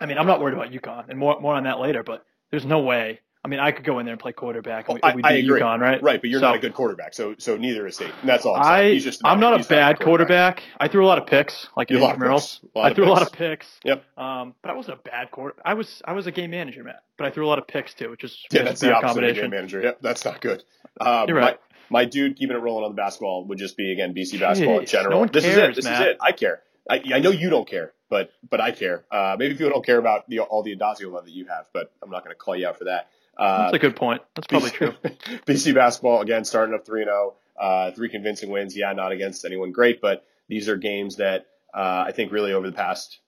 I 0.00 0.06
mean, 0.06 0.18
I'm 0.18 0.26
not 0.26 0.40
worried 0.40 0.54
about 0.54 0.72
UConn, 0.72 1.08
and 1.08 1.18
more 1.18 1.40
more 1.40 1.54
on 1.54 1.64
that 1.64 1.78
later. 1.78 2.02
But 2.02 2.24
there's 2.50 2.66
no 2.66 2.80
way. 2.80 3.20
I 3.42 3.48
mean, 3.48 3.58
I 3.58 3.72
could 3.72 3.84
go 3.84 3.98
in 4.00 4.04
there 4.04 4.12
and 4.12 4.20
play 4.20 4.32
quarterback. 4.32 4.88
And 4.88 4.96
we, 4.96 5.00
I, 5.02 5.14
we 5.14 5.22
I 5.24 5.32
agree. 5.32 5.60
UConn, 5.62 5.80
right? 5.80 6.02
Right, 6.02 6.20
but 6.20 6.28
you're 6.28 6.40
So- 6.40 6.46
not 6.46 6.56
a 6.56 6.58
good 6.58 6.74
quarterback, 6.74 7.14
so 7.14 7.34
so 7.38 7.56
neither 7.56 7.86
is 7.86 7.98
he. 7.98 8.04
And 8.04 8.28
that's 8.28 8.44
all. 8.44 8.54
I'm 8.54 8.62
I 8.62 8.98
just 8.98 9.22
I'm 9.24 9.40
not 9.40 9.58
a 9.58 9.66
bad 9.66 9.98
quarterback. 9.98 10.62
I 10.78 10.88
threw 10.88 11.04
a 11.04 11.08
lot 11.08 11.16
of 11.18 11.26
picks, 11.26 11.68
like 11.76 11.90
in 11.90 11.96
picks. 11.98 12.02
A 12.22 12.78
lot 12.78 12.90
I 12.90 12.92
threw 12.94 13.06
a 13.06 13.08
lot 13.08 13.22
of 13.22 13.32
picks. 13.32 13.66
Yep. 13.84 14.04
Um, 14.18 14.54
but 14.60 14.70
I 14.70 14.74
wasn't 14.74 14.98
a 14.98 15.02
bad 15.02 15.30
quarter. 15.30 15.56
I 15.64 15.72
was 15.74 16.02
I 16.04 16.12
was 16.12 16.26
a 16.26 16.32
game 16.32 16.50
manager, 16.50 16.84
Matt. 16.84 17.02
But 17.16 17.28
I 17.28 17.30
threw 17.30 17.46
a 17.46 17.48
lot 17.48 17.58
of 17.58 17.66
picks 17.66 17.94
too, 17.94 18.10
which 18.10 18.24
is 18.24 18.44
Yeah, 18.52 18.62
that's 18.64 18.82
a 18.82 18.86
the 18.86 18.94
opposite 18.94 19.24
of 19.24 19.34
game 19.36 19.50
manager. 19.50 19.80
Yep, 19.82 19.98
that's 20.02 20.24
not 20.24 20.40
good. 20.42 20.62
Um, 21.00 21.26
You're 21.28 21.38
right. 21.38 21.58
My, 21.90 22.00
my 22.00 22.04
dude 22.04 22.36
keeping 22.36 22.56
it 22.56 22.60
rolling 22.60 22.84
on 22.84 22.90
the 22.90 22.96
basketball 22.96 23.46
would 23.46 23.58
just 23.58 23.76
be 23.76 23.90
again 23.92 24.14
BC 24.14 24.38
basketball 24.38 24.80
in 24.80 24.86
general. 24.86 25.12
no 25.12 25.18
one 25.20 25.30
this 25.32 25.46
is 25.46 25.56
it. 25.56 25.74
This 25.76 25.84
Matt. 25.86 26.02
is 26.02 26.06
it. 26.08 26.18
I 26.20 26.32
care. 26.32 26.60
I, 26.88 27.02
I 27.14 27.18
know 27.20 27.30
you 27.30 27.48
don't 27.50 27.68
care, 27.68 27.92
but 28.10 28.32
but 28.48 28.60
I 28.60 28.72
care. 28.72 29.04
Uh, 29.10 29.36
maybe 29.38 29.54
people 29.54 29.70
don't 29.70 29.84
care 29.86 29.98
about 29.98 30.28
the, 30.28 30.40
all 30.40 30.62
the 30.62 30.76
Addazio 30.76 31.10
love 31.10 31.24
that 31.24 31.32
you 31.32 31.46
have, 31.46 31.66
but 31.72 31.90
I'm 32.02 32.10
not 32.10 32.22
going 32.24 32.34
to 32.34 32.38
call 32.38 32.54
you 32.56 32.66
out 32.68 32.78
for 32.78 32.84
that. 32.84 33.08
Uh, 33.36 33.64
That's 33.64 33.74
a 33.74 33.78
good 33.78 33.96
point. 33.96 34.22
That's 34.34 34.46
probably 34.46 34.70
true. 34.70 34.92
BC 35.46 35.74
basketball 35.74 36.20
again 36.20 36.44
starting 36.44 36.74
up 36.74 36.84
three 36.84 37.02
and 37.02 37.08
zero, 37.08 37.34
uh, 37.58 37.90
three 37.92 38.08
convincing 38.08 38.50
wins. 38.50 38.76
Yeah, 38.76 38.92
not 38.92 39.12
against 39.12 39.44
anyone 39.44 39.72
great, 39.72 40.00
but 40.00 40.24
these 40.48 40.68
are 40.68 40.76
games 40.76 41.16
that 41.16 41.46
uh, 41.72 42.04
I 42.06 42.12
think 42.12 42.32
really 42.32 42.52
over 42.52 42.66
the 42.68 42.76
past, 42.76 43.20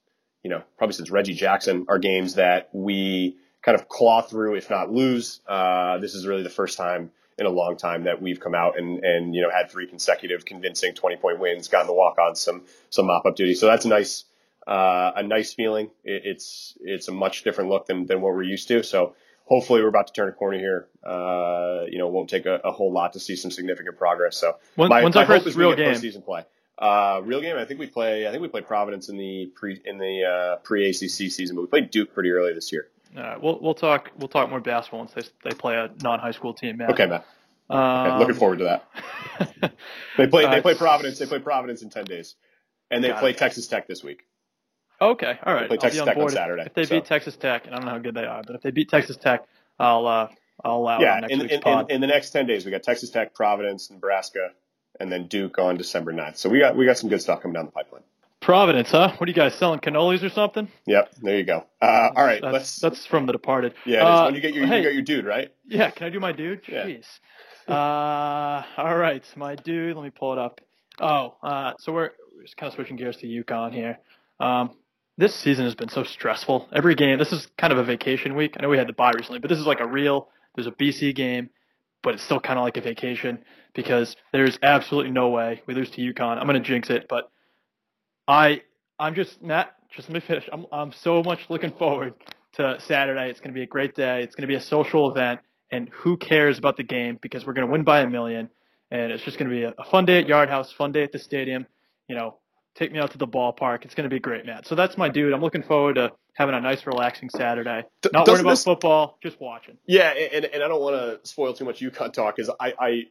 you 0.42 0.50
know, 0.50 0.62
probably 0.76 0.94
since 0.94 1.10
Reggie 1.10 1.34
Jackson, 1.34 1.86
are 1.88 1.98
games 1.98 2.34
that 2.34 2.68
we 2.72 3.36
kind 3.62 3.76
of 3.76 3.88
claw 3.88 4.20
through, 4.20 4.56
if 4.56 4.68
not 4.68 4.90
lose. 4.90 5.40
Uh, 5.46 5.98
this 5.98 6.14
is 6.14 6.26
really 6.26 6.42
the 6.42 6.50
first 6.50 6.76
time 6.76 7.10
in 7.38 7.46
a 7.46 7.50
long 7.50 7.76
time 7.76 8.04
that 8.04 8.20
we've 8.20 8.40
come 8.40 8.54
out 8.54 8.78
and 8.78 9.02
and 9.04 9.34
you 9.34 9.40
know 9.40 9.50
had 9.50 9.70
three 9.70 9.86
consecutive 9.86 10.44
convincing 10.44 10.94
twenty 10.94 11.16
point 11.16 11.38
wins, 11.38 11.68
gotten 11.68 11.86
the 11.86 11.94
walk 11.94 12.18
on 12.18 12.34
some 12.36 12.62
some 12.90 13.06
mop 13.06 13.24
up 13.24 13.36
duty. 13.36 13.54
So 13.54 13.66
that's 13.66 13.84
a 13.84 13.88
nice 13.88 14.24
uh, 14.66 15.12
a 15.16 15.22
nice 15.22 15.54
feeling. 15.54 15.90
It, 16.04 16.22
it's 16.24 16.76
it's 16.80 17.08
a 17.08 17.12
much 17.12 17.42
different 17.44 17.70
look 17.70 17.86
than 17.86 18.06
than 18.06 18.20
what 18.20 18.34
we're 18.34 18.42
used 18.42 18.68
to. 18.68 18.82
So 18.82 19.14
hopefully 19.52 19.82
we're 19.82 19.88
about 19.88 20.06
to 20.06 20.14
turn 20.14 20.30
a 20.30 20.32
corner 20.32 20.58
here. 20.58 20.88
Uh, 21.04 21.84
you 21.90 21.98
know, 21.98 22.08
it 22.08 22.12
won't 22.12 22.30
take 22.30 22.46
a, 22.46 22.54
a 22.64 22.72
whole 22.72 22.90
lot 22.90 23.12
to 23.12 23.20
see 23.20 23.36
some 23.36 23.50
significant 23.50 23.98
progress. 23.98 24.38
So 24.38 24.56
When, 24.76 24.88
my, 24.88 25.02
when's 25.02 25.14
my 25.14 25.24
hope 25.24 25.46
is 25.46 25.54
real 25.54 25.74
game? 25.76 25.92
postseason 25.94 26.24
play. 26.24 26.44
Uh, 26.78 27.20
real 27.22 27.42
game. 27.42 27.58
I 27.58 27.66
think 27.66 27.78
we 27.78 27.86
play. 27.86 28.26
I 28.26 28.30
think 28.30 28.40
we 28.40 28.48
play 28.48 28.62
Providence 28.62 29.10
in 29.10 29.18
the 29.18 29.52
pre 29.54 29.78
in 29.84 29.98
the 29.98 30.24
uh, 30.24 30.56
pre 30.62 30.88
ACC 30.88 31.30
season, 31.30 31.54
but 31.54 31.62
we 31.62 31.68
played 31.68 31.90
Duke 31.90 32.14
pretty 32.14 32.30
early 32.30 32.54
this 32.54 32.72
year. 32.72 32.88
All 33.14 33.22
right, 33.22 33.42
we'll 33.42 33.58
we'll 33.60 33.74
talk 33.74 34.10
we'll 34.18 34.28
talk 34.28 34.48
more 34.48 34.58
basketball 34.58 35.00
once 35.00 35.12
they 35.12 35.22
they 35.44 35.54
play 35.54 35.74
a 35.74 35.90
non 36.02 36.18
high 36.18 36.30
school 36.30 36.54
team. 36.54 36.78
Matt. 36.78 36.90
Okay, 36.92 37.06
Matt. 37.06 37.26
Okay, 37.70 37.78
Um, 37.78 38.18
looking 38.18 38.34
forward 38.34 38.60
to 38.60 38.64
that. 38.64 39.72
They 40.16 40.26
play. 40.26 40.48
They 40.48 40.62
play 40.62 40.74
Providence. 40.74 41.18
They 41.18 41.26
play 41.26 41.40
Providence 41.40 41.82
in 41.82 41.90
ten 41.90 42.04
days, 42.04 42.36
and 42.90 43.04
they 43.04 43.12
play 43.12 43.30
it. 43.30 43.38
Texas 43.38 43.66
Tech 43.66 43.86
this 43.86 44.02
week. 44.02 44.22
Okay, 45.02 45.38
all 45.44 45.54
right. 45.54 45.66
play 45.68 45.76
I'll 45.76 45.80
Texas 45.80 46.02
be 46.02 46.08
on 46.08 46.16
on 46.16 46.24
if- 46.26 46.32
Saturday, 46.32 46.62
If 46.66 46.74
they 46.74 46.84
so. 46.84 46.94
beat 46.96 47.04
Texas 47.06 47.36
Tech, 47.36 47.66
and 47.66 47.74
I 47.74 47.78
don't 47.78 47.86
know 47.86 47.92
how 47.92 47.98
good 47.98 48.14
they 48.14 48.24
are, 48.24 48.42
but 48.46 48.54
if 48.56 48.62
they 48.62 48.70
beat 48.70 48.88
Texas 48.88 49.16
Tech, 49.16 49.44
I'll 49.78 50.06
uh, 50.06 50.28
I'll 50.64 50.76
allow 50.76 51.00
yeah, 51.00 51.18
next 51.20 51.32
in, 51.32 51.38
week's 51.40 51.52
in, 51.54 51.62
in, 51.66 51.90
in 51.90 52.00
the 52.00 52.06
next 52.06 52.30
ten 52.30 52.46
days, 52.46 52.64
we 52.64 52.70
got 52.70 52.82
Texas 52.82 53.10
Tech, 53.10 53.34
Providence, 53.34 53.90
Nebraska, 53.90 54.50
and 55.00 55.10
then 55.10 55.26
Duke 55.26 55.58
on 55.58 55.76
December 55.76 56.12
9th. 56.12 56.36
So 56.36 56.48
we 56.48 56.60
got 56.60 56.76
we 56.76 56.86
got 56.86 56.98
some 56.98 57.10
good 57.10 57.20
stuff 57.20 57.40
coming 57.42 57.54
down 57.54 57.66
the 57.66 57.72
pipeline. 57.72 58.02
Providence, 58.40 58.90
huh? 58.90 59.12
What 59.18 59.28
are 59.28 59.30
you 59.30 59.34
guys 59.36 59.54
selling 59.54 59.78
cannolis 59.80 60.22
or 60.22 60.28
something? 60.28 60.68
Yep, 60.86 61.14
there 61.22 61.36
you 61.38 61.44
go. 61.44 61.64
Uh, 61.80 62.10
all 62.16 62.24
right, 62.24 62.42
that's, 62.42 62.52
let's. 62.52 62.76
that's 62.80 63.06
from 63.06 63.26
The 63.26 63.32
Departed. 63.32 63.74
yeah, 63.86 63.98
it 63.98 63.98
is. 64.14 64.20
Uh, 64.20 64.24
when 64.24 64.34
you 64.34 64.40
get 64.40 64.54
your 64.54 64.66
hey, 64.66 64.78
you 64.78 64.84
got 64.84 64.94
your 64.94 65.02
dude 65.02 65.24
right. 65.24 65.52
Yeah, 65.66 65.90
can 65.90 66.06
I 66.06 66.10
do 66.10 66.20
my 66.20 66.32
dude? 66.32 66.62
Yeah. 66.68 66.84
Jeez. 66.86 67.06
Uh, 67.68 68.62
all 68.76 68.96
right, 68.96 69.24
my 69.36 69.54
dude. 69.54 69.96
Let 69.96 70.02
me 70.04 70.10
pull 70.10 70.32
it 70.32 70.38
up. 70.38 70.60
Oh, 71.00 71.36
uh, 71.42 71.72
so 71.78 71.92
we're, 71.92 72.10
we're 72.36 72.42
just 72.42 72.56
kind 72.56 72.68
of 72.68 72.74
switching 72.74 72.96
gears 72.96 73.16
to 73.18 73.26
UConn 73.26 73.72
here. 73.72 73.98
Um, 74.40 74.70
this 75.18 75.34
season 75.34 75.64
has 75.64 75.74
been 75.74 75.88
so 75.88 76.04
stressful. 76.04 76.68
Every 76.72 76.94
game. 76.94 77.18
This 77.18 77.32
is 77.32 77.46
kind 77.58 77.72
of 77.72 77.78
a 77.78 77.84
vacation 77.84 78.34
week. 78.34 78.56
I 78.58 78.62
know 78.62 78.68
we 78.68 78.78
had 78.78 78.88
the 78.88 78.92
bye 78.92 79.12
recently, 79.14 79.40
but 79.40 79.48
this 79.48 79.58
is 79.58 79.66
like 79.66 79.80
a 79.80 79.86
real. 79.86 80.28
There's 80.54 80.66
a 80.66 80.72
BC 80.72 81.14
game, 81.14 81.50
but 82.02 82.14
it's 82.14 82.22
still 82.22 82.40
kind 82.40 82.58
of 82.58 82.64
like 82.64 82.76
a 82.76 82.80
vacation 82.80 83.44
because 83.74 84.16
there's 84.32 84.58
absolutely 84.62 85.12
no 85.12 85.28
way 85.28 85.62
we 85.66 85.74
lose 85.74 85.90
to 85.90 86.00
UConn. 86.00 86.38
I'm 86.38 86.46
gonna 86.46 86.60
jinx 86.60 86.90
it, 86.90 87.06
but 87.08 87.30
I 88.26 88.62
I'm 88.98 89.14
just 89.14 89.42
Matt. 89.42 89.74
Just 89.94 90.08
let 90.08 90.14
me 90.14 90.20
finish. 90.20 90.48
I'm 90.52 90.66
I'm 90.72 90.92
so 90.92 91.22
much 91.22 91.40
looking 91.48 91.72
forward 91.72 92.14
to 92.54 92.80
Saturday. 92.80 93.30
It's 93.30 93.40
gonna 93.40 93.54
be 93.54 93.62
a 93.62 93.66
great 93.66 93.94
day. 93.94 94.22
It's 94.22 94.34
gonna 94.34 94.46
be 94.46 94.54
a 94.54 94.60
social 94.60 95.10
event, 95.10 95.40
and 95.70 95.88
who 95.90 96.16
cares 96.16 96.58
about 96.58 96.76
the 96.76 96.84
game 96.84 97.18
because 97.20 97.46
we're 97.46 97.52
gonna 97.52 97.66
win 97.66 97.84
by 97.84 98.00
a 98.00 98.08
million, 98.08 98.48
and 98.90 99.12
it's 99.12 99.22
just 99.24 99.38
gonna 99.38 99.50
be 99.50 99.64
a, 99.64 99.74
a 99.78 99.84
fun 99.84 100.04
day 100.04 100.18
at 100.18 100.26
Yard 100.26 100.48
House, 100.48 100.72
fun 100.72 100.92
day 100.92 101.02
at 101.02 101.12
the 101.12 101.18
stadium. 101.18 101.66
You 102.08 102.16
know, 102.16 102.38
take 102.74 102.92
me 102.92 102.98
out 102.98 103.10
to 103.12 103.18
the 103.18 103.26
ballpark. 103.26 103.84
It's 103.84 103.94
gonna 103.94 104.08
be 104.08 104.20
great, 104.20 104.46
Matt. 104.46 104.66
So 104.66 104.74
that's 104.74 104.96
my 104.96 105.08
dude. 105.08 105.32
I'm 105.32 105.40
looking 105.40 105.62
forward 105.62 105.96
to 105.96 106.12
having 106.34 106.54
a 106.54 106.60
nice, 106.60 106.86
relaxing 106.86 107.28
Saturday. 107.28 107.84
Not 108.04 108.14
worried 108.14 108.24
doesn't 108.26 108.40
about 108.40 108.50
this- 108.50 108.64
football, 108.64 109.18
just 109.22 109.40
watching. 109.40 109.76
Yeah, 109.86 110.10
and, 110.10 110.44
and 110.46 110.62
I 110.62 110.68
don't 110.68 110.80
want 110.80 110.96
to 110.96 111.28
spoil 111.28 111.52
too 111.52 111.64
much 111.64 111.80
UConn 111.80 112.12
talk 112.12 112.36
because 112.36 112.50
I, 112.58 112.74
I, 112.78 113.02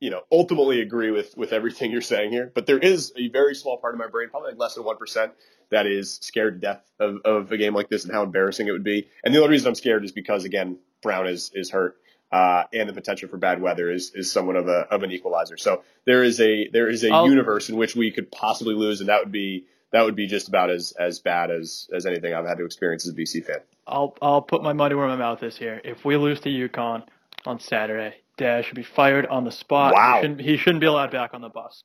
you 0.00 0.10
know, 0.10 0.22
ultimately 0.30 0.80
agree 0.80 1.10
with 1.10 1.36
with 1.36 1.52
everything 1.52 1.90
you're 1.90 2.00
saying 2.00 2.30
here. 2.30 2.52
But 2.54 2.66
there 2.66 2.78
is 2.78 3.12
a 3.16 3.28
very 3.28 3.54
small 3.54 3.78
part 3.78 3.94
of 3.94 3.98
my 3.98 4.08
brain, 4.08 4.28
probably 4.30 4.50
like 4.50 4.58
less 4.60 4.74
than 4.74 4.84
one 4.84 4.96
percent, 4.96 5.32
that 5.70 5.86
is 5.86 6.18
scared 6.22 6.60
to 6.60 6.66
death 6.66 6.82
of, 7.00 7.18
of 7.24 7.52
a 7.52 7.56
game 7.56 7.74
like 7.74 7.88
this 7.88 8.04
and 8.04 8.12
how 8.12 8.22
embarrassing 8.22 8.68
it 8.68 8.72
would 8.72 8.84
be. 8.84 9.08
And 9.24 9.34
the 9.34 9.38
only 9.38 9.50
reason 9.50 9.68
I'm 9.68 9.74
scared 9.74 10.04
is 10.04 10.12
because 10.12 10.44
again, 10.44 10.78
Brown 11.02 11.26
is 11.26 11.50
is 11.54 11.70
hurt. 11.70 11.96
Uh, 12.32 12.64
and 12.72 12.88
the 12.88 12.92
potential 12.92 13.28
for 13.28 13.36
bad 13.36 13.60
weather 13.62 13.90
is, 13.92 14.10
is 14.14 14.32
somewhat 14.32 14.56
of 14.56 14.66
a 14.66 14.80
of 14.90 15.02
an 15.04 15.12
equalizer. 15.12 15.56
So 15.56 15.82
there 16.04 16.24
is 16.24 16.40
a 16.40 16.68
there 16.72 16.88
is 16.88 17.04
a 17.04 17.10
I'll- 17.10 17.28
universe 17.28 17.68
in 17.68 17.76
which 17.76 17.94
we 17.94 18.10
could 18.10 18.30
possibly 18.32 18.74
lose, 18.74 19.00
and 19.00 19.08
that 19.08 19.20
would 19.20 19.30
be 19.32 19.66
that 19.92 20.02
would 20.04 20.16
be 20.16 20.26
just 20.26 20.48
about 20.48 20.70
as 20.70 20.92
as 20.98 21.20
bad 21.20 21.50
as 21.52 21.88
as 21.92 22.06
anything 22.06 22.34
I've 22.34 22.46
had 22.46 22.58
to 22.58 22.64
experience 22.64 23.06
as 23.06 23.12
a 23.12 23.16
BC 23.16 23.44
fan. 23.44 23.58
I'll 23.86 24.16
I'll 24.20 24.42
put 24.42 24.62
my 24.64 24.72
money 24.72 24.94
where 24.96 25.06
my 25.06 25.14
mouth 25.16 25.42
is 25.44 25.56
here. 25.56 25.80
If 25.84 26.04
we 26.04 26.16
lose 26.16 26.40
to 26.40 26.48
UConn 26.48 27.04
on 27.46 27.60
Saturday, 27.60 28.16
Dad 28.36 28.64
should 28.64 28.74
be 28.76 28.82
fired 28.82 29.26
on 29.26 29.44
the 29.44 29.52
spot. 29.52 29.94
Wow. 29.94 30.16
He 30.16 30.22
shouldn't, 30.22 30.40
he 30.40 30.56
shouldn't 30.56 30.80
be 30.80 30.86
allowed 30.86 31.12
back 31.12 31.34
on 31.34 31.40
the 31.40 31.50
bus. 31.50 31.84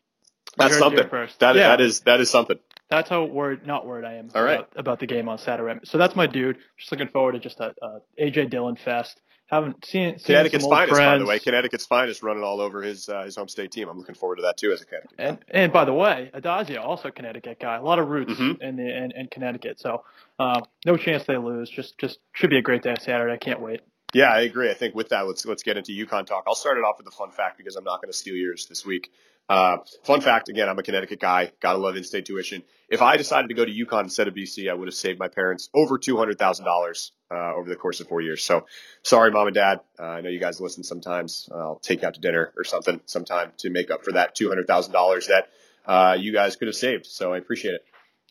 That's 0.58 0.74
You 0.78 0.84
heard 0.84 0.88
it 0.88 0.90
here 0.92 0.98
something. 1.04 1.10
first. 1.12 1.40
That 1.42 1.56
Yeah. 1.58 1.68
that 1.68 1.82
is 1.82 2.00
that 2.02 2.20
is 2.22 2.30
something. 2.32 2.58
That's 2.90 3.08
how 3.10 3.26
word 3.26 3.68
not 3.68 3.86
word 3.86 4.04
I 4.04 4.14
am 4.16 4.30
All 4.34 4.42
right. 4.42 4.62
about, 4.62 4.70
about 4.76 5.00
the 5.00 5.06
game 5.06 5.30
on 5.30 5.38
Saturday. 5.38 5.80
So 5.84 6.00
that's 6.00 6.16
my 6.16 6.26
dude. 6.26 6.58
Just 6.78 6.92
looking 6.92 7.10
forward 7.10 7.34
to 7.34 7.40
just 7.40 7.60
a, 7.60 7.76
a 7.84 8.00
AJ 8.20 8.50
Dillon 8.50 8.78
fest. 8.78 9.22
Haven't 9.50 9.84
seen, 9.84 10.20
seen 10.20 10.26
Connecticut's 10.26 10.68
finest, 10.68 11.00
by 11.00 11.18
the 11.18 11.26
way. 11.26 11.40
Connecticut's 11.40 11.86
finest 11.88 12.22
running 12.22 12.44
all 12.44 12.62
over 12.62 12.84
his 12.84 13.10
uh, 13.10 13.24
his 13.24 13.36
home 13.36 13.48
state 13.48 13.72
team. 13.72 13.90
I'm 13.90 13.98
looking 13.98 14.14
forward 14.16 14.36
to 14.36 14.42
that 14.44 14.58
too 14.58 14.72
as 14.72 14.82
a 14.82 14.86
Connecticut. 14.86 15.18
guy. 15.18 15.24
And 15.24 15.38
and 15.50 15.74
by 15.74 15.86
the 15.86 15.94
way, 15.94 16.30
Addazio 16.36 16.82
also 16.82 17.08
a 17.08 17.12
Connecticut 17.12 17.60
guy. 17.60 17.78
A 17.78 17.82
lot 17.82 17.98
of 17.98 18.08
roots 18.10 18.34
Mhm. 18.34 18.62
in 18.62 18.76
the 18.76 18.96
in, 19.04 19.12
in 19.12 19.28
Connecticut. 19.28 19.80
So 19.80 20.04
um, 20.38 20.64
no 20.86 20.98
chance 20.98 21.24
they 21.24 21.38
lose. 21.38 21.70
Just 21.70 21.98
just 21.98 22.20
should 22.34 22.52
be 22.52 22.58
a 22.58 22.62
great 22.62 22.84
day 22.84 22.94
Saturday. 23.02 23.34
I 23.34 23.38
can't 23.38 23.60
wait. 23.60 23.82
Yeah, 24.14 24.32
I 24.32 24.42
agree. 24.42 24.70
I 24.70 24.74
think 24.76 24.94
with 24.96 25.10
that, 25.10 25.28
let's 25.28 25.46
let's 25.46 25.64
get 25.64 25.78
into 25.78 25.94
UConn 25.94 26.26
talk. 26.28 26.44
I'll 26.48 26.56
start 26.56 26.78
it 26.78 26.82
off 26.82 26.98
with 27.00 27.08
a 27.08 27.12
fun 27.12 27.32
fact 27.32 27.58
because 27.58 27.76
I'm 27.76 27.84
not 27.84 28.02
going 28.02 28.12
to 28.12 28.18
steal 28.18 28.36
yours 28.36 28.68
this 28.68 28.86
week. 28.86 29.12
Uh, 29.50 29.78
fun 30.04 30.22
fact 30.22 30.48
again, 30.48 30.70
I'm 30.70 30.78
a 30.78 30.84
Connecticut 30.84 31.20
guy. 31.20 31.52
Gotta 31.60 31.80
love 31.80 31.96
in-state 31.98 32.26
tuition. 32.26 32.62
If 32.88 33.02
I 33.02 33.18
decided 33.18 33.48
to 33.48 33.56
go 33.56 33.66
to 33.66 33.72
UConn 33.72 34.04
instead 34.04 34.28
of 34.28 34.36
BC, 34.36 34.70
I 34.70 34.76
would 34.76 34.88
have 34.88 34.94
saved 34.96 35.20
my 35.20 35.28
parents 35.28 35.70
over 35.74 35.98
two 35.98 36.18
hundred 36.18 36.38
thousand 36.38 36.66
dollars 36.66 37.12
uh, 37.32 37.56
over 37.56 37.68
the 37.68 37.76
course 37.76 38.00
of 38.00 38.08
four 38.08 38.22
years. 38.22 38.44
So, 38.44 38.66
sorry, 39.02 39.32
mom 39.32 39.48
and 39.48 39.56
dad. 39.56 39.80
Uh, 40.00 40.04
I 40.04 40.22
know 40.22 40.30
you 40.30 40.40
guys 40.40 40.62
listen 40.62 40.84
sometimes. 40.84 41.50
I'll 41.52 41.80
take 41.80 42.04
you 42.04 42.08
out 42.08 42.14
to 42.14 42.22
dinner 42.22 42.54
or 42.56 42.64
something 42.64 43.02
sometime 43.06 43.52
to 43.58 43.72
make 43.72 43.90
up 43.90 44.04
for 44.04 44.12
that 44.14 44.36
two 44.36 44.50
hundred 44.50 44.68
thousand 44.68 44.94
dollars 44.94 45.28
that 45.28 45.50
uh, 45.86 46.16
you 46.20 46.32
guys 46.32 46.56
could 46.56 46.68
have 46.68 46.76
saved. 46.76 47.08
So 47.08 47.34
I 47.34 47.38
appreciate 47.38 47.74
it. 47.74 47.82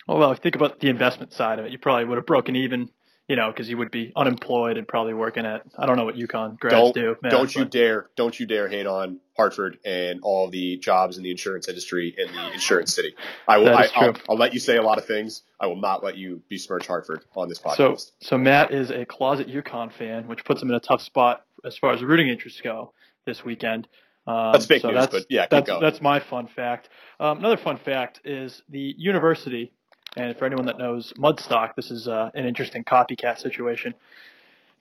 Well, 0.06 0.30
if 0.32 0.38
you 0.38 0.42
think 0.42 0.54
about 0.54 0.80
the 0.80 0.88
investment 0.88 1.32
side 1.32 1.58
of 1.58 1.66
it, 1.66 1.72
you 1.72 1.78
probably 1.78 2.04
would 2.06 2.16
have 2.16 2.26
broken 2.26 2.56
even, 2.56 2.88
you 3.28 3.36
know, 3.36 3.50
because 3.50 3.68
you 3.68 3.76
would 3.76 3.90
be 3.90 4.12
unemployed 4.16 4.78
and 4.78 4.88
probably 4.88 5.14
working 5.14 5.44
at 5.46 5.62
I 5.76 5.86
don't 5.86 5.96
know 5.96 6.04
what 6.04 6.16
UConn 6.16 6.58
grads 6.58 6.74
don't 6.74 6.94
do. 6.94 7.16
man, 7.22 7.30
don't 7.30 7.54
you 7.54 7.62
but- 7.62 7.70
dare 7.70 8.10
don't 8.16 8.38
you 8.38 8.46
dare 8.46 8.68
hate 8.68 8.86
on 8.86 9.20
Hartford 9.36 9.78
and 9.84 10.20
all 10.22 10.48
the 10.48 10.78
jobs 10.78 11.16
in 11.16 11.22
the 11.22 11.30
insurance 11.30 11.68
industry 11.68 12.14
in 12.16 12.32
the 12.34 12.52
insurance 12.52 12.94
city. 12.94 13.14
I 13.46 13.58
will. 13.58 13.76
I, 13.76 13.88
I'll. 13.94 14.16
I'll 14.30 14.36
let 14.36 14.52
you 14.54 14.60
say 14.60 14.76
a 14.76 14.82
lot 14.82 14.98
of 14.98 15.04
things. 15.04 15.42
I 15.60 15.66
will 15.66 15.80
not 15.80 16.02
let 16.02 16.16
you 16.16 16.42
besmirch 16.48 16.86
Hartford 16.86 17.24
on 17.36 17.48
this 17.48 17.60
podcast. 17.60 18.12
so 18.20 18.38
Matt 18.38 18.72
is 18.72 18.90
a 18.90 19.04
closet 19.04 19.46
UConn 19.48 19.92
fan, 19.92 20.26
which 20.26 20.44
puts 20.44 20.62
him 20.62 20.70
in 20.70 20.74
a 20.74 20.80
tough 20.80 21.02
spot 21.02 21.44
as 21.64 21.76
far 21.76 21.92
as 21.92 22.02
rooting 22.02 22.28
interests 22.28 22.60
go 22.60 22.92
this 23.26 23.44
weekend. 23.44 23.86
Um, 24.26 24.52
That's 24.52 24.66
fake 24.66 24.82
so 24.82 24.88
news, 24.90 25.00
that's, 25.00 25.12
but 25.12 25.26
yeah, 25.30 25.46
that's 25.50 25.70
that's 25.80 26.02
my 26.02 26.20
fun 26.20 26.48
fact. 26.48 26.90
Um, 27.18 27.38
another 27.38 27.56
fun 27.56 27.78
fact 27.78 28.20
is 28.24 28.62
the 28.68 28.94
university, 28.98 29.72
and 30.18 30.36
for 30.36 30.44
anyone 30.44 30.66
that 30.66 30.78
knows 30.78 31.12
Mudstock, 31.18 31.74
this 31.76 31.90
is 31.90 32.08
uh, 32.08 32.30
an 32.34 32.44
interesting 32.46 32.84
copycat 32.84 33.38
situation. 33.38 33.94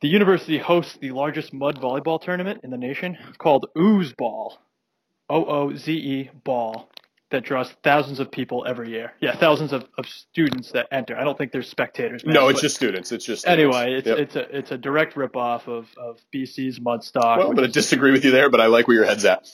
The 0.02 0.08
university 0.08 0.58
hosts 0.58 0.98
the 1.02 1.12
largest 1.12 1.54
mud 1.54 1.80
volleyball 1.82 2.22
tournament 2.22 2.62
in 2.64 2.70
the 2.70 2.78
nation 2.78 3.18
called 3.38 3.68
Ooze 3.78 4.14
Ball, 4.14 4.58
O 5.30 5.46
O 5.46 5.76
Z 5.76 5.92
E 5.92 6.30
Ball, 6.44 6.88
that 7.32 7.44
draws 7.44 7.70
thousands 7.84 8.20
of 8.20 8.32
people 8.32 8.64
every 8.68 8.90
year. 8.90 9.12
Yeah, 9.20 9.36
thousands 9.36 9.74
of, 9.74 9.86
of 9.98 10.08
students 10.08 10.72
that 10.72 10.88
enter. 10.92 11.18
I 11.18 11.24
don't 11.24 11.38
think 11.38 11.52
there's 11.52 11.68
spectators. 11.70 12.24
man, 12.26 12.36
no, 12.36 12.48
it's 12.48 12.62
just 12.62 12.76
students. 12.76 13.12
It's 13.12 13.26
just 13.26 13.42
students. 13.42 13.76
Anyway, 13.76 13.98
it's 13.98 14.08
Yep. 14.08 14.18
it's 14.20 14.36
a 14.36 14.58
it's 14.58 14.72
a 14.72 14.78
direct 14.78 15.16
ripoff 15.16 15.68
of 15.68 15.88
of 15.98 16.20
BC's 16.34 16.80
Mudstock. 16.80 17.38
well, 17.38 17.50
I'm 17.50 17.56
going 17.56 17.68
to 17.68 17.74
disagree 17.74 18.12
with 18.12 18.24
you 18.24 18.32
there, 18.32 18.50
but 18.50 18.62
I 18.62 18.68
like 18.68 18.88
where 18.88 18.96
your 18.98 19.06
head's 19.06 19.26
at. 19.26 19.50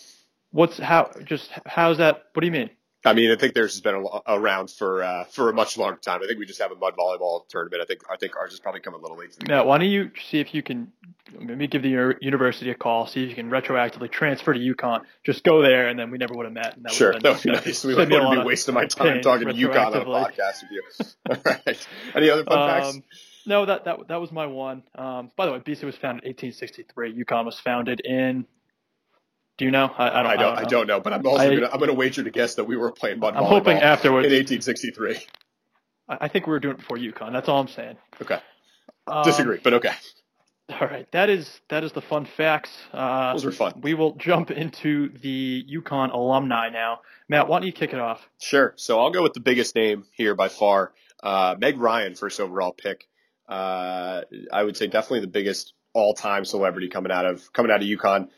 what's 0.52 0.78
how 0.78 1.10
just 1.24 1.50
how's 1.66 1.98
that? 2.00 2.26
What 2.34 2.42
do 2.42 2.46
you 2.46 2.52
mean? 2.52 2.70
I 3.06 3.14
mean, 3.14 3.32
I 3.32 3.36
think 3.36 3.54
theirs 3.54 3.74
has 3.74 3.82
been 3.82 3.96
a- 3.96 4.22
around 4.38 4.70
for 4.72 5.04
uh, 5.04 5.26
for 5.26 5.50
a 5.50 5.54
much 5.54 5.78
longer 5.78 5.98
time. 5.98 6.22
I 6.24 6.28
think 6.28 6.40
we 6.40 6.46
just 6.46 6.62
have 6.62 6.72
a 6.72 6.76
mud 6.76 6.96
volleyball 6.98 7.48
tournament. 7.50 7.82
I 7.82 7.86
think 7.86 8.02
I 8.10 8.16
think 8.16 8.38
ours 8.38 8.54
is 8.54 8.60
probably 8.60 8.80
coming 8.82 9.00
a 9.00 9.04
little 9.04 9.18
late. 9.18 9.32
to 9.34 9.40
the 9.40 9.46
Matt, 9.48 9.66
why 9.66 9.78
don't 9.78 9.90
you 9.90 10.12
see 10.30 10.40
if 10.40 10.54
you 10.54 10.64
can 10.64 10.92
maybe 11.38 11.68
give 11.68 11.82
the 11.82 12.16
university 12.22 12.70
a 12.70 12.76
call, 12.76 13.08
see 13.08 13.24
if 13.24 13.30
you 13.30 13.36
can 13.36 13.50
retroactively 13.50 14.10
transfer 14.10 14.54
to 14.54 14.60
UConn. 14.60 15.02
Just 15.24 15.44
go 15.44 15.62
there, 15.62 15.90
and 15.90 16.00
then 16.00 16.12
we 16.12 16.18
never 16.18 16.34
would 16.34 16.46
have 16.46 16.54
met. 16.54 16.76
And 16.78 16.86
that 16.86 16.94
Sure, 16.94 17.14
would 17.14 17.24
that 17.24 17.34
would 17.34 17.44
be 17.44 17.52
nice. 17.52 17.66
We 17.66 17.74
saved 17.74 18.10
me 18.10 18.16
a 18.16 18.20
wouldn't 18.20 18.24
lot 18.24 18.42
be 18.44 18.48
wasting 18.48 18.76
my 18.76 18.86
time 18.86 19.22
talking 19.22 19.48
to 19.48 19.54
UConn 19.54 19.86
on 19.88 19.94
a 19.96 20.06
podcast 20.06 20.64
with 20.64 20.72
you. 20.72 20.84
All 21.30 21.38
right. 21.46 21.88
Any 22.16 22.30
other 22.30 22.46
fun 22.46 22.70
facts? 22.70 22.96
Um, 22.96 23.04
no, 23.46 23.66
that 23.66 23.84
that 23.86 24.08
that 24.08 24.22
was 24.22 24.32
my 24.32 24.46
one. 24.46 24.84
Um, 24.96 25.30
by 25.36 25.46
the 25.46 25.52
way, 25.52 25.60
BC 25.60 25.84
was 25.84 25.98
founded 25.98 26.24
in 26.24 26.30
1863. 26.30 27.26
UConn 27.26 27.46
was 27.46 27.60
founded 27.60 28.00
in. 28.00 28.46
Do 29.58 29.66
you 29.66 29.72
know? 29.72 29.92
I, 29.98 30.10
I 30.10 30.24
don't. 30.24 30.26
I 30.32 30.36
don't. 30.36 30.58
I 30.58 30.62
know. 30.64 30.70
don't 30.70 30.88
know, 30.88 31.00
but 31.00 31.14
I'm 31.14 31.26
also 31.28 31.44
I- 31.44 31.56
gonna. 31.56 31.70
I'm 31.72 31.80
gonna 31.80 31.94
wager 31.94 32.24
to 32.24 32.30
guess 32.32 32.56
that 32.56 32.64
we 32.66 32.76
were 32.76 32.92
playing 32.92 33.20
mud 33.20 33.36
I'm 33.36 33.44
volleyball 33.44 33.50
hoping 33.50 33.78
afterwards. 33.78 34.26
in 34.28 34.34
1863. 34.34 35.18
I 36.10 36.18
I 36.22 36.28
think 36.28 36.48
we 36.48 36.52
were 36.52 36.60
doing 36.60 36.76
it 36.76 36.80
before 36.80 36.98
UConn. 36.98 37.32
That's 37.34 37.48
all 37.48 37.60
I'm 37.62 37.68
saying. 37.68 37.98
Okay, 38.22 38.40
Um, 39.08 39.24
disagree, 39.24 39.60
but 39.64 39.74
okay. 39.76 39.94
All 40.70 40.88
right, 40.88 41.10
that 41.12 41.30
is 41.30 41.62
that 41.70 41.84
is 41.84 41.92
the 41.92 42.02
fun 42.02 42.26
facts. 42.26 42.72
Uh, 42.92 43.34
Those 43.34 43.46
were 43.46 43.52
fun. 43.52 43.74
We 43.82 43.94
will 43.94 44.14
jump 44.16 44.50
into 44.50 45.10
the 45.20 45.66
UConn 45.72 46.12
alumni 46.14 46.70
now. 46.70 47.02
Matt, 47.30 47.48
why 47.48 47.60
don't 47.60 47.68
you 47.68 47.74
kick 47.74 47.94
it 47.94 48.00
off? 48.00 48.28
Sure. 48.40 48.74
So 48.78 49.00
I'll 49.00 49.12
go 49.12 49.22
with 49.22 49.34
the 49.34 49.40
biggest 49.42 49.76
name 49.76 50.06
here 50.12 50.36
by 50.36 50.48
far. 50.48 50.94
Uh, 51.22 51.56
Meg 51.60 51.78
Ryan, 51.78 52.16
first 52.16 52.40
overall 52.40 52.72
pick. 52.74 53.08
Uh, 53.48 54.22
I 54.52 54.64
would 54.64 54.78
say 54.78 54.88
definitely 54.88 55.20
the 55.22 55.28
biggest 55.28 55.74
all-time 55.94 56.44
celebrity 56.46 56.88
coming 56.90 57.12
out 57.12 57.26
of 57.26 57.52
coming 57.54 57.70
out 57.72 57.82
of 57.82 57.88
UConn. 57.88 58.30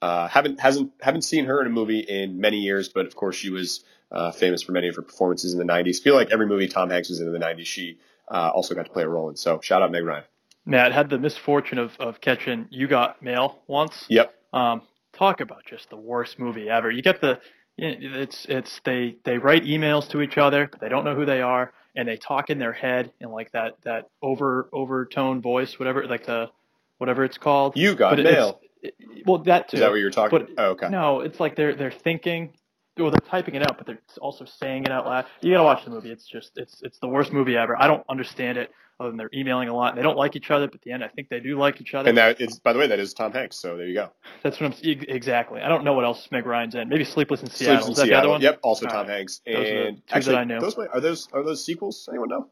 Uh, 0.00 0.28
haven't 0.28 0.60
hasn't 0.60 0.92
haven't 1.00 1.22
seen 1.22 1.46
her 1.46 1.60
in 1.60 1.66
a 1.66 1.70
movie 1.70 2.00
in 2.00 2.40
many 2.40 2.58
years, 2.58 2.88
but 2.88 3.06
of 3.06 3.16
course 3.16 3.34
she 3.36 3.50
was 3.50 3.84
uh, 4.12 4.30
famous 4.30 4.62
for 4.62 4.72
many 4.72 4.88
of 4.88 4.96
her 4.96 5.02
performances 5.02 5.52
in 5.52 5.58
the 5.58 5.64
'90s. 5.64 6.00
Feel 6.00 6.14
like 6.14 6.30
every 6.30 6.46
movie 6.46 6.68
Tom 6.68 6.90
Hanks 6.90 7.08
was 7.08 7.20
in 7.20 7.26
in 7.26 7.32
the 7.32 7.40
'90s, 7.40 7.66
she 7.66 7.98
uh, 8.28 8.50
also 8.54 8.74
got 8.74 8.86
to 8.86 8.92
play 8.92 9.02
a 9.02 9.08
role 9.08 9.28
in. 9.28 9.36
So 9.36 9.60
shout 9.60 9.82
out 9.82 9.90
Meg 9.90 10.04
Ryan. 10.04 10.24
Matt 10.64 10.92
had 10.92 11.08
the 11.08 11.18
misfortune 11.18 11.78
of, 11.78 11.96
of 11.98 12.20
catching 12.20 12.66
You 12.70 12.88
Got 12.88 13.22
Mail 13.22 13.58
once. 13.66 14.04
Yep. 14.08 14.34
Um, 14.52 14.82
talk 15.14 15.40
about 15.40 15.64
just 15.64 15.88
the 15.88 15.96
worst 15.96 16.38
movie 16.38 16.68
ever. 16.68 16.90
You 16.90 17.02
get 17.02 17.20
the 17.20 17.40
it's 17.78 18.44
it's 18.48 18.80
they 18.84 19.16
they 19.24 19.38
write 19.38 19.64
emails 19.64 20.08
to 20.10 20.20
each 20.20 20.36
other, 20.36 20.68
but 20.70 20.80
they 20.80 20.88
don't 20.88 21.04
know 21.04 21.14
who 21.14 21.24
they 21.24 21.40
are, 21.40 21.72
and 21.96 22.06
they 22.06 22.16
talk 22.16 22.50
in 22.50 22.58
their 22.58 22.72
head 22.72 23.12
in 23.20 23.30
like 23.30 23.52
that 23.52 23.76
that 23.82 24.10
over 24.20 24.68
overtone 24.72 25.40
voice, 25.40 25.78
whatever 25.78 26.06
like 26.06 26.26
the 26.26 26.50
whatever 26.98 27.24
it's 27.24 27.38
called. 27.38 27.76
You 27.76 27.94
got 27.94 28.16
But 28.16 28.24
mail. 28.24 28.60
Well, 29.26 29.38
that 29.44 29.68
too. 29.68 29.76
Is 29.76 29.80
that 29.80 29.90
what 29.90 29.96
you're 29.96 30.10
talking? 30.10 30.38
But 30.38 30.50
oh, 30.58 30.70
okay. 30.70 30.88
no, 30.88 31.20
it's 31.20 31.40
like 31.40 31.56
they're 31.56 31.74
they're 31.74 31.90
thinking, 31.90 32.52
well, 32.96 33.10
they're 33.10 33.20
typing 33.20 33.54
it 33.54 33.62
out, 33.62 33.78
but 33.78 33.86
they're 33.86 34.00
also 34.20 34.44
saying 34.44 34.84
it 34.84 34.90
out 34.90 35.06
loud. 35.06 35.26
You 35.40 35.52
gotta 35.52 35.64
watch 35.64 35.84
the 35.84 35.90
movie. 35.90 36.10
It's 36.10 36.26
just 36.26 36.52
it's 36.56 36.80
it's 36.82 36.98
the 36.98 37.08
worst 37.08 37.32
movie 37.32 37.56
ever. 37.56 37.80
I 37.80 37.86
don't 37.86 38.04
understand 38.08 38.58
it. 38.58 38.70
Other 39.00 39.10
than 39.10 39.16
they're 39.16 39.30
emailing 39.32 39.68
a 39.68 39.76
lot, 39.76 39.90
and 39.90 39.98
they 39.98 40.02
don't 40.02 40.16
like 40.16 40.34
each 40.34 40.50
other. 40.50 40.66
But 40.66 40.74
at 40.76 40.80
the 40.82 40.90
end, 40.90 41.04
I 41.04 41.08
think 41.08 41.28
they 41.28 41.38
do 41.38 41.56
like 41.56 41.80
each 41.80 41.94
other. 41.94 42.08
And 42.08 42.18
that 42.18 42.40
is, 42.40 42.58
by 42.58 42.72
the 42.72 42.80
way, 42.80 42.88
that 42.88 42.98
is 42.98 43.14
Tom 43.14 43.30
Hanks. 43.30 43.56
So 43.56 43.76
there 43.76 43.86
you 43.86 43.94
go. 43.94 44.10
That's 44.42 44.60
what 44.60 44.72
I'm 44.74 44.78
exactly. 44.82 45.60
I 45.60 45.68
don't 45.68 45.84
know 45.84 45.92
what 45.92 46.04
else 46.04 46.26
Meg 46.32 46.44
Ryan's 46.44 46.74
in. 46.74 46.88
Maybe 46.88 47.04
Sleepless 47.04 47.40
in 47.42 47.48
Seattle. 47.48 47.84
Sleeps 47.84 47.86
in 47.86 47.92
is 47.92 47.96
that 47.98 48.06
the 48.06 48.14
other 48.14 48.22
Seattle. 48.22 48.30
one? 48.32 48.40
Yep, 48.40 48.58
also 48.64 48.86
All 48.86 48.90
Tom 48.92 49.06
right. 49.06 49.16
Hanks. 49.18 49.40
Those 49.46 49.54
are 49.54 49.60
And 49.86 49.96
two 49.98 50.02
that 50.08 50.16
actually, 50.16 50.36
I 50.36 50.44
know. 50.44 50.60
those 50.60 50.76
are 50.78 51.00
those 51.00 51.28
are 51.32 51.44
those 51.44 51.64
sequels? 51.64 52.08
Anyone 52.10 52.28
know? 52.28 52.48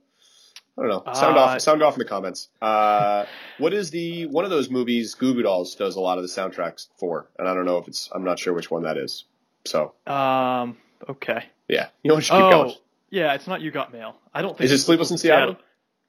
I 0.78 0.82
don't 0.82 1.06
know. 1.06 1.12
Sound 1.14 1.36
Uh, 1.36 1.40
off. 1.40 1.60
Sound 1.60 1.82
off 1.82 1.94
in 1.94 1.98
the 2.00 2.04
comments. 2.04 2.48
Uh, 2.60 3.24
what 3.58 3.72
is 3.72 3.90
the 3.90 4.26
one 4.26 4.44
of 4.44 4.50
those 4.50 4.68
movies? 4.70 5.14
Goo 5.14 5.34
Goo 5.34 5.42
Dolls 5.42 5.74
does 5.74 5.96
a 5.96 6.00
lot 6.00 6.18
of 6.18 6.22
the 6.24 6.28
soundtracks 6.28 6.88
for, 6.98 7.28
and 7.38 7.48
I 7.48 7.54
don't 7.54 7.64
know 7.64 7.78
if 7.78 7.88
it's. 7.88 8.08
I'm 8.12 8.24
not 8.24 8.38
sure 8.38 8.52
which 8.52 8.70
one 8.70 8.82
that 8.82 8.96
is. 8.98 9.24
So 9.64 9.94
Um. 10.06 10.76
Okay. 11.08 11.44
yeah, 11.68 11.88
you 12.02 12.10
know, 12.10 12.16
just 12.16 12.30
keep 12.30 12.40
oh, 12.40 12.50
going. 12.50 12.74
yeah. 13.10 13.34
It's 13.34 13.46
not 13.46 13.60
You 13.60 13.70
Got 13.70 13.92
Mail. 13.92 14.16
I 14.34 14.42
don't 14.42 14.56
think. 14.56 14.66
Is 14.66 14.72
it 14.72 14.78
Sleepless 14.84 15.10
in 15.10 15.18
Seattle? 15.18 15.56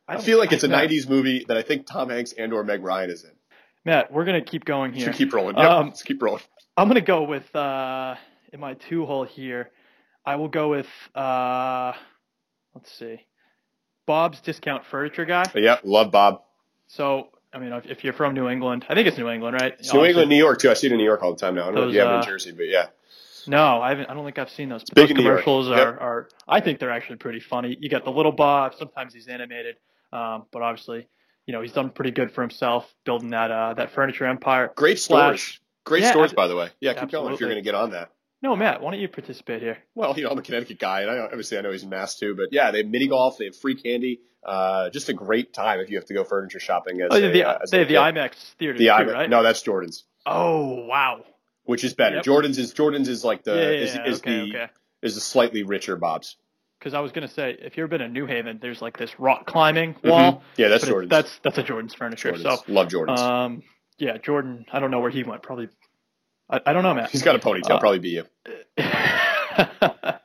I 0.08 0.14
don't- 0.14 0.24
feel 0.24 0.38
like 0.38 0.52
it's 0.54 0.64
a 0.64 0.70
Matt, 0.70 0.90
'90s 0.90 1.10
movie 1.10 1.44
that 1.50 1.58
I 1.58 1.62
think 1.62 1.86
Tom 1.86 2.10
Hanks 2.10 2.32
and 2.34 2.54
or 2.54 2.64
Meg 2.64 2.82
Ryan 2.84 3.10
is 3.10 3.24
in. 3.26 3.32
Matt, 3.86 4.12
we're 4.12 4.26
gonna 4.26 4.42
keep 4.42 4.64
going 4.66 4.94
here. 4.94 5.06
Should 5.06 5.16
keep 5.16 5.34
rolling. 5.34 5.58
Yep, 5.58 5.70
Um, 5.70 5.88
let's 5.88 6.04
keep 6.04 6.22
rolling. 6.22 6.44
I'm 6.78 6.88
gonna 6.88 7.02
go 7.02 7.24
with 7.24 7.54
uh 7.56 8.16
in 8.54 8.60
my 8.60 8.74
two 8.76 9.06
hole 9.06 9.24
here. 9.26 9.72
I 10.26 10.36
will 10.36 10.48
go 10.50 10.70
with 10.70 10.88
uh 11.16 11.94
let's 12.76 12.92
see. 12.92 13.26
Bob's 14.08 14.40
Discount 14.42 14.84
Furniture 14.86 15.26
Guy. 15.26 15.44
Yeah, 15.54 15.78
love 15.84 16.12
Bob. 16.12 16.42
So 16.88 17.28
I 17.54 17.60
mean, 17.60 17.72
if, 17.74 17.86
if 17.86 18.04
you're 18.04 18.14
from 18.14 18.34
New 18.34 18.50
England, 18.50 18.86
I 18.90 18.96
think 18.96 19.08
it's 19.08 19.18
New 19.18 19.30
England, 19.30 19.58
right? 19.62 19.76
It's 19.78 19.94
New 19.94 20.04
England, 20.06 20.30
New 20.30 20.36
York 20.38 20.60
too. 20.60 20.72
I 20.72 20.74
see 20.74 20.88
it 20.88 20.94
in 20.94 20.98
New 20.98 21.04
York 21.04 21.22
all 21.22 21.34
the 21.34 21.40
time 21.40 21.54
now. 21.54 21.64
I 21.64 21.66
don't 21.68 21.76
know 21.76 21.82
if 21.82 21.88
Those, 21.90 21.94
you 21.94 22.00
have 22.00 22.10
it 22.10 22.14
in 22.16 22.20
uh, 22.22 22.26
Jersey, 22.26 22.52
but 22.54 22.68
yeah. 22.68 22.88
No, 23.46 23.82
I 23.82 23.90
haven't. 23.90 24.10
I 24.10 24.14
don't 24.14 24.26
think 24.26 24.40
I've 24.40 24.50
seen 24.50 24.70
those. 24.70 24.84
Big 24.84 25.10
those 25.10 25.18
commercials 25.18 25.70
Yep. 25.70 25.78
are, 25.78 26.00
are. 26.00 26.30
I 26.48 26.60
think 26.60 26.80
they're 26.80 26.92
actually 26.92 27.18
pretty 27.18 27.40
funny. 27.40 27.78
You 27.80 27.90
got 27.90 28.04
the 28.04 28.12
little 28.12 28.32
Bob. 28.32 28.74
Sometimes 28.76 29.14
he's 29.14 29.28
animated, 29.28 29.76
um, 30.12 30.46
but 30.52 30.62
obviously, 30.62 31.08
you 31.46 31.54
know, 31.54 31.62
he's 31.62 31.72
done 31.72 31.90
pretty 31.90 32.12
good 32.12 32.32
for 32.32 32.42
himself 32.42 32.94
building 33.06 33.30
that 33.30 33.52
uh, 33.52 33.74
that 33.76 33.92
furniture 33.92 34.26
empire. 34.26 34.72
Great 34.76 35.00
Slash- 35.00 35.42
stores. 35.42 35.60
Great 35.86 36.04
Yeah, 36.04 36.12
stores, 36.12 36.34
by 36.34 36.48
the 36.50 36.56
way. 36.58 36.70
Yeah, 36.82 36.94
keep 36.94 37.12
going 37.12 37.34
if 37.34 37.40
you're 37.40 37.48
going 37.48 37.64
to 37.64 37.66
get 37.66 37.76
on 37.76 37.92
that. 37.92 38.12
No, 38.42 38.56
Matt, 38.56 38.82
why 38.82 38.92
don't 38.92 39.00
you 39.00 39.08
participate 39.08 39.62
here? 39.64 39.80
Well, 39.96 40.16
you 40.18 40.24
know, 40.24 40.30
I'm 40.30 40.38
a 40.38 40.42
Connecticut 40.44 40.78
guy, 40.80 41.02
and 41.02 41.10
I 41.10 41.18
obviously 41.20 41.58
I 41.58 41.62
know 41.62 41.72
he's 41.72 41.84
in 41.84 41.90
Mass 41.90 42.18
too. 42.20 42.36
But 42.36 42.48
yeah, 42.52 42.70
they 42.72 42.80
have 42.80 42.88
mini 42.88 43.08
golf, 43.08 43.38
they 43.38 43.46
have 43.46 43.56
free 43.56 43.76
candy. 43.76 44.22
Uh, 44.46 44.90
just 44.92 45.10
a 45.10 45.14
great 45.14 45.54
time 45.54 45.80
if 45.80 45.90
you 45.90 45.98
have 45.98 46.06
to 46.06 46.14
go 46.14 46.24
furniture 46.24 46.60
shopping. 46.60 47.02
As 47.02 47.08
Oh, 47.12 47.16
they 47.20 47.22
a, 47.22 47.26
have 47.26 47.34
the, 47.34 47.44
uh, 47.44 47.58
as 47.64 47.72
they 47.72 47.80
have 47.80 47.88
the. 47.88 47.96
IMAX 47.96 48.36
theater 48.60 48.78
The 48.78 48.86
too, 48.86 48.92
IMAX- 48.92 49.14
right? 49.14 49.30
No, 49.30 49.42
that's 49.44 49.62
Jordan's, 49.62 50.06
Oh 50.26 50.86
wow. 50.86 51.24
which 51.64 51.84
is 51.84 51.94
better. 51.96 52.18
Yep. 52.18 52.26
Jordan's 52.26 52.58
is 52.60 52.74
Jordan's 52.74 53.10
is 53.10 53.24
like 53.26 53.44
the 53.44 53.56
yeah, 53.56 53.62
yeah, 53.62 53.70
is, 53.72 53.96
yeah. 53.96 54.06
is 54.08 54.18
okay, 54.20 54.32
the 54.38 54.44
okay. 54.58 54.68
is 55.02 55.16
the 55.16 55.22
slightly 55.22 55.64
richer 55.64 55.96
Bob's. 55.98 56.38
Because 56.80 56.94
I 56.94 57.00
was 57.00 57.12
gonna 57.12 57.28
say, 57.28 57.58
if 57.60 57.76
you've 57.76 57.90
been 57.90 58.02
in 58.02 58.14
New 58.14 58.28
Haven, 58.28 58.60
there's 58.62 58.84
like 58.84 58.98
this 58.98 59.20
rock 59.20 59.48
climbing 59.48 59.96
wall. 60.04 60.34
Mhm. 60.34 60.42
Yeah, 60.58 60.68
that's 60.68 60.86
Jordan's. 60.86 61.10
That's 61.10 61.40
that's 61.40 61.58
a 61.58 61.64
Jordan's 61.64 61.96
furniture. 61.96 62.32
Jordan's. 62.34 62.70
Love 62.70 62.90
Jordan's. 62.90 63.20
Um, 63.20 63.64
yeah, 63.98 64.18
Jordan. 64.20 64.66
I 64.72 64.80
don't 64.80 64.92
know 64.92 65.00
where 65.00 65.10
he 65.10 65.24
went. 65.24 65.42
Probably. 65.42 65.70
I, 66.50 66.62
I 66.68 66.74
don't 66.74 66.84
know, 66.84 66.94
Matt. 66.94 67.12
he's 67.12 67.24
got 67.24 67.36
a 67.36 67.40
ponytail. 67.40 67.72
uh, 67.72 67.80
probably 67.80 68.00
be 68.00 68.10
you. 68.10 68.24
that 68.78 70.22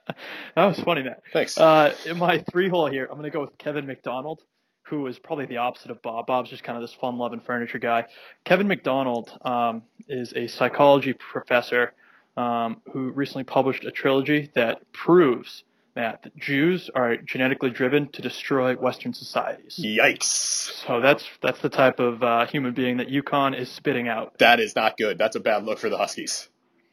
was 0.57 0.79
funny, 0.81 1.03
Matt. 1.03 1.23
Thanks. 1.33 1.59
Uh, 1.59 1.95
in 2.07 2.19
my 2.19 2.39
three 2.51 2.69
hole 2.69 2.87
here, 2.87 3.05
I'm 3.05 3.19
going 3.19 3.25
to 3.25 3.31
go 3.31 3.41
with 3.41 3.57
Kevin 3.59 3.87
MacDonald, 3.87 4.43
who 4.85 5.07
is 5.07 5.19
probably 5.19 5.47
the 5.47 5.57
opposite 5.57 5.91
of 5.91 6.01
Bob. 6.03 6.27
Bob's 6.27 6.51
just 6.51 6.63
kind 6.63 6.77
of 6.77 6.83
this 6.83 6.93
fun 6.93 7.19
loving 7.19 7.41
furniture 7.41 7.79
guy. 7.79 8.07
Kevin 8.45 8.69
MacDonald 8.69 9.37
um, 9.43 9.83
is 10.09 10.33
a 10.35 10.47
psychology 10.47 11.13
professor 11.15 11.95
um, 12.37 12.81
who 12.93 13.11
recently 13.11 13.45
published 13.45 13.85
a 13.85 13.91
trilogy 13.91 14.51
that 14.55 14.81
proves 14.93 15.65
Matt, 15.94 16.22
that 16.22 16.37
Jews 16.37 16.90
are 16.94 17.16
genetically 17.16 17.70
driven 17.70 18.09
to 18.12 18.22
destroy 18.22 18.74
Western 18.76 19.12
societies. 19.12 19.78
Yikes! 19.83 20.22
So 20.22 21.00
that's 21.00 21.24
that's 21.42 21.61
the 21.61 21.68
type 21.68 22.00
of 22.00 22.22
uh, 22.22 22.46
human 22.46 22.72
being 22.72 22.96
that 22.96 23.09
UConn 23.09 23.59
is 23.59 23.70
spitting 23.70 24.09
out. 24.09 24.38
That 24.38 24.59
is 24.61 24.74
not 24.74 24.96
good. 24.96 25.18
That's 25.18 25.37
a 25.37 25.40
bad 25.40 25.64
look 25.64 25.78
for 25.78 25.90
the 25.90 25.98
Huskies. 25.98 26.48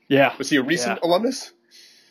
Yeah. 0.08 0.34
Was 0.38 0.50
he 0.50 0.58
a 0.58 0.64
recent 0.64 1.00
Yeah. 1.02 1.08
alumnus? 1.10 1.54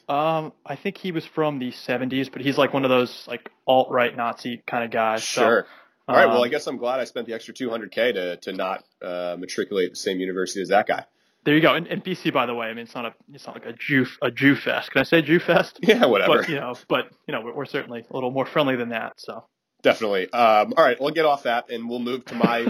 Um, 0.09 0.55
I 0.65 0.77
think 0.77 0.97
he 0.97 1.13
was 1.13 1.27
from 1.27 1.59
the 1.59 1.71
70s, 1.71 2.33
but 2.33 2.41
he's 2.41 2.57
like 2.57 2.73
one 2.73 2.85
of 2.85 2.89
those 2.89 3.27
like 3.29 3.51
alt 3.67 3.91
right 3.91 4.17
Nazi 4.17 4.63
kind 4.67 4.83
of 4.85 4.91
guys. 4.91 5.23
So, 5.23 5.43
Sure. 5.43 5.67
All 6.09 6.17
right. 6.17 6.27
Well, 6.27 6.39
um, 6.39 6.45
I 6.45 6.49
guess 6.49 6.67
I'm 6.67 6.79
glad 6.79 7.01
I 7.01 7.05
spent 7.05 7.27
the 7.27 7.35
extra 7.35 7.53
200k 7.53 8.15
to 8.15 8.37
to 8.39 8.53
not 8.55 8.85
uh, 9.03 9.37
matriculate 9.39 9.87
at 9.87 9.93
the 9.93 9.97
same 9.97 10.21
university 10.21 10.63
as 10.63 10.69
that 10.69 10.87
guy. 10.87 11.05
There 11.49 11.55
you 11.55 11.63
go. 11.63 11.75
And, 11.75 11.87
and 11.87 12.05
BC, 12.05 12.31
by 12.31 12.45
the 12.45 12.55
way, 12.55 12.67
I 12.67 12.75
mean 12.75 12.85
it's 12.85 12.95
not 12.95 13.07
a 13.07 13.15
it's 13.33 13.47
not 13.47 13.57
like 13.57 13.65
a 13.65 13.73
Jew 13.73 14.05
a 14.21 14.31
Jew 14.31 14.55
fest. 14.55 14.91
Can 14.91 15.01
I 15.01 15.05
say 15.05 15.23
Jew 15.23 15.39
fest? 15.39 15.79
Yeah, 15.83 16.05
whatever. 16.05 16.41
But 16.41 16.49
you 16.51 16.57
know, 16.57 16.75
but 16.89 17.11
you 17.27 17.33
know, 17.33 17.41
we're, 17.41 17.55
we're 17.55 17.65
certainly 17.65 18.05
a 18.11 18.15
little 18.15 18.31
more 18.31 18.45
friendly 18.45 18.77
than 18.77 18.91
that. 18.91 19.15
So 19.17 19.45
Definitely. 19.81 20.31
Um, 20.31 20.75
all 20.77 20.85
right, 20.85 21.01
we'll 21.01 21.15
get 21.15 21.25
off 21.25 21.45
that 21.45 21.71
and 21.71 21.89
we'll 21.89 22.01
move 22.01 22.27
to 22.27 22.35
my 22.35 22.67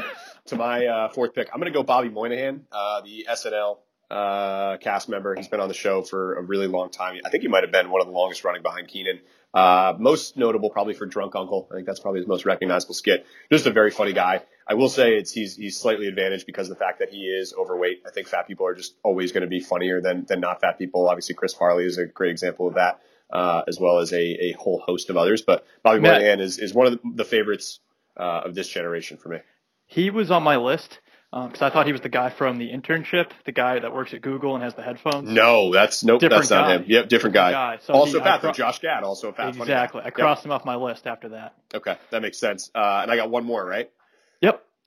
to 0.46 0.54
my 0.54 0.86
uh, 0.86 1.08
fourth 1.08 1.34
pick. 1.34 1.48
I'm 1.52 1.58
going 1.58 1.72
to 1.72 1.76
go 1.76 1.82
Bobby 1.82 2.08
Moynihan, 2.08 2.66
uh, 2.70 3.00
the 3.00 3.26
SNL 3.28 3.78
uh, 4.12 4.76
cast 4.76 5.08
member. 5.08 5.34
He's 5.34 5.48
been 5.48 5.58
on 5.58 5.66
the 5.66 5.74
show 5.74 6.02
for 6.02 6.36
a 6.36 6.42
really 6.42 6.68
long 6.68 6.90
time. 6.90 7.18
I 7.24 7.30
think 7.30 7.42
he 7.42 7.48
might 7.48 7.64
have 7.64 7.72
been 7.72 7.90
one 7.90 8.00
of 8.00 8.06
the 8.06 8.12
longest 8.12 8.44
running 8.44 8.62
behind 8.62 8.86
Kenan. 8.86 9.18
Uh, 9.52 9.94
most 9.98 10.36
notable 10.36 10.70
probably 10.70 10.94
for 10.94 11.06
Drunk 11.06 11.34
Uncle. 11.34 11.66
I 11.72 11.76
think 11.76 11.86
that's 11.86 12.00
probably 12.00 12.20
his 12.20 12.28
most 12.28 12.44
recognizable 12.44 12.94
skit. 12.94 13.26
Just 13.50 13.66
a 13.66 13.70
very 13.70 13.90
funny 13.90 14.12
guy. 14.12 14.42
I 14.68 14.74
will 14.74 14.88
say 14.90 15.16
it's 15.16 15.32
he's 15.32 15.56
he's 15.56 15.78
slightly 15.78 16.06
advantaged 16.08 16.44
because 16.46 16.68
of 16.70 16.76
the 16.76 16.84
fact 16.84 16.98
that 16.98 17.08
he 17.10 17.22
is 17.26 17.54
overweight. 17.58 18.02
I 18.06 18.10
think 18.10 18.28
fat 18.28 18.46
people 18.46 18.66
are 18.66 18.74
just 18.74 18.94
always 19.02 19.32
going 19.32 19.42
to 19.42 19.48
be 19.48 19.60
funnier 19.60 20.00
than 20.00 20.24
than 20.26 20.40
not 20.40 20.60
fat 20.60 20.78
people. 20.78 21.08
Obviously, 21.08 21.34
Chris 21.34 21.54
Farley 21.54 21.84
is 21.84 21.96
a 21.98 22.04
great 22.06 22.30
example 22.32 22.68
of 22.68 22.74
that, 22.74 23.00
uh, 23.32 23.62
as 23.66 23.80
well 23.80 23.98
as 24.00 24.12
a, 24.12 24.20
a 24.20 24.52
whole 24.52 24.78
host 24.80 25.08
of 25.10 25.16
others. 25.16 25.40
But 25.42 25.64
Bobby 25.82 26.00
Matt- 26.00 26.20
Moynihan 26.20 26.40
is 26.40 26.58
is 26.58 26.74
one 26.74 26.86
of 26.86 26.92
the, 26.92 27.00
the 27.14 27.24
favorites 27.24 27.80
uh, 28.16 28.42
of 28.44 28.54
this 28.54 28.68
generation 28.68 29.16
for 29.16 29.30
me. 29.30 29.38
he 29.86 30.10
was 30.10 30.30
on 30.30 30.42
my 30.42 30.56
list 30.56 30.98
because 31.30 31.60
I 31.62 31.68
thought 31.70 31.84
he 31.86 31.92
was 31.92 32.00
the 32.00 32.08
guy 32.08 32.30
from 32.30 32.56
the 32.56 32.70
internship, 32.70 33.30
the 33.44 33.52
guy 33.52 33.78
that 33.78 33.92
works 33.94 34.12
at 34.14 34.22
Google 34.22 34.54
and 34.54 34.64
has 34.64 34.74
the 34.74 34.82
headphones. 34.82 35.30
No, 35.30 35.70
that's 35.72 36.02
nope, 36.02 36.20
Different 36.20 36.40
that's 36.42 36.50
not 36.50 36.66
guy. 36.68 36.76
him. 36.76 36.84
Yep, 36.88 37.08
different, 37.10 37.34
guy. 37.34 37.52
guy. 37.52 37.78
So 37.82 37.92
also 37.92 38.18
he- 38.18 38.24
fat, 38.24 38.40
cro- 38.40 38.52
Josh 38.52 38.78
Gad, 38.80 39.02
also 39.02 39.28
a 39.28 39.32
fat. 39.34 39.54
Exactly. 39.54 40.00
I 40.00 40.06
Yep. 40.06 40.14
crossed 40.14 40.44
him 40.44 40.52
off 40.52 40.64
my 40.64 40.76
list 40.76 41.06
after 41.06 41.28
that. 41.30 41.54
Okay, 41.74 41.96
that 42.10 42.22
makes 42.22 42.38
sense. 42.38 42.70
Uh, 42.74 43.00
and 43.02 43.10
I 43.10 43.16
got 43.16 43.28
one 43.30 43.44
more, 43.44 43.64
right? 43.64 43.90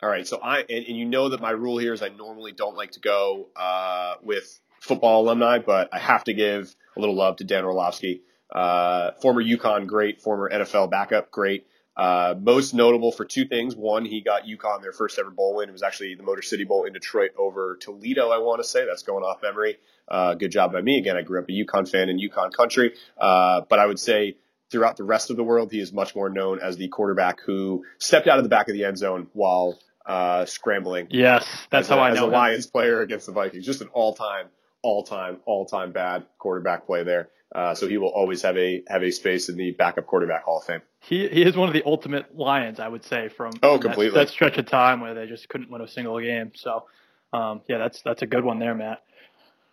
All 0.04 0.10
right. 0.10 0.28
So 0.28 0.40
I 0.42 0.60
and, 0.60 0.86
and 0.86 0.98
you 0.98 1.06
know 1.06 1.30
that 1.30 1.42
my 1.42 1.52
rule 1.52 1.78
here 1.78 1.94
is 1.94 2.02
I 2.02 2.10
normally 2.10 2.52
don't 2.52 2.76
like 2.76 2.92
to 2.92 3.00
go 3.00 3.50
uh, 3.56 4.16
with 4.24 4.60
football 4.80 5.24
alumni, 5.24 5.60
but 5.60 5.90
I 5.94 6.00
have 6.00 6.24
to 6.26 6.34
give 6.34 6.76
a 6.98 7.00
little 7.00 7.16
love 7.16 7.38
to 7.38 7.44
Dan 7.44 7.64
Orlovsky, 7.64 8.24
uh, 8.52 9.12
former 9.22 9.44
UConn 9.44 9.86
great, 9.86 10.22
former 10.22 10.50
NFL 10.50 10.90
backup 10.90 11.32
great. 11.32 11.68
Uh, 11.96 12.34
most 12.40 12.74
notable 12.74 13.12
for 13.12 13.26
two 13.26 13.46
things. 13.46 13.76
One, 13.76 14.06
he 14.06 14.22
got 14.22 14.46
UConn 14.46 14.82
their 14.82 14.94
first 14.94 15.20
ever 15.20 15.30
bowl 15.30 15.58
win. 15.58 15.70
It 15.70 15.74
was 15.74 15.84
actually 15.84 16.16
the 16.16 16.24
Motor 16.24 16.42
City 16.42 16.64
Bowl 16.64 16.86
in 16.86 16.94
Detroit 16.94 17.32
over 17.38 17.78
Toledo, 17.80 18.30
I 18.30 18.40
want 18.40 18.62
to 18.62 18.68
say. 18.68 18.86
That's 18.86 19.04
going 19.04 19.24
off 19.24 19.42
memory. 19.44 19.78
Uh, 20.08 20.34
good 20.34 20.52
job 20.52 20.72
by 20.72 20.82
me. 20.82 20.98
Again, 20.98 21.18
I 21.18 21.22
grew 21.22 21.40
up 21.40 21.50
a 21.50 21.52
UConn 21.52 21.88
fan 21.88 22.10
in 22.10 22.18
UConn 22.18 22.54
country. 22.54 22.94
Uh, 23.20 23.62
but 23.70 23.78
I 23.78 23.86
would 23.86 24.00
say 24.00 24.38
throughout 24.72 24.96
the 24.96 25.04
rest 25.04 25.30
of 25.30 25.36
the 25.36 25.44
world, 25.44 25.72
he 25.72 25.80
is 25.80 25.92
much 25.92 26.16
more 26.16 26.30
known 26.30 26.60
as 26.60 26.78
the 26.78 26.88
quarterback 26.88 27.42
who 27.42 27.84
stepped 28.00 28.28
out 28.28 28.38
of 28.38 28.44
the 28.44 28.50
back 28.50 28.70
of 28.70 28.74
the 28.74 28.86
end 28.86 28.98
zone 28.98 29.28
while 29.34 29.78
uh, 30.06 30.46
scrambling. 30.46 31.08
Yes, 31.10 31.46
that's 31.70 31.86
as 31.86 31.90
how 31.90 31.98
a, 32.00 32.02
I 32.02 32.10
as 32.12 32.16
know 32.18 32.24
a 32.26 32.28
him. 32.28 32.34
Lions 32.34 32.68
player 32.68 33.02
against 33.02 33.26
the 33.28 33.32
Vikings. 33.32 33.66
Just 33.66 33.82
an 33.82 33.88
all-time, 33.94 34.48
all-time, 34.82 35.38
all-time 35.46 35.92
bad 35.92 36.26
quarterback 36.40 36.86
play 36.86 37.04
there. 37.04 37.30
Uh, 37.54 37.76
so 37.76 37.86
he 37.88 37.98
will 37.98 38.08
always 38.10 38.42
have 38.44 38.58
a 38.58 38.82
have 38.88 39.04
a 39.04 39.12
space 39.12 39.50
in 39.50 39.58
the 39.58 39.72
backup 39.72 40.06
quarterback 40.08 40.44
Hall 40.44 40.60
of 40.60 40.64
Fame. 40.64 40.82
He 41.02 41.28
he 41.28 41.44
is 41.44 41.56
one 41.58 41.68
of 41.68 41.74
the 41.74 41.84
ultimate 41.86 42.34
Lions, 42.38 42.80
I 42.80 42.88
would 42.88 43.04
say, 43.04 43.28
from, 43.28 43.52
Oh, 43.62 43.74
from 43.74 43.82
that- 43.82 43.82
completely. 43.82 44.18
That, 44.20 44.30
stretch 44.30 44.58
of 44.58 44.68
time 44.68 45.02
where 45.02 45.14
they 45.14 45.28
just 45.28 45.50
couldn't 45.50 45.70
win 45.70 45.82
a 45.82 45.88
single 45.88 46.18
game. 46.22 46.54
So, 46.56 46.86
um, 47.34 47.62
yeah, 47.68 47.78
that's 47.78 48.02
that's 48.04 48.22
a 48.22 48.26
good 48.26 48.46
one 48.46 48.60
there, 48.60 48.74
Matt. 48.74 49.04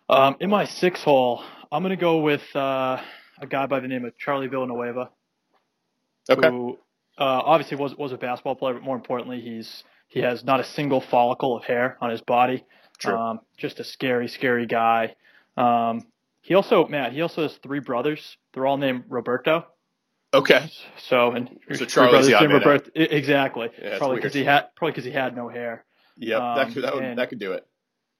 Um, 0.09 0.35
in 0.41 0.49
my 0.49 0.65
six 0.65 1.01
hole, 1.03 1.41
I'm 1.71 1.81
gonna 1.81 1.95
go 1.95 2.17
with 2.17 2.43
uh, 2.53 2.99
a 3.39 3.47
guy 3.47 3.65
by 3.67 3.79
the 3.79 3.87
name 3.87 4.03
of 4.03 4.17
Charlie 4.17 4.47
Villanueva, 4.47 5.09
Okay. 6.29 6.49
who 6.49 6.77
uh, 7.17 7.23
obviously 7.45 7.77
was 7.77 7.95
was 7.95 8.11
a 8.11 8.17
basketball 8.17 8.55
player, 8.55 8.73
but 8.73 8.83
more 8.83 8.95
importantly, 8.97 9.39
he's 9.39 9.83
he 10.09 10.19
has 10.19 10.43
not 10.43 10.59
a 10.59 10.63
single 10.63 10.99
follicle 10.99 11.55
of 11.55 11.63
hair 11.63 11.97
on 12.01 12.09
his 12.09 12.19
body. 12.21 12.65
True. 12.97 13.15
Um, 13.15 13.39
just 13.57 13.79
a 13.79 13.83
scary, 13.85 14.27
scary 14.27 14.65
guy. 14.65 15.15
Um, 15.55 16.05
he 16.41 16.55
also, 16.55 16.87
Matt, 16.87 17.13
he 17.13 17.21
also 17.21 17.43
has 17.43 17.55
three 17.57 17.79
brothers. 17.79 18.37
They're 18.53 18.65
all 18.67 18.77
named 18.77 19.05
Roberto. 19.07 19.65
Okay. 20.33 20.69
So 20.97 21.31
and 21.31 21.59
So 21.73 21.85
Charlie's 21.85 22.11
brothers 22.11 22.27
the 22.27 22.33
odd 22.35 22.41
named 22.41 22.53
out. 22.53 22.65
Roberto. 22.65 22.91
Exactly. 22.95 23.69
Yeah, 23.81 23.97
probably 23.97 24.17
because 24.17 24.33
he 24.33 24.43
had 24.43 24.75
probably 24.75 24.91
because 24.91 25.05
he 25.05 25.11
had 25.11 25.35
no 25.35 25.47
hair. 25.47 25.85
Yep. 26.17 26.41
Um, 26.41 26.57
that 26.57 26.73
could 26.73 26.83
that, 26.83 26.95
would, 26.95 27.15
that 27.17 27.29
could 27.29 27.39
do 27.39 27.53
it. 27.53 27.65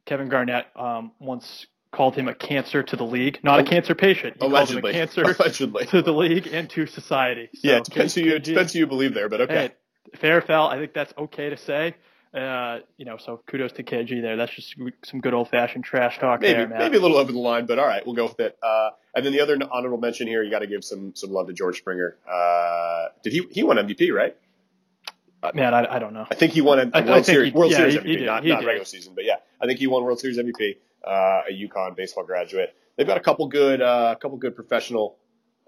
Kevin 0.05 0.29
Garnett 0.29 0.67
um, 0.75 1.11
once 1.19 1.67
called 1.91 2.15
him 2.15 2.27
a 2.27 2.33
cancer 2.35 2.83
to 2.83 2.95
the 2.95 3.03
league, 3.03 3.39
not 3.43 3.59
a 3.59 3.63
cancer 3.63 3.95
patient. 3.95 4.37
He 4.39 4.45
Allegedly. 4.45 4.81
called 4.81 4.95
him 4.95 5.01
a 5.01 5.05
cancer 5.05 5.21
Allegedly. 5.39 5.85
to 5.87 6.01
the 6.01 6.11
league 6.13 6.47
and 6.47 6.69
to 6.71 6.85
society. 6.87 7.49
So 7.55 7.59
yeah, 7.63 7.77
it 7.77 7.85
depends 7.85 8.15
who 8.15 8.21
you 8.21 8.39
depends 8.39 8.73
who 8.73 8.79
you 8.79 8.87
believe 8.87 9.13
there, 9.13 9.29
but 9.29 9.41
okay. 9.41 9.53
Hey, 9.53 9.71
fair 10.15 10.41
foul. 10.41 10.67
I 10.69 10.77
think 10.77 10.93
that's 10.93 11.13
okay 11.17 11.49
to 11.49 11.57
say. 11.57 11.95
Uh, 12.33 12.79
you 12.97 13.05
know, 13.05 13.17
so 13.17 13.41
kudos 13.47 13.71
to 13.73 13.83
KG 13.83 14.21
there. 14.21 14.37
That's 14.37 14.53
just 14.53 14.75
some 15.03 15.19
good 15.19 15.33
old 15.33 15.49
fashioned 15.49 15.83
trash 15.83 16.19
talk 16.19 16.41
maybe 16.41 16.53
there, 16.53 16.67
maybe 16.67 16.97
a 16.97 16.99
little 17.01 17.17
over 17.17 17.31
the 17.31 17.39
line, 17.39 17.65
but 17.65 17.79
all 17.79 17.87
right, 17.87 18.05
we'll 18.05 18.13
go 18.13 18.25
with 18.25 18.39
it. 18.39 18.55
Uh, 18.61 18.91
and 19.15 19.25
then 19.25 19.33
the 19.33 19.41
other 19.41 19.57
honorable 19.71 19.97
mention 19.97 20.27
here, 20.27 20.43
you 20.43 20.51
got 20.51 20.59
to 20.59 20.67
give 20.67 20.83
some 20.83 21.13
some 21.15 21.31
love 21.31 21.47
to 21.47 21.53
George 21.53 21.77
Springer. 21.79 22.17
Uh, 22.31 23.07
did 23.23 23.33
he 23.33 23.47
he 23.49 23.63
won 23.63 23.77
MVP 23.77 24.13
right? 24.13 24.37
Uh, 25.41 25.51
man, 25.55 25.73
I, 25.73 25.95
I 25.95 25.99
don't 25.99 26.13
know. 26.13 26.27
I 26.29 26.35
think 26.35 26.53
he 26.53 26.61
won 26.61 26.79
a 26.79 26.83
I- 26.93 26.99
I 26.99 27.01
World 27.01 27.13
think 27.15 27.25
Series 27.25 27.51
he- 27.53 27.57
World 27.57 27.71
yeah, 27.71 27.77
Series 27.77 27.93
he- 27.95 27.99
MVP, 28.01 28.05
he 28.07 28.15
did, 28.17 28.25
not 28.25 28.45
not 28.45 28.63
regular 28.65 28.85
season, 28.85 29.13
but 29.15 29.23
yeah, 29.25 29.37
I 29.59 29.65
think 29.65 29.79
he 29.79 29.87
won 29.87 30.03
World 30.03 30.19
Series 30.19 30.37
MVP. 30.37 30.77
Uh, 31.03 31.41
a 31.49 31.53
UConn 31.53 31.95
baseball 31.95 32.25
graduate. 32.25 32.75
They've 32.97 33.07
got 33.07 33.15
a 33.17 33.21
couple 33.21 33.47
good 33.47 33.81
uh, 33.81 34.15
couple 34.21 34.37
good 34.37 34.53
professional 34.55 35.15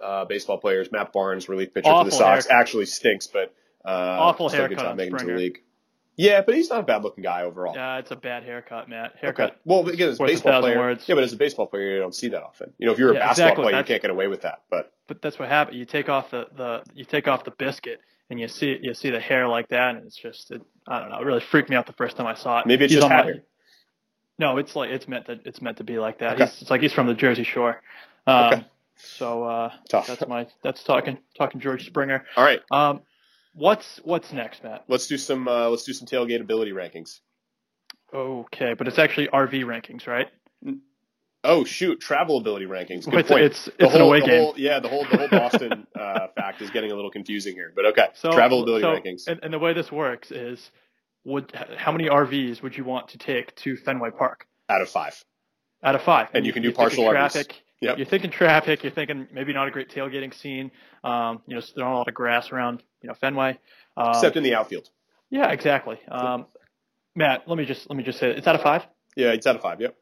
uh, 0.04 0.26
baseball 0.26 0.58
players. 0.60 0.92
Matt 0.92 1.12
Barnes, 1.14 1.48
relief 1.50 1.74
pitcher 1.74 1.90
for 1.90 2.04
the 2.04 2.12
Sox, 2.12 2.46
haircut. 2.46 2.52
actually 2.62 2.86
stinks, 2.86 3.28
but 3.28 3.54
uh, 3.86 3.90
Awful 4.20 4.50
haircut 4.50 4.86
on 4.86 4.96
making 4.98 5.16
it 5.16 5.20
to 5.20 5.26
the 5.26 5.30
Springer. 5.32 5.40
league. 5.40 5.62
Yeah, 6.18 6.42
but 6.42 6.56
he's 6.56 6.70
not 6.70 6.82
a 6.82 6.84
bad 6.84 7.04
looking 7.04 7.24
guy 7.24 7.44
overall. 7.44 7.74
Yeah, 7.74 7.98
it's 7.98 8.12
a 8.12 8.16
bad 8.16 8.44
haircut, 8.44 8.90
Matt. 8.90 9.12
Okay. 9.12 9.20
Haircut. 9.22 9.60
Well, 9.66 9.88
again, 9.88 10.10
as 10.10 10.20
a 10.20 10.24
baseball 10.24 10.62
player, 10.62 10.78
words. 10.78 11.06
yeah, 11.08 11.16
but 11.16 11.24
as 11.24 11.34
a 11.34 11.38
baseball 11.38 11.68
player, 11.68 11.94
you 11.94 12.00
don't 12.00 12.14
see 12.14 12.28
that 12.28 12.44
often. 12.44 12.74
You 12.78 12.86
know, 12.88 12.92
if 12.94 13.00
you're 13.00 13.12
a 13.12 13.14
Yeah, 13.16 13.20
basketball 13.28 13.48
exactly. 13.52 13.64
player, 13.72 13.78
you 13.80 13.84
can't 13.86 14.02
get 14.02 14.12
away 14.12 14.28
with 14.28 14.42
that. 14.42 14.62
But 14.70 14.94
But 15.08 15.22
that's 15.22 15.40
what 15.40 15.48
happened. 15.50 15.78
You 15.78 15.86
take 15.86 16.10
off 16.10 16.30
the, 16.32 16.48
the 16.56 16.84
you 16.94 17.06
take 17.06 17.28
off 17.28 17.44
the 17.46 17.52
biscuit 17.52 18.02
and 18.30 18.40
you 18.40 18.48
see 18.50 18.78
you 18.82 18.94
see 18.94 19.10
the 19.10 19.20
hair 19.22 19.48
like 19.48 19.70
that, 19.70 19.96
and 19.96 20.06
it's 20.06 20.16
just 20.18 20.52
it, 20.52 20.62
I 20.88 21.00
don't 21.00 21.10
know. 21.10 21.20
It 21.20 21.26
really 21.26 21.40
freaked 21.40 21.70
me 21.70 21.76
out 21.76 21.88
the 21.88 21.94
first 21.94 22.18
time 22.18 22.28
I 22.28 22.36
saw 22.36 22.60
it. 22.60 22.68
maybe 22.68 22.86
it's 22.86 22.94
He's 22.94 23.02
just 23.02 23.12
hair. 23.12 23.44
No, 24.38 24.58
it's 24.58 24.76
like 24.76 24.90
it's 24.92 25.08
meant 25.08 25.26
to 25.28 25.40
it's 25.46 25.62
meant 25.62 25.78
to 25.78 25.84
be 25.84 25.98
like 25.98 26.20
that. 26.20 26.34
Okay. 26.34 26.46
He's, 26.46 26.62
it's 26.62 26.72
like 26.72 26.82
he's 26.82 26.94
from 26.94 27.08
the 27.08 27.14
Jersey 27.14 27.44
Shore. 27.44 27.82
Um, 28.28 28.46
Okay. 28.54 28.66
So 28.98 29.44
uh, 29.46 29.72
that's 29.90 30.28
my 30.28 30.46
that's 30.62 30.84
talking 30.84 31.18
talking 31.38 31.60
George 31.62 31.86
Springer. 31.88 32.26
All 32.36 32.44
right, 32.44 32.62
Um, 32.70 33.02
what's 33.54 34.00
what's 34.04 34.32
next, 34.34 34.64
Matt? 34.64 34.84
let's 34.88 35.08
do 35.08 35.18
some 35.18 35.48
uh, 35.48 35.70
let's 35.70 35.84
do 35.84 35.94
some 35.94 36.08
tailgate 36.08 36.42
ability 36.42 36.72
rankings. 36.72 37.20
Okay, 38.14 38.74
but 38.74 38.88
it's 38.88 39.00
actually 39.00 39.28
RV 39.28 39.64
rankings, 39.64 40.06
right? 40.08 40.28
Oh 41.44 41.64
shoot, 41.64 42.00
travel 42.00 42.38
ability 42.38 42.66
rankings. 42.66 43.06
Good 43.06 43.16
It's- 43.20 43.28
point. 43.30 43.44
it's- 43.44 43.66
The 43.66 43.72
it's 43.86 43.94
an 43.96 44.00
whole- 44.02 44.10
away 44.10 44.22
game. 44.22 44.42
whole- 44.44 44.54
yeah, 44.58 44.80
the 44.80 44.90
whole 44.90 45.06
the 45.10 45.18
whole 45.18 45.28
Boston 45.30 45.88
uh, 46.00 46.28
fact 46.36 46.62
is 46.62 46.70
getting 46.70 46.92
a 46.92 46.96
little 46.96 47.10
confusing 47.10 47.56
here. 47.56 47.72
But 47.76 47.86
okay, 47.88 48.08
So 48.14 48.32
travel 48.32 48.62
ability 48.62 48.84
so, 48.84 48.96
rankings. 48.96 49.28
And, 49.28 49.40
and 49.44 49.52
the 49.54 49.58
way 49.60 49.74
this 49.74 49.92
works 49.92 50.32
is, 50.32 50.70
would 51.24 51.52
how 51.78 51.92
many 51.92 52.10
RVs 52.10 52.62
would 52.62 52.78
you 52.78 52.84
want 52.84 53.08
to 53.10 53.18
take 53.18 53.56
to 53.58 53.76
Fenway 53.78 54.12
Park 54.12 54.46
out 54.70 54.82
of 54.82 54.90
five. 54.90 55.24
out 55.84 55.96
of 55.96 56.04
five? 56.04 56.28
And 56.34 56.46
you 56.46 56.54
can 56.54 56.62
do 56.62 56.72
partial 56.72 57.06
RVs. 57.06 57.48
Yep. 57.82 57.98
You're 57.98 58.06
thinking 58.08 58.30
traffic. 58.32 58.84
You're 58.84 58.92
thinking 58.92 59.28
maybe 59.34 59.54
not 59.54 59.68
a 59.68 59.72
great 59.72 59.90
tailgating 59.90 60.34
scene. 60.34 60.72
Um, 61.04 61.42
you 61.48 61.56
know, 61.56 61.62
there's 61.62 61.74
not 61.76 61.92
a 61.92 61.98
lot 61.98 62.08
of 62.08 62.14
grass 62.14 62.52
around. 62.52 62.84
You 63.02 63.08
know, 63.10 63.16
Fenway. 63.16 63.58
Um, 63.98 64.10
Except 64.10 64.38
in 64.38 64.44
the 64.44 64.54
outfield. 64.56 64.90
yeah, 65.30 65.52
exactly. 65.52 66.00
Um, 66.10 66.46
Matt, 67.16 67.48
let 67.48 67.58
me 67.58 67.66
just 67.66 67.90
let 67.90 67.98
me 67.98 68.04
just 68.04 68.20
say 68.20 68.30
it. 68.30 68.38
it's 68.38 68.48
out 68.48 68.56
of 68.56 68.62
five. 68.62 68.84
Yeah, 69.16 69.32
it's 69.32 69.46
out 69.48 69.56
of 69.56 69.62
five. 69.62 69.82
Yep. 69.82 69.96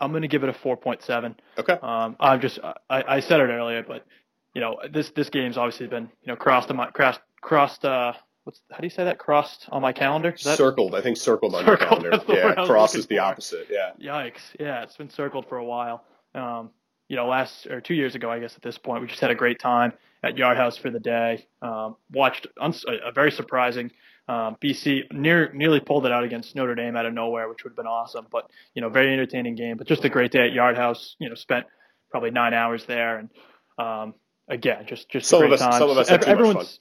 I'm 0.00 0.10
going 0.12 0.22
to 0.22 0.28
give 0.28 0.42
it 0.44 0.48
a 0.48 0.52
4.7. 0.54 1.34
Okay. 1.58 1.74
Um, 1.82 2.16
I'm 2.18 2.40
just 2.40 2.58
I, 2.62 2.74
I 3.06 3.20
said 3.20 3.40
it 3.40 3.44
earlier, 3.50 3.84
but 3.86 4.06
you 4.54 4.60
know 4.62 4.78
this 4.90 5.10
this 5.10 5.28
game's 5.28 5.58
obviously 5.58 5.86
been 5.88 6.04
you 6.22 6.28
know 6.28 6.36
crossed 6.36 6.70
on 6.70 6.76
my 6.76 6.86
crossed 6.90 7.20
crossed 7.42 7.84
uh 7.84 8.12
what's 8.44 8.60
how 8.70 8.78
do 8.78 8.84
you 8.86 8.90
say 8.90 9.04
that 9.04 9.18
crossed 9.18 9.66
on 9.70 9.82
my 9.82 9.92
calendar? 9.92 10.30
That, 10.44 10.56
circled. 10.56 10.94
I 10.94 11.02
think 11.02 11.18
circled 11.18 11.54
on 11.54 11.66
your 11.66 11.76
calendar. 11.86 12.10
that's 12.10 12.24
the 12.24 12.32
word 12.32 12.58
I 12.58 12.62
Yeah, 12.62 12.66
cross 12.66 12.94
is 12.94 13.06
the 13.06 13.16
for. 13.16 13.22
opposite. 13.22 13.66
Yeah. 13.70 13.90
Yikes! 14.02 14.40
Yeah, 14.58 14.82
it's 14.82 14.96
been 14.96 15.10
circled 15.10 15.46
for 15.48 15.58
a 15.58 15.64
while. 15.64 16.02
Um, 16.34 16.70
you 17.10 17.16
know, 17.16 17.26
last 17.26 17.66
or 17.66 17.80
two 17.80 17.94
years 17.94 18.14
ago, 18.14 18.30
I 18.30 18.38
guess 18.38 18.54
at 18.54 18.62
this 18.62 18.78
point, 18.78 19.02
we 19.02 19.08
just 19.08 19.20
had 19.20 19.32
a 19.32 19.34
great 19.34 19.58
time 19.58 19.92
at 20.22 20.38
Yard 20.38 20.56
House 20.56 20.76
for 20.76 20.90
the 20.90 21.00
day. 21.00 21.44
Um, 21.60 21.96
watched 22.12 22.46
uns- 22.60 22.84
a, 22.86 23.10
very 23.10 23.32
surprising 23.32 23.90
um, 24.28 24.56
BC 24.62 25.12
near 25.12 25.52
nearly 25.52 25.80
pulled 25.80 26.06
it 26.06 26.12
out 26.12 26.22
against 26.22 26.54
Notre 26.54 26.76
Dame 26.76 26.94
out 26.96 27.06
of 27.06 27.12
nowhere, 27.12 27.48
which 27.48 27.64
would 27.64 27.70
have 27.70 27.76
been 27.76 27.88
awesome. 27.88 28.26
But 28.30 28.48
you 28.74 28.80
know, 28.82 28.88
very 28.90 29.12
entertaining 29.12 29.56
game. 29.56 29.76
But 29.76 29.88
just 29.88 30.04
a 30.04 30.08
great 30.08 30.30
day 30.30 30.46
at 30.46 30.52
Yard 30.52 30.76
House. 30.76 31.16
You 31.18 31.28
know, 31.28 31.34
spent 31.34 31.66
probably 32.12 32.30
nine 32.30 32.54
hours 32.54 32.84
there, 32.84 33.18
and 33.18 33.28
um, 33.76 34.14
again, 34.48 34.86
just 34.86 35.08
just 35.10 35.28
Some 35.28 35.40
a 35.40 35.44
of 35.46 35.48
great 35.48 35.60
us- 35.60 35.66
time. 35.68 35.78
some 35.80 35.90
of 35.90 35.98
us 35.98 36.06
So 36.06 36.14
had 36.14 36.22
too 36.22 36.26
much 36.28 36.32
everyone's, 36.32 36.68
fun. 36.76 36.78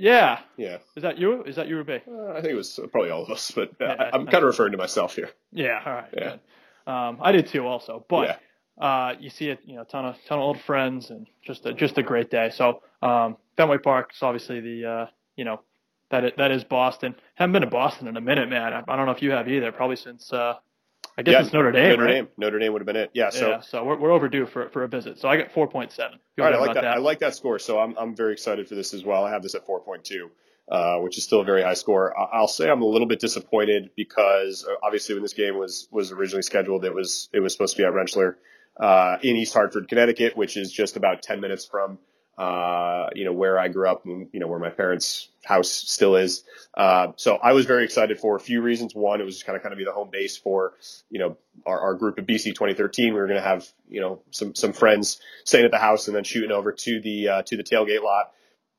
Yeah, 0.00 0.38
Yeah. 0.56 0.78
is 0.94 1.02
that 1.02 1.18
you? 1.18 1.42
Is 1.42 1.56
that 1.56 1.66
you 1.66 1.76
or 1.80 1.82
B? 1.84 1.98
Uh, 2.08 2.28
I 2.30 2.34
think 2.40 2.52
it 2.52 2.54
was 2.54 2.78
probably 2.92 3.10
all 3.10 3.24
of 3.24 3.30
us, 3.30 3.50
but 3.50 3.70
uh, 3.80 3.86
Yeah, 3.86 3.94
I, 3.98 4.10
I'm 4.16 4.26
kind 4.26 4.44
of 4.44 4.44
referring 4.44 4.70
to 4.72 4.78
myself 4.78 5.16
here. 5.16 5.30
Yeah, 5.50 5.82
all 5.84 5.92
right. 5.92 6.14
Yeah. 6.16 6.36
Um, 6.86 7.18
I 7.20 7.32
did 7.32 7.48
too, 7.48 7.66
also. 7.66 8.04
But 8.08 8.28
Yeah. 8.28 8.36
Uh, 8.80 9.14
you 9.18 9.30
see 9.30 9.50
a 9.50 9.58
you 9.64 9.74
know, 9.74 9.84
ton 9.84 10.04
of 10.04 10.16
ton 10.26 10.38
of 10.38 10.44
old 10.44 10.60
friends 10.60 11.10
and 11.10 11.26
just 11.42 11.66
a, 11.66 11.72
just 11.72 11.98
a 11.98 12.02
great 12.02 12.30
day. 12.30 12.50
So 12.50 12.82
um, 13.02 13.36
Fenway 13.56 13.78
Park 13.78 14.12
is 14.14 14.22
obviously 14.22 14.60
the 14.60 14.86
uh, 14.88 15.06
you 15.36 15.44
know 15.44 15.60
that 16.10 16.24
is, 16.24 16.32
that 16.36 16.50
is 16.52 16.64
Boston. 16.64 17.14
Haven't 17.34 17.52
been 17.52 17.62
to 17.62 17.68
Boston 17.68 18.06
in 18.06 18.16
a 18.16 18.20
minute, 18.20 18.48
man. 18.48 18.72
I, 18.72 18.82
I 18.86 18.96
don't 18.96 19.06
know 19.06 19.12
if 19.12 19.22
you 19.22 19.32
have 19.32 19.48
either. 19.48 19.72
Probably 19.72 19.96
since 19.96 20.32
uh, 20.32 20.54
I 21.16 21.22
guess 21.22 21.32
Yeah, 21.32 21.40
it's 21.42 21.52
Notre 21.52 21.72
Dame. 21.72 21.90
Notre 21.90 22.04
right? 22.04 22.12
Dame. 22.12 22.28
Notre 22.36 22.58
Dame 22.60 22.72
would 22.72 22.80
have 22.80 22.86
been 22.86 22.96
it. 22.96 23.10
Yeah. 23.12 23.30
So 23.30 23.48
yeah, 23.48 23.60
so 23.60 23.82
we're, 23.84 23.98
we're 23.98 24.12
overdue 24.12 24.46
for 24.46 24.68
for 24.68 24.84
a 24.84 24.88
visit. 24.88 25.18
So 25.18 25.28
I 25.28 25.36
got 25.36 25.50
four 25.50 25.66
point 25.66 25.90
seven. 25.90 26.20
All 26.38 26.44
right, 26.44 26.54
I 26.54 26.58
like 26.58 26.74
that. 26.74 26.84
I 26.84 26.98
like 26.98 27.18
that 27.18 27.34
score. 27.34 27.58
So 27.58 27.80
I'm 27.80 27.96
I'm 27.98 28.14
very 28.14 28.32
excited 28.32 28.68
for 28.68 28.76
this 28.76 28.94
as 28.94 29.04
well. 29.04 29.24
I 29.24 29.30
have 29.30 29.42
this 29.42 29.56
at 29.56 29.66
4.2, 29.66 30.30
uh, 30.70 31.02
which 31.02 31.18
is 31.18 31.24
still 31.24 31.40
a 31.40 31.44
very 31.44 31.62
high 31.62 31.74
score. 31.74 32.16
I'll 32.16 32.46
say 32.46 32.70
I'm 32.70 32.82
a 32.82 32.86
little 32.86 33.08
bit 33.08 33.18
disappointed 33.18 33.90
because 33.96 34.64
uh, 34.64 34.74
obviously 34.84 35.16
when 35.16 35.22
this 35.22 35.32
game 35.32 35.58
was 35.58 35.88
was 35.90 36.12
originally 36.12 36.42
scheduled, 36.42 36.84
it 36.84 36.94
was 36.94 37.28
it 37.32 37.40
was 37.40 37.52
supposed 37.52 37.76
to 37.76 37.82
be 37.82 37.86
at 37.86 37.92
Rentschler 37.92 38.36
uh, 38.78 39.18
in 39.22 39.36
East 39.36 39.54
Hartford, 39.54 39.88
Connecticut, 39.88 40.36
which 40.36 40.56
is 40.56 40.72
just 40.72 40.96
about 40.96 41.22
10 41.22 41.40
minutes 41.40 41.66
from 41.66 41.98
uh, 42.38 43.08
you 43.16 43.24
know 43.24 43.32
where 43.32 43.58
I 43.58 43.66
grew 43.66 43.88
up, 43.88 44.04
and, 44.04 44.28
you 44.32 44.38
know 44.38 44.46
where 44.46 44.60
my 44.60 44.70
parents' 44.70 45.28
house 45.44 45.70
still 45.70 46.14
is. 46.14 46.44
Uh, 46.72 47.08
so 47.16 47.34
I 47.34 47.52
was 47.52 47.66
very 47.66 47.82
excited 47.82 48.20
for 48.20 48.36
a 48.36 48.40
few 48.40 48.62
reasons. 48.62 48.94
One, 48.94 49.20
it 49.20 49.24
was 49.24 49.42
kind 49.42 49.56
of 49.56 49.62
kind 49.62 49.72
of 49.72 49.78
be 49.78 49.84
the 49.84 49.92
home 49.92 50.10
base 50.12 50.36
for 50.36 50.74
you 51.10 51.18
know 51.18 51.36
our, 51.66 51.80
our 51.80 51.94
group 51.94 52.16
of 52.16 52.26
BC 52.26 52.44
2013. 52.54 53.12
We 53.12 53.18
were 53.18 53.26
going 53.26 53.40
to 53.40 53.46
have 53.46 53.66
you 53.88 54.00
know 54.00 54.22
some 54.30 54.54
some 54.54 54.72
friends 54.72 55.20
staying 55.44 55.64
at 55.64 55.72
the 55.72 55.78
house 55.78 56.06
and 56.06 56.16
then 56.16 56.22
shooting 56.22 56.52
over 56.52 56.70
to 56.70 57.00
the 57.00 57.28
uh, 57.28 57.42
to 57.42 57.56
the 57.56 57.64
tailgate 57.64 58.04
lot, 58.04 58.30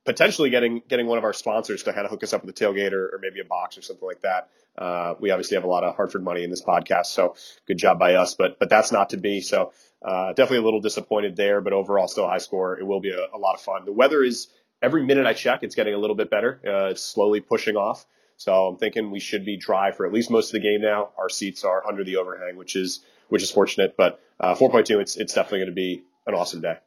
potentially 0.06 0.50
getting 0.50 0.82
getting 0.88 1.08
one 1.08 1.18
of 1.18 1.26
our 1.26 1.34
sponsors 1.34 1.84
to 1.84 1.92
kind 1.92 2.06
of 2.06 2.12
hook 2.12 2.24
us 2.24 2.32
up 2.32 2.46
with 2.46 2.56
a 2.56 2.64
tailgate 2.66 2.94
or, 2.94 3.16
or 3.16 3.20
maybe 3.22 3.42
a 3.42 3.46
box 3.46 3.78
or 3.78 3.82
something 3.82 4.08
like 4.08 4.22
that. 4.22 4.48
Uh, 4.78 5.16
we 5.20 5.32
obviously 5.32 5.56
have 5.56 5.66
a 5.66 5.68
lot 5.68 5.84
of 5.84 5.98
Hartford 5.98 6.24
money 6.24 6.46
in 6.46 6.50
this 6.50 6.64
podcast, 6.64 7.08
so 7.08 7.36
good 7.68 7.78
job 7.78 8.00
by 8.00 8.16
us. 8.16 8.36
But 8.36 8.58
but 8.58 8.70
that's 8.70 8.94
not 8.94 9.10
to 9.10 9.18
be. 9.18 9.42
So 9.42 9.74
uh, 10.02 10.30
definitely 10.34 10.60
a 10.60 10.64
little 10.64 10.82
disappointed 10.82 11.36
there, 11.36 11.62
but 11.62 11.74
overall 11.74 12.08
still 12.08 12.26
a 12.26 12.30
high 12.30 12.38
score. 12.38 12.80
It 12.80 12.86
will 12.86 13.02
be 13.02 13.12
a, 13.12 13.36
a 13.36 13.38
lot 13.38 13.56
of 13.56 13.62
fun. 13.62 13.86
The 13.86 13.92
weather 13.92 14.24
is 14.24 14.48
every 14.82 15.06
minute 15.06 15.26
I 15.26 15.34
check, 15.34 15.64
it's 15.64 15.76
getting 15.76 15.94
a 15.94 15.98
little 15.98 16.16
bit 16.16 16.30
better. 16.30 16.60
Uh, 16.66 16.92
it's 16.92 17.04
slowly 17.04 17.42
pushing 17.42 17.76
off. 17.76 18.06
So 18.38 18.68
I'm 18.68 18.78
thinking 18.78 19.12
we 19.12 19.20
should 19.20 19.44
be 19.44 19.58
dry 19.58 19.92
for 19.92 20.06
at 20.06 20.14
least 20.14 20.32
most 20.32 20.48
of 20.50 20.54
the 20.54 20.62
game 20.62 20.82
now. 20.82 21.10
Our 21.18 21.28
seats 21.28 21.66
are 21.66 21.86
under 21.86 22.06
the 22.06 22.18
overhang, 22.18 22.56
which 22.56 22.76
is 22.76 23.02
which 23.28 23.44
is 23.44 23.52
fortunate. 23.52 23.96
But 23.98 24.22
uh, 24.40 24.56
4.2, 24.56 25.02
it's 25.02 25.18
it's 25.18 25.34
definitely 25.34 25.60
going 25.60 25.72
to 25.72 25.76
be 25.76 26.04
an 26.26 26.34
awesome 26.34 26.62
day. 26.62 26.78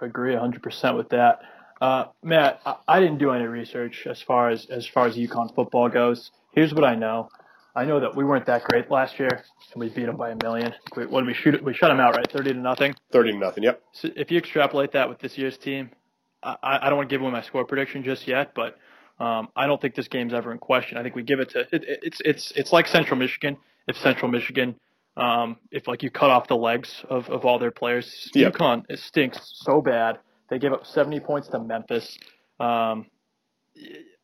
I 0.00 0.06
agree 0.06 0.34
100% 0.34 0.96
with 0.96 1.10
that. 1.10 1.40
Uh, 1.80 2.06
Matt, 2.22 2.60
I, 2.64 2.76
I 2.88 3.00
didn't 3.00 3.18
do 3.18 3.30
any 3.30 3.44
research 3.44 4.06
as 4.06 4.22
far 4.22 4.48
as 4.48 4.64
as 4.66 4.86
far 4.86 5.06
as 5.06 5.16
UConn 5.16 5.54
football 5.54 5.90
goes. 5.90 6.30
Here's 6.52 6.72
what 6.72 6.84
I 6.84 6.94
know. 6.94 7.28
I 7.76 7.84
know 7.84 8.00
that 8.00 8.16
we 8.16 8.24
weren't 8.24 8.46
that 8.46 8.64
great 8.64 8.90
last 8.90 9.18
year, 9.18 9.28
and 9.74 9.80
we 9.80 9.90
beat 9.90 10.06
them 10.06 10.16
by 10.16 10.30
a 10.30 10.36
million. 10.42 10.72
We, 10.96 11.06
what 11.06 11.20
did 11.20 11.26
we 11.26 11.34
shoot? 11.34 11.62
We 11.62 11.74
shut 11.74 11.90
them 11.90 12.00
out, 12.00 12.16
right? 12.16 12.26
30 12.30 12.54
to 12.54 12.58
nothing. 12.58 12.94
30 13.12 13.32
to 13.32 13.38
nothing. 13.38 13.64
Yep. 13.64 13.82
So 13.92 14.08
if 14.16 14.30
you 14.30 14.38
extrapolate 14.38 14.92
that 14.92 15.08
with 15.10 15.18
this 15.18 15.36
year's 15.36 15.58
team, 15.58 15.90
I, 16.42 16.56
I 16.62 16.88
don't 16.88 16.96
want 16.96 17.10
to 17.10 17.14
give 17.14 17.20
away 17.20 17.30
my 17.30 17.42
score 17.42 17.66
prediction 17.66 18.02
just 18.02 18.26
yet, 18.26 18.52
but 18.54 18.78
um, 19.20 19.48
I 19.54 19.66
don't 19.66 19.80
think 19.80 19.94
this 19.94 20.08
game's 20.08 20.32
ever 20.32 20.52
in 20.52 20.58
question. 20.58 20.96
I 20.96 21.02
think 21.02 21.14
we 21.14 21.22
give 21.22 21.38
it 21.40 21.50
to 21.50 21.60
it, 21.60 21.68
it- 21.84 22.00
it's 22.02 22.20
it's 22.24 22.52
it's 22.56 22.72
like 22.72 22.86
Central 22.86 23.18
Michigan. 23.18 23.58
If 23.86 23.96
Central 23.98 24.30
Michigan, 24.30 24.76
um, 25.16 25.56
if 25.70 25.86
like 25.86 26.02
you 26.02 26.10
cut 26.10 26.30
off 26.30 26.48
the 26.48 26.56
legs 26.56 27.04
of, 27.10 27.28
of 27.28 27.44
all 27.44 27.58
their 27.58 27.70
players, 27.70 28.30
Yep. 28.34 28.54
UConn 28.54 28.82
it 28.88 28.98
stinks 29.00 29.38
so 29.54 29.80
bad. 29.82 30.18
They 30.48 30.58
gave 30.58 30.72
up 30.72 30.86
70 30.86 31.20
points 31.20 31.48
to 31.48 31.58
Memphis. 31.58 32.16
Um, 32.58 33.06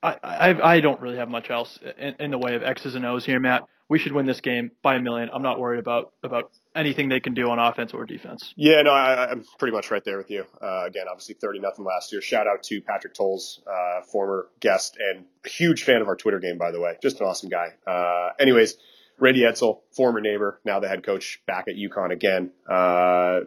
I, 0.03 0.17
I 0.23 0.75
I 0.75 0.81
don't 0.81 1.01
really 1.01 1.17
have 1.17 1.29
much 1.29 1.51
else 1.51 1.79
in, 1.99 2.15
in 2.19 2.31
the 2.31 2.39
way 2.39 2.55
of 2.55 2.63
X's 2.63 2.95
and 2.95 3.05
O's 3.07 3.25
here, 3.25 3.39
Matt. 3.39 3.65
We 3.89 3.99
should 3.99 4.13
win 4.13 4.27
this 4.27 4.41
game 4.41 4.71
by 4.83 4.95
a 4.95 5.01
million. 5.01 5.29
I'm 5.33 5.43
not 5.43 5.61
worried 5.61 5.79
about 5.79 6.13
about 6.23 6.51
anything 6.75 7.09
they 7.09 7.21
can 7.21 7.35
do 7.35 7.51
on 7.51 7.59
offense 7.59 7.93
or 7.93 8.07
defense. 8.07 8.55
Yeah, 8.57 8.83
no, 8.83 8.91
I, 8.91 9.31
I'm 9.31 9.45
pretty 9.59 9.77
much 9.77 9.91
right 9.91 10.03
there 10.05 10.17
with 10.17 10.31
you. 10.31 10.45
Uh, 10.61 10.85
again, 10.87 11.05
obviously 11.11 11.35
30 11.35 11.61
nothing 11.61 11.85
last 11.85 12.11
year. 12.13 12.23
Shout 12.23 12.47
out 12.47 12.63
to 12.65 12.81
Patrick 12.81 13.15
Tolles, 13.15 13.61
uh, 13.67 14.03
former 14.03 14.49
guest 14.61 14.97
and 14.99 15.27
huge 15.45 15.85
fan 15.85 16.01
of 16.01 16.09
our 16.09 16.17
Twitter 16.17 16.41
game, 16.41 16.57
by 16.59 16.71
the 16.71 16.81
way. 16.81 16.97
Just 17.03 17.21
an 17.21 17.27
awesome 17.27 17.51
guy. 17.51 17.75
Uh, 17.87 18.31
anyways, 18.41 18.77
Randy 19.19 19.43
Edsall, 19.43 19.81
former 19.95 20.21
neighbor, 20.21 20.61
now 20.65 20.81
the 20.81 20.89
head 20.89 21.05
coach 21.05 21.43
back 21.47 21.69
at 21.69 21.77
UConn 21.77 22.13
again. 22.13 22.51
Uh, 22.69 23.41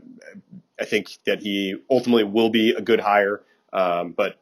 I 0.79 0.85
think 0.85 1.09
that 1.25 1.41
he 1.41 1.75
ultimately 1.89 2.23
will 2.23 2.49
be 2.49 2.71
a 2.71 2.81
good 2.81 2.99
hire, 2.99 3.41
um, 3.73 4.13
but 4.15 4.35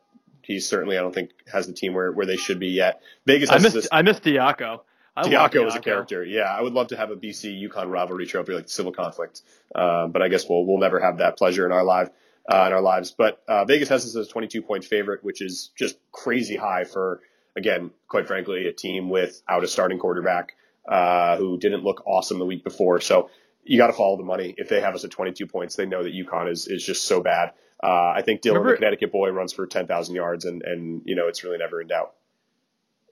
he 0.45 0.59
certainly, 0.59 0.97
I 0.97 1.01
don't 1.01 1.13
think, 1.13 1.31
has 1.51 1.67
the 1.67 1.73
team 1.73 1.93
where, 1.93 2.11
where 2.11 2.25
they 2.25 2.35
should 2.35 2.59
be 2.59 2.69
yet. 2.69 3.01
Vegas 3.25 3.49
I 3.49 3.53
has 3.53 3.63
missed 3.63 3.75
this. 3.75 3.87
I 3.91 4.01
missed 4.01 4.23
Diaco. 4.23 4.81
I 5.15 5.23
Diaco 5.23 5.67
is 5.67 5.75
a 5.75 5.79
character. 5.79 6.23
Yeah, 6.23 6.43
I 6.43 6.61
would 6.61 6.73
love 6.73 6.87
to 6.87 6.97
have 6.97 7.11
a 7.11 7.15
BC 7.15 7.69
UConn 7.69 7.89
rivalry 7.89 8.25
trophy 8.25 8.53
like 8.53 8.67
Civil 8.67 8.91
Conflict, 8.91 9.41
um, 9.75 10.11
but 10.11 10.21
I 10.21 10.27
guess 10.27 10.49
we'll 10.49 10.65
we'll 10.65 10.79
never 10.79 10.99
have 10.99 11.19
that 11.19 11.37
pleasure 11.37 11.65
in 11.65 11.71
our 11.71 11.83
live 11.83 12.09
uh, 12.51 12.65
in 12.67 12.73
our 12.73 12.81
lives. 12.81 13.13
But 13.15 13.43
uh, 13.47 13.65
Vegas 13.65 13.89
has 13.89 14.03
this 14.03 14.15
as 14.15 14.27
a 14.27 14.31
22 14.31 14.63
point 14.63 14.85
favorite, 14.85 15.23
which 15.23 15.41
is 15.41 15.71
just 15.77 15.97
crazy 16.11 16.55
high 16.55 16.83
for 16.85 17.21
again, 17.55 17.91
quite 18.07 18.27
frankly, 18.27 18.67
a 18.67 18.73
team 18.73 19.09
without 19.09 19.63
a 19.63 19.67
starting 19.67 19.99
quarterback 19.99 20.55
uh, 20.87 21.37
who 21.37 21.57
didn't 21.57 21.83
look 21.83 22.03
awesome 22.07 22.39
the 22.39 22.45
week 22.45 22.63
before. 22.63 22.99
So 22.99 23.29
you 23.63 23.77
got 23.77 23.87
to 23.87 23.93
follow 23.93 24.17
the 24.17 24.23
money. 24.23 24.53
If 24.57 24.69
they 24.69 24.81
have 24.81 24.95
us 24.95 25.03
at 25.03 25.11
22 25.11 25.47
points, 25.47 25.75
they 25.75 25.85
know 25.85 26.03
that 26.03 26.13
UConn 26.13 26.51
is 26.51 26.67
is 26.67 26.83
just 26.83 27.05
so 27.05 27.21
bad. 27.21 27.53
Uh, 27.83 28.13
I 28.15 28.21
think 28.21 28.41
Dillon, 28.41 28.59
Remember, 28.59 28.75
the 28.75 28.77
Connecticut 28.77 29.11
boy, 29.11 29.29
runs 29.31 29.51
for 29.51 29.67
10,000 29.67 30.15
yards, 30.15 30.45
and 30.45 30.61
and 30.61 31.01
you 31.03 31.15
know 31.15 31.27
it's 31.27 31.43
really 31.43 31.57
never 31.57 31.81
in 31.81 31.87
doubt. 31.87 32.13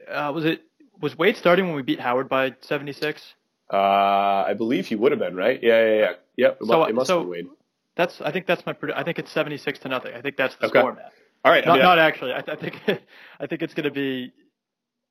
Uh, 0.09 0.31
was 0.33 0.45
it 0.45 0.63
was 1.01 1.17
Wade 1.17 1.35
starting 1.35 1.65
when 1.65 1.75
we 1.75 1.81
beat 1.81 1.99
Howard 1.99 2.29
by 2.29 2.55
76? 2.61 3.33
Uh, 3.71 3.75
I 3.77 4.53
believe 4.53 4.87
he 4.87 4.95
would 4.95 5.11
have 5.11 5.19
been 5.19 5.35
right. 5.35 5.59
Yeah, 5.61 5.83
yeah, 5.83 5.99
yeah. 5.99 6.11
Yep. 6.37 6.57
It, 6.61 6.67
so, 6.67 6.77
must, 6.77 6.89
it 6.89 6.93
must 6.93 7.07
so 7.07 7.19
been 7.19 7.29
Wade. 7.29 7.47
That's 7.95 8.21
I 8.21 8.31
think 8.31 8.45
that's 8.45 8.65
my 8.65 8.75
I 8.95 9.03
think 9.03 9.19
it's 9.19 9.31
76 9.31 9.79
to 9.79 9.89
nothing. 9.89 10.13
I 10.13 10.21
think 10.21 10.37
that's 10.37 10.55
the 10.55 10.67
okay. 10.67 10.79
score, 10.79 10.93
Matt. 10.93 11.11
All 11.43 11.51
right. 11.51 11.65
Not, 11.65 11.73
I 11.73 11.75
mean, 11.75 11.83
not 11.83 11.99
actually. 11.99 12.31
I, 12.31 12.39
I 12.47 12.55
think 12.55 12.79
I 13.39 13.47
think 13.47 13.61
it's 13.61 13.73
going 13.73 13.83
to 13.85 13.91
be 13.91 14.31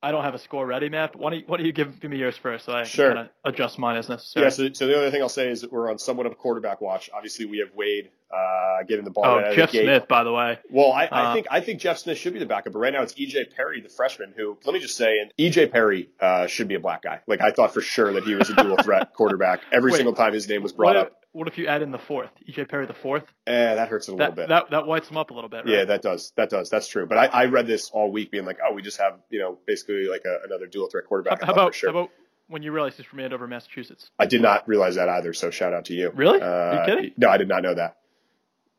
I 0.03 0.11
don't 0.11 0.23
have 0.23 0.33
a 0.33 0.39
score 0.39 0.65
ready, 0.65 0.89
Matt. 0.89 1.15
Why 1.15 1.29
don't 1.29 1.39
you, 1.39 1.45
why 1.45 1.57
don't 1.57 1.65
you 1.65 1.71
give, 1.71 1.99
give 1.99 2.09
me 2.09 2.17
yours 2.17 2.35
first 2.35 2.65
so 2.65 2.73
I 2.73 2.83
sure. 2.83 3.13
can 3.13 3.29
adjust 3.45 3.77
mine 3.77 3.97
as 3.97 4.09
necessary? 4.09 4.45
Yeah. 4.45 4.49
So, 4.49 4.73
so, 4.73 4.87
the 4.87 4.97
other 4.97 5.11
thing 5.11 5.21
I'll 5.21 5.29
say 5.29 5.49
is 5.49 5.61
that 5.61 5.71
we're 5.71 5.91
on 5.91 5.99
somewhat 5.99 6.25
of 6.25 6.31
a 6.31 6.35
quarterback 6.35 6.81
watch. 6.81 7.11
Obviously, 7.13 7.45
we 7.45 7.59
have 7.59 7.69
Wade 7.75 8.09
uh, 8.33 8.83
getting 8.87 9.05
the 9.05 9.11
ball. 9.11 9.25
Oh, 9.25 9.37
right 9.37 9.55
Jeff 9.55 9.69
Smith, 9.69 10.07
by 10.07 10.23
the 10.23 10.31
way. 10.31 10.57
Well, 10.71 10.91
I, 10.91 11.05
I 11.05 11.21
uh, 11.21 11.33
think 11.33 11.47
I 11.51 11.61
think 11.61 11.79
Jeff 11.79 11.99
Smith 11.99 12.17
should 12.17 12.33
be 12.33 12.39
the 12.39 12.45
backup, 12.45 12.73
but 12.73 12.79
right 12.79 12.93
now 12.93 13.03
it's 13.03 13.13
EJ 13.13 13.55
Perry, 13.55 13.81
the 13.81 13.89
freshman. 13.89 14.33
Who 14.35 14.57
let 14.65 14.73
me 14.73 14.79
just 14.79 14.97
say, 14.97 15.19
and 15.19 15.31
EJ 15.37 15.71
Perry 15.71 16.09
uh, 16.19 16.47
should 16.47 16.67
be 16.67 16.75
a 16.75 16.79
black 16.79 17.03
guy. 17.03 17.19
Like 17.27 17.41
I 17.41 17.51
thought 17.51 17.73
for 17.73 17.81
sure 17.81 18.13
that 18.13 18.23
he 18.23 18.33
was 18.33 18.49
a 18.49 18.55
dual 18.55 18.77
threat 18.77 19.13
quarterback 19.15 19.61
every 19.71 19.91
Wait, 19.91 19.97
single 19.97 20.13
time 20.13 20.33
his 20.33 20.47
name 20.47 20.63
was 20.63 20.71
brought 20.71 20.95
what, 20.95 21.07
up. 21.07 21.20
What 21.33 21.47
if 21.47 21.57
you 21.57 21.67
add 21.67 21.81
in 21.81 21.91
the 21.91 21.97
fourth, 21.97 22.29
EJ 22.47 22.67
Perry 22.67 22.85
the 22.85 22.93
fourth? 22.93 23.23
Eh, 23.47 23.75
that 23.75 23.87
hurts 23.87 24.09
a 24.09 24.11
little 24.11 24.25
that, 24.27 24.35
bit. 24.35 24.49
That 24.49 24.69
that 24.71 24.85
whites 24.85 25.09
him 25.09 25.15
up 25.17 25.31
a 25.31 25.33
little 25.33 25.49
bit. 25.49 25.65
Right? 25.65 25.73
Yeah, 25.75 25.85
that 25.85 26.01
does. 26.01 26.33
That 26.35 26.49
does. 26.49 26.69
That's 26.69 26.87
true. 26.87 27.05
But 27.05 27.17
I, 27.17 27.25
I 27.27 27.45
read 27.45 27.67
this 27.67 27.89
all 27.89 28.11
week, 28.11 28.31
being 28.31 28.45
like, 28.45 28.59
oh, 28.67 28.73
we 28.73 28.81
just 28.81 28.99
have 28.99 29.19
you 29.29 29.39
know 29.39 29.57
basically 29.65 30.07
like 30.07 30.23
a, 30.25 30.39
another 30.45 30.67
dual 30.67 30.89
threat 30.89 31.05
quarterback. 31.05 31.39
How, 31.39 31.47
how 31.47 31.53
about 31.53 31.75
sure. 31.75 31.91
how 31.91 31.99
about 31.99 32.11
when 32.47 32.63
you 32.63 32.73
realized 32.73 32.97
he's 32.97 33.05
from 33.05 33.21
Andover, 33.21 33.47
Massachusetts? 33.47 34.11
I 34.19 34.25
did 34.25 34.41
not 34.41 34.67
realize 34.67 34.95
that 34.95 35.07
either. 35.07 35.33
So 35.33 35.51
shout 35.51 35.73
out 35.73 35.85
to 35.85 35.93
you. 35.93 36.11
Really? 36.13 36.41
Uh, 36.41 36.45
Are 36.45 36.73
you 36.73 36.95
kidding? 36.95 37.11
No, 37.17 37.29
I 37.29 37.37
did 37.37 37.47
not 37.47 37.63
know 37.63 37.75
that. 37.75 37.97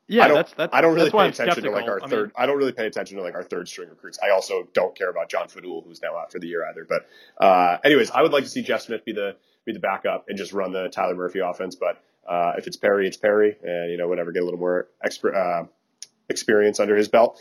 Yeah, 0.08 0.24
I 0.24 0.28
don't, 0.28 0.36
that's, 0.36 0.52
that's 0.52 0.74
I 0.74 0.80
don't 0.82 0.94
really 0.94 1.10
pay 1.10 1.28
attention 1.28 1.62
to 1.62 1.70
like 1.70 1.88
our 1.88 2.02
I 2.02 2.08
third. 2.08 2.26
Mean, 2.28 2.32
I 2.36 2.44
don't 2.44 2.58
really 2.58 2.72
pay 2.72 2.86
attention 2.86 3.16
to 3.16 3.22
like 3.22 3.34
our 3.34 3.44
third 3.44 3.66
string 3.66 3.88
recruits. 3.88 4.18
I 4.22 4.30
also 4.30 4.68
don't 4.74 4.94
care 4.94 5.08
about 5.08 5.30
John 5.30 5.46
Fadul, 5.46 5.84
who's 5.86 6.02
now 6.02 6.18
out 6.18 6.32
for 6.32 6.38
the 6.38 6.48
year 6.48 6.66
either. 6.68 6.86
But 6.86 7.08
uh, 7.42 7.78
anyways, 7.82 8.10
I 8.10 8.20
would 8.20 8.32
like 8.32 8.44
to 8.44 8.50
see 8.50 8.62
Jeff 8.62 8.82
Smith 8.82 9.06
be 9.06 9.12
the 9.12 9.36
be 9.64 9.72
the 9.72 9.78
backup 9.78 10.26
and 10.28 10.36
just 10.36 10.52
run 10.52 10.72
the 10.72 10.88
Tyler 10.88 11.14
Murphy 11.14 11.38
offense. 11.38 11.76
But 11.76 12.02
uh, 12.28 12.52
if 12.58 12.66
it's 12.66 12.76
Perry, 12.76 13.06
it's 13.06 13.16
Perry, 13.16 13.56
and 13.62 13.90
you 13.90 13.96
know 13.96 14.08
whatever, 14.08 14.32
get 14.32 14.42
a 14.42 14.44
little 14.44 14.60
more 14.60 14.88
exper- 15.04 15.34
uh, 15.34 15.66
experience 16.28 16.80
under 16.80 16.96
his 16.96 17.08
belt. 17.08 17.38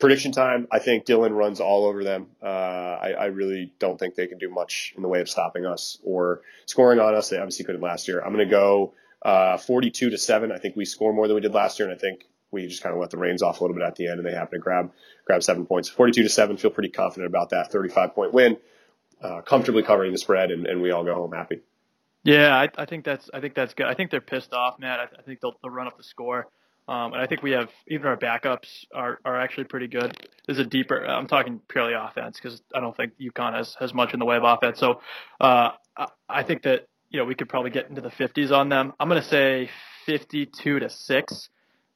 Prediction 0.00 0.32
time. 0.32 0.66
I 0.72 0.80
think 0.80 1.04
Dillon 1.04 1.32
runs 1.32 1.60
all 1.60 1.86
over 1.86 2.02
them. 2.02 2.26
Uh, 2.42 2.46
I, 2.46 3.12
I, 3.12 3.24
really 3.26 3.72
don't 3.78 3.96
think 3.96 4.16
they 4.16 4.26
can 4.26 4.38
do 4.38 4.50
much 4.50 4.92
in 4.96 5.02
the 5.02 5.08
way 5.08 5.20
of 5.20 5.30
stopping 5.30 5.66
us 5.66 5.98
or 6.02 6.42
scoring 6.66 6.98
on 6.98 7.14
us. 7.14 7.28
They 7.28 7.38
obviously 7.38 7.64
couldn't 7.64 7.80
last 7.80 8.08
year. 8.08 8.20
I'm 8.20 8.32
going 8.32 8.44
to 8.44 8.50
go 8.50 8.94
uh, 9.22 9.56
42 9.56 10.10
to 10.10 10.18
seven. 10.18 10.50
I 10.50 10.58
think 10.58 10.74
we 10.74 10.84
score 10.84 11.12
more 11.12 11.28
than 11.28 11.36
we 11.36 11.40
did 11.40 11.54
last 11.54 11.78
year, 11.78 11.88
and 11.88 11.96
I 11.96 12.00
think 12.00 12.26
we 12.50 12.66
just 12.66 12.82
kind 12.82 12.92
of 12.92 13.00
let 13.00 13.10
the 13.10 13.18
reins 13.18 13.42
off 13.42 13.60
a 13.60 13.64
little 13.64 13.76
bit 13.76 13.84
at 13.84 13.94
the 13.94 14.08
end, 14.08 14.18
and 14.18 14.26
they 14.26 14.32
happen 14.32 14.58
to 14.58 14.62
grab 14.62 14.90
grab 15.24 15.44
seven 15.44 15.64
points. 15.64 15.88
42 15.88 16.24
to 16.24 16.28
seven. 16.28 16.56
Feel 16.56 16.70
pretty 16.70 16.90
confident 16.90 17.28
about 17.28 17.50
that. 17.50 17.70
35 17.70 18.14
point 18.14 18.34
win, 18.34 18.56
uh, 19.22 19.42
comfortably 19.42 19.84
covering 19.84 20.10
the 20.12 20.18
spread, 20.18 20.50
and, 20.50 20.66
and 20.66 20.82
we 20.82 20.90
all 20.90 21.04
go 21.04 21.14
home 21.14 21.32
happy. 21.32 21.60
Yeah, 22.24 22.56
I, 22.56 22.68
I, 22.76 22.86
think 22.86 23.04
that's 23.04 23.28
I 23.32 23.40
think 23.40 23.54
that's 23.54 23.74
good. 23.74 23.86
I 23.86 23.94
think 23.94 24.10
they're 24.10 24.20
pissed 24.20 24.52
off, 24.52 24.78
Matt. 24.78 24.98
I, 24.98 25.04
I 25.18 25.22
think 25.22 25.40
they'll, 25.40 25.54
they'll 25.62 25.70
run 25.70 25.86
up 25.86 25.96
the 25.96 26.02
score. 26.02 26.48
Um, 26.86 27.14
and 27.14 27.22
I 27.22 27.26
think 27.26 27.42
we 27.42 27.52
have 27.52 27.70
even 27.88 28.06
our 28.06 28.16
backups 28.16 28.84
are, 28.94 29.18
are 29.24 29.40
actually 29.40 29.64
pretty 29.64 29.86
good. 29.86 30.16
There's 30.46 30.58
a 30.58 30.64
deeper. 30.64 31.02
I'm 31.04 31.26
talking 31.26 31.60
purely 31.68 31.94
offense 31.94 32.38
because 32.40 32.60
I 32.74 32.80
don't 32.80 32.94
think 32.96 33.12
UConn 33.18 33.54
has 33.54 33.74
has 33.80 33.94
much 33.94 34.12
in 34.12 34.18
the 34.18 34.26
way 34.26 34.36
of 34.36 34.44
offense. 34.44 34.80
So 34.80 35.00
uh, 35.40 35.70
I, 35.96 36.06
I 36.28 36.42
think 36.42 36.62
that 36.62 36.88
you 37.10 37.18
know 37.18 37.24
we 37.24 37.34
could 37.34 37.48
probably 37.48 37.70
get 37.70 37.88
into 37.88 38.02
the 38.02 38.10
50s 38.10 38.50
on 38.50 38.68
them. 38.68 38.92
I'm 39.00 39.08
going 39.08 39.22
to 39.22 39.28
say 39.28 39.70
52 40.06 40.80
to 40.80 40.90
six 40.90 41.48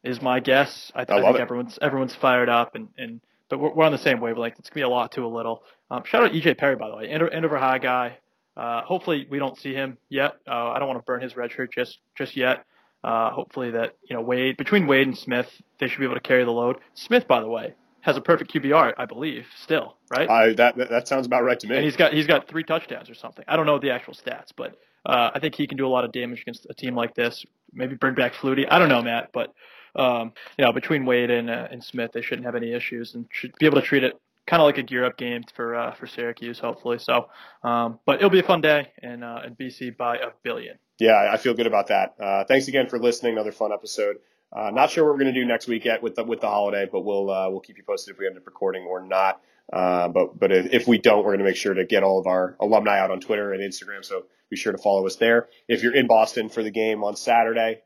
is 0.05 0.23
my 0.23 0.41
guess. 0.41 0.91
I, 0.95 1.05
think 1.05 1.37
it. 1.37 1.41
everyone's 1.41 1.79
everyone's 1.83 2.15
fired 2.15 2.49
up 2.49 2.75
and 2.75 2.89
and 2.97 3.21
but 3.51 3.59
we're, 3.59 3.75
we're 3.75 3.85
on 3.85 3.93
the 3.93 3.99
same 3.99 4.21
wavelength. 4.21 4.59
It's 4.59 4.71
gonna 4.71 4.77
be 4.77 4.83
a 4.83 4.89
lot 4.89 5.13
to 5.13 5.25
a 5.25 5.29
little. 5.29 5.65
Um, 5.91 6.05
shout 6.05 6.25
out 6.25 6.33
EJ 6.33 6.57
Perry 6.57 6.77
by 6.77 6.89
the 6.89 6.97
way, 6.97 7.11
Andover 7.11 7.59
High 7.59 7.79
guy. 7.79 8.19
Uh, 8.59 8.83
hopefully 8.83 9.27
we 9.31 9.39
don't 9.39 9.57
see 9.57 9.73
him 9.73 9.97
yet. 10.09 10.37
Uh, 10.47 10.71
I 10.71 10.81
don't 10.81 10.89
want 10.89 10.99
to 10.99 11.05
burn 11.05 11.23
his 11.23 11.37
red 11.37 11.53
shirt 11.53 11.73
just 11.73 11.99
just 12.17 12.37
yet. 12.37 12.65
Uh, 13.05 13.31
hopefully 13.31 13.71
that 13.71 13.97
you 14.03 14.17
know 14.17 14.23
Wade 14.23 14.57
between 14.57 14.89
Wade 14.89 15.07
and 15.07 15.17
Smith, 15.17 15.49
they 15.79 15.87
should 15.87 16.01
be 16.01 16.05
able 16.05 16.17
to 16.17 16.21
carry 16.21 16.45
the 16.45 16.51
load. 16.51 16.79
Smith, 16.95 17.29
by 17.29 17.41
the 17.41 17.47
way, 17.49 17.75
has 18.01 18.17
a 18.17 18.21
perfect 18.21 18.53
QBR, 18.53 18.95
I 18.99 19.05
believe, 19.07 19.47
still, 19.63 19.97
right? 20.11 20.29
I, 20.29 20.53
that 20.55 20.77
that 20.77 21.07
sounds 21.07 21.27
about 21.27 21.45
right 21.45 21.59
to 21.61 21.69
me. 21.69 21.77
And 21.77 21.85
he's 21.85 21.95
got 21.95 22.13
he's 22.13 22.27
got 22.27 22.49
three 22.49 22.65
touchdowns 22.65 23.09
or 23.09 23.15
something. 23.15 23.45
I 23.47 23.55
don't 23.55 23.67
know 23.67 23.79
the 23.79 23.91
actual 23.91 24.15
stats, 24.15 24.49
but 24.57 24.77
uh, 25.07 25.31
I 25.33 25.39
think 25.39 25.55
he 25.55 25.69
can 25.69 25.79
do 25.79 25.87
a 25.87 25.89
lot 25.89 26.05
of 26.05 26.11
damage 26.11 26.41
against 26.41 26.67
a 26.69 26.75
team 26.75 26.97
like 26.97 27.15
this. 27.15 27.45
Maybe 27.73 27.95
bring 27.95 28.15
back 28.15 28.35
Flutie. 28.35 28.67
I 28.69 28.81
don't 28.81 28.89
know, 28.89 29.03
Matt, 29.03 29.31
but 29.33 29.55
um, 29.95 30.33
you 30.59 30.65
know 30.65 30.73
between 30.73 31.07
Wade 31.07 31.31
and 31.31 31.49
uh, 31.49 31.69
and 31.71 31.85
Smith, 31.85 32.11
they 32.13 32.23
shouldn't 32.23 32.47
have 32.47 32.57
any 32.57 32.73
issues 32.73 33.15
and 33.15 33.27
should 33.31 33.53
be 33.61 33.67
able 33.67 33.81
to 33.81 33.87
treat 33.87 34.03
it 34.03 34.21
kind 34.49 34.63
of 34.63 34.67
like 34.67 34.79
a 34.79 34.83
gear 34.83 35.05
up 35.05 35.17
game 35.17 35.45
for 35.55 35.75
uh, 35.75 35.93
for 35.93 36.07
Syracuse, 36.07 36.59
hopefully. 36.59 36.99
So, 36.99 37.29
um, 37.63 38.01
but 38.07 38.17
it'll 38.17 38.31
be 38.31 38.41
a 38.41 38.45
fun 38.45 38.61
day 38.61 38.89
and 39.01 39.23
uh, 39.23 39.43
and 39.45 39.57
BC 39.57 39.97
by 39.97 40.17
a 40.17 40.31
billion. 40.43 40.79
Yeah, 40.99 41.31
I 41.31 41.37
feel 41.37 41.55
good 41.55 41.67
about 41.69 41.89
that. 41.89 42.17
Uh, 42.19 42.45
thanks 42.45 42.67
again 42.67 42.89
for 42.89 42.99
listening. 42.99 43.35
Another 43.35 43.53
fun 43.53 43.73
episode. 43.73 44.17
Uh, 44.51 44.71
not 44.71 44.91
sure 44.91 45.05
what 45.05 45.13
we're 45.13 45.21
going 45.21 45.35
to 45.35 45.41
do 45.41 45.47
next 45.47 45.69
week 45.69 45.85
yet 45.85 46.03
with 46.03 46.17
the, 46.17 46.25
with 46.25 46.41
the 46.41 46.49
holiday, 46.49 46.89
but 46.91 47.03
we'll 47.03 47.31
uh, 47.31 47.49
we'll 47.51 47.61
keep 47.61 47.77
you 47.77 47.85
posted 47.87 48.15
if 48.15 48.19
we 48.19 48.27
end 48.27 48.37
up 48.37 48.47
recording 48.47 48.85
or 48.85 49.03
not. 49.03 49.41
Uh, 49.71 50.09
but 50.09 50.39
but 50.39 50.51
if 50.51 50.89
we 50.89 50.99
don't, 50.99 51.19
we're 51.19 51.33
going 51.37 51.41
to 51.41 51.45
make 51.45 51.57
sure 51.57 51.75
to 51.75 51.85
get 51.85 52.03
all 52.03 52.19
of 52.19 52.27
our 52.27 52.57
alumni 52.59 52.99
out 52.99 53.11
on 53.11 53.21
Twitter 53.21 53.53
and 53.53 53.63
Instagram. 53.63 54.03
So 54.03 54.25
be 54.49 54.57
sure 54.57 54.73
to 54.73 54.79
follow 54.79 55.07
us 55.07 55.17
there. 55.17 55.49
If 55.69 55.83
you're 55.83 55.95
in 55.95 56.07
Boston 56.07 56.49
for 56.49 56.63
the 56.63 56.71
game 56.71 57.05
on 57.05 57.17
Saturday, 57.17 57.83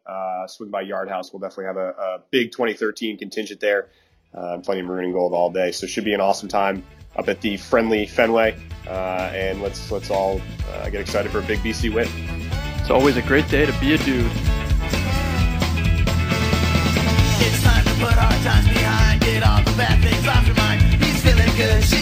swing 0.47 0.71
by 0.71 0.83
Yard 0.83 1.09
House. 1.09 1.33
We'll 1.33 1.41
definitely 1.41 1.65
have 1.65 1.77
a, 1.77 1.89
a 1.89 2.19
big 2.31 2.53
2013 2.53 3.19
contingent 3.19 3.59
there. 3.59 3.89
Uh, 4.35 4.59
plenty 4.59 4.81
of 4.81 4.87
maroon 4.87 5.05
and 5.05 5.13
gold 5.13 5.33
all 5.35 5.51
day. 5.51 5.73
So 5.73 5.85
it 5.85 5.91
should 5.91 6.05
be 6.05 6.15
an 6.15 6.21
awesome 6.21 6.49
time 6.49 6.83
up 7.17 7.29
at 7.29 7.41
the 7.41 7.57
friendly 7.57 8.07
Fenway. 8.07 8.57
Uh, 8.87 9.31
and 9.35 9.63
let's 9.63 9.91
let's 9.91 10.11
all 10.11 10.41
uh, 10.71 10.91
get 10.91 11.01
excited 11.01 11.31
for 11.31 11.39
a 11.39 11.43
big 11.43 11.59
BC 11.61 11.93
win. 11.93 12.09
It's 12.81 12.91
always 12.91 13.17
a 13.17 13.23
great 13.23 13.49
day 13.49 13.65
to 13.65 13.73
be 13.81 13.95
a 13.95 13.99
dude. 13.99 14.27
It's 17.45 17.63
time 17.63 17.85
to 17.85 17.95
put 17.95 18.17
our 18.19 18.33
times 18.43 18.69
behind, 18.69 19.21
get 19.21 19.43
all 19.45 19.63
the 19.63 19.71
bad 19.77 20.03
things 20.03 20.27
off 20.27 20.47
your 20.47 20.57
mind. 20.57 20.83
He's 21.03 21.23
feeling 21.23 21.55
good, 21.57 21.85
she's 21.85 22.02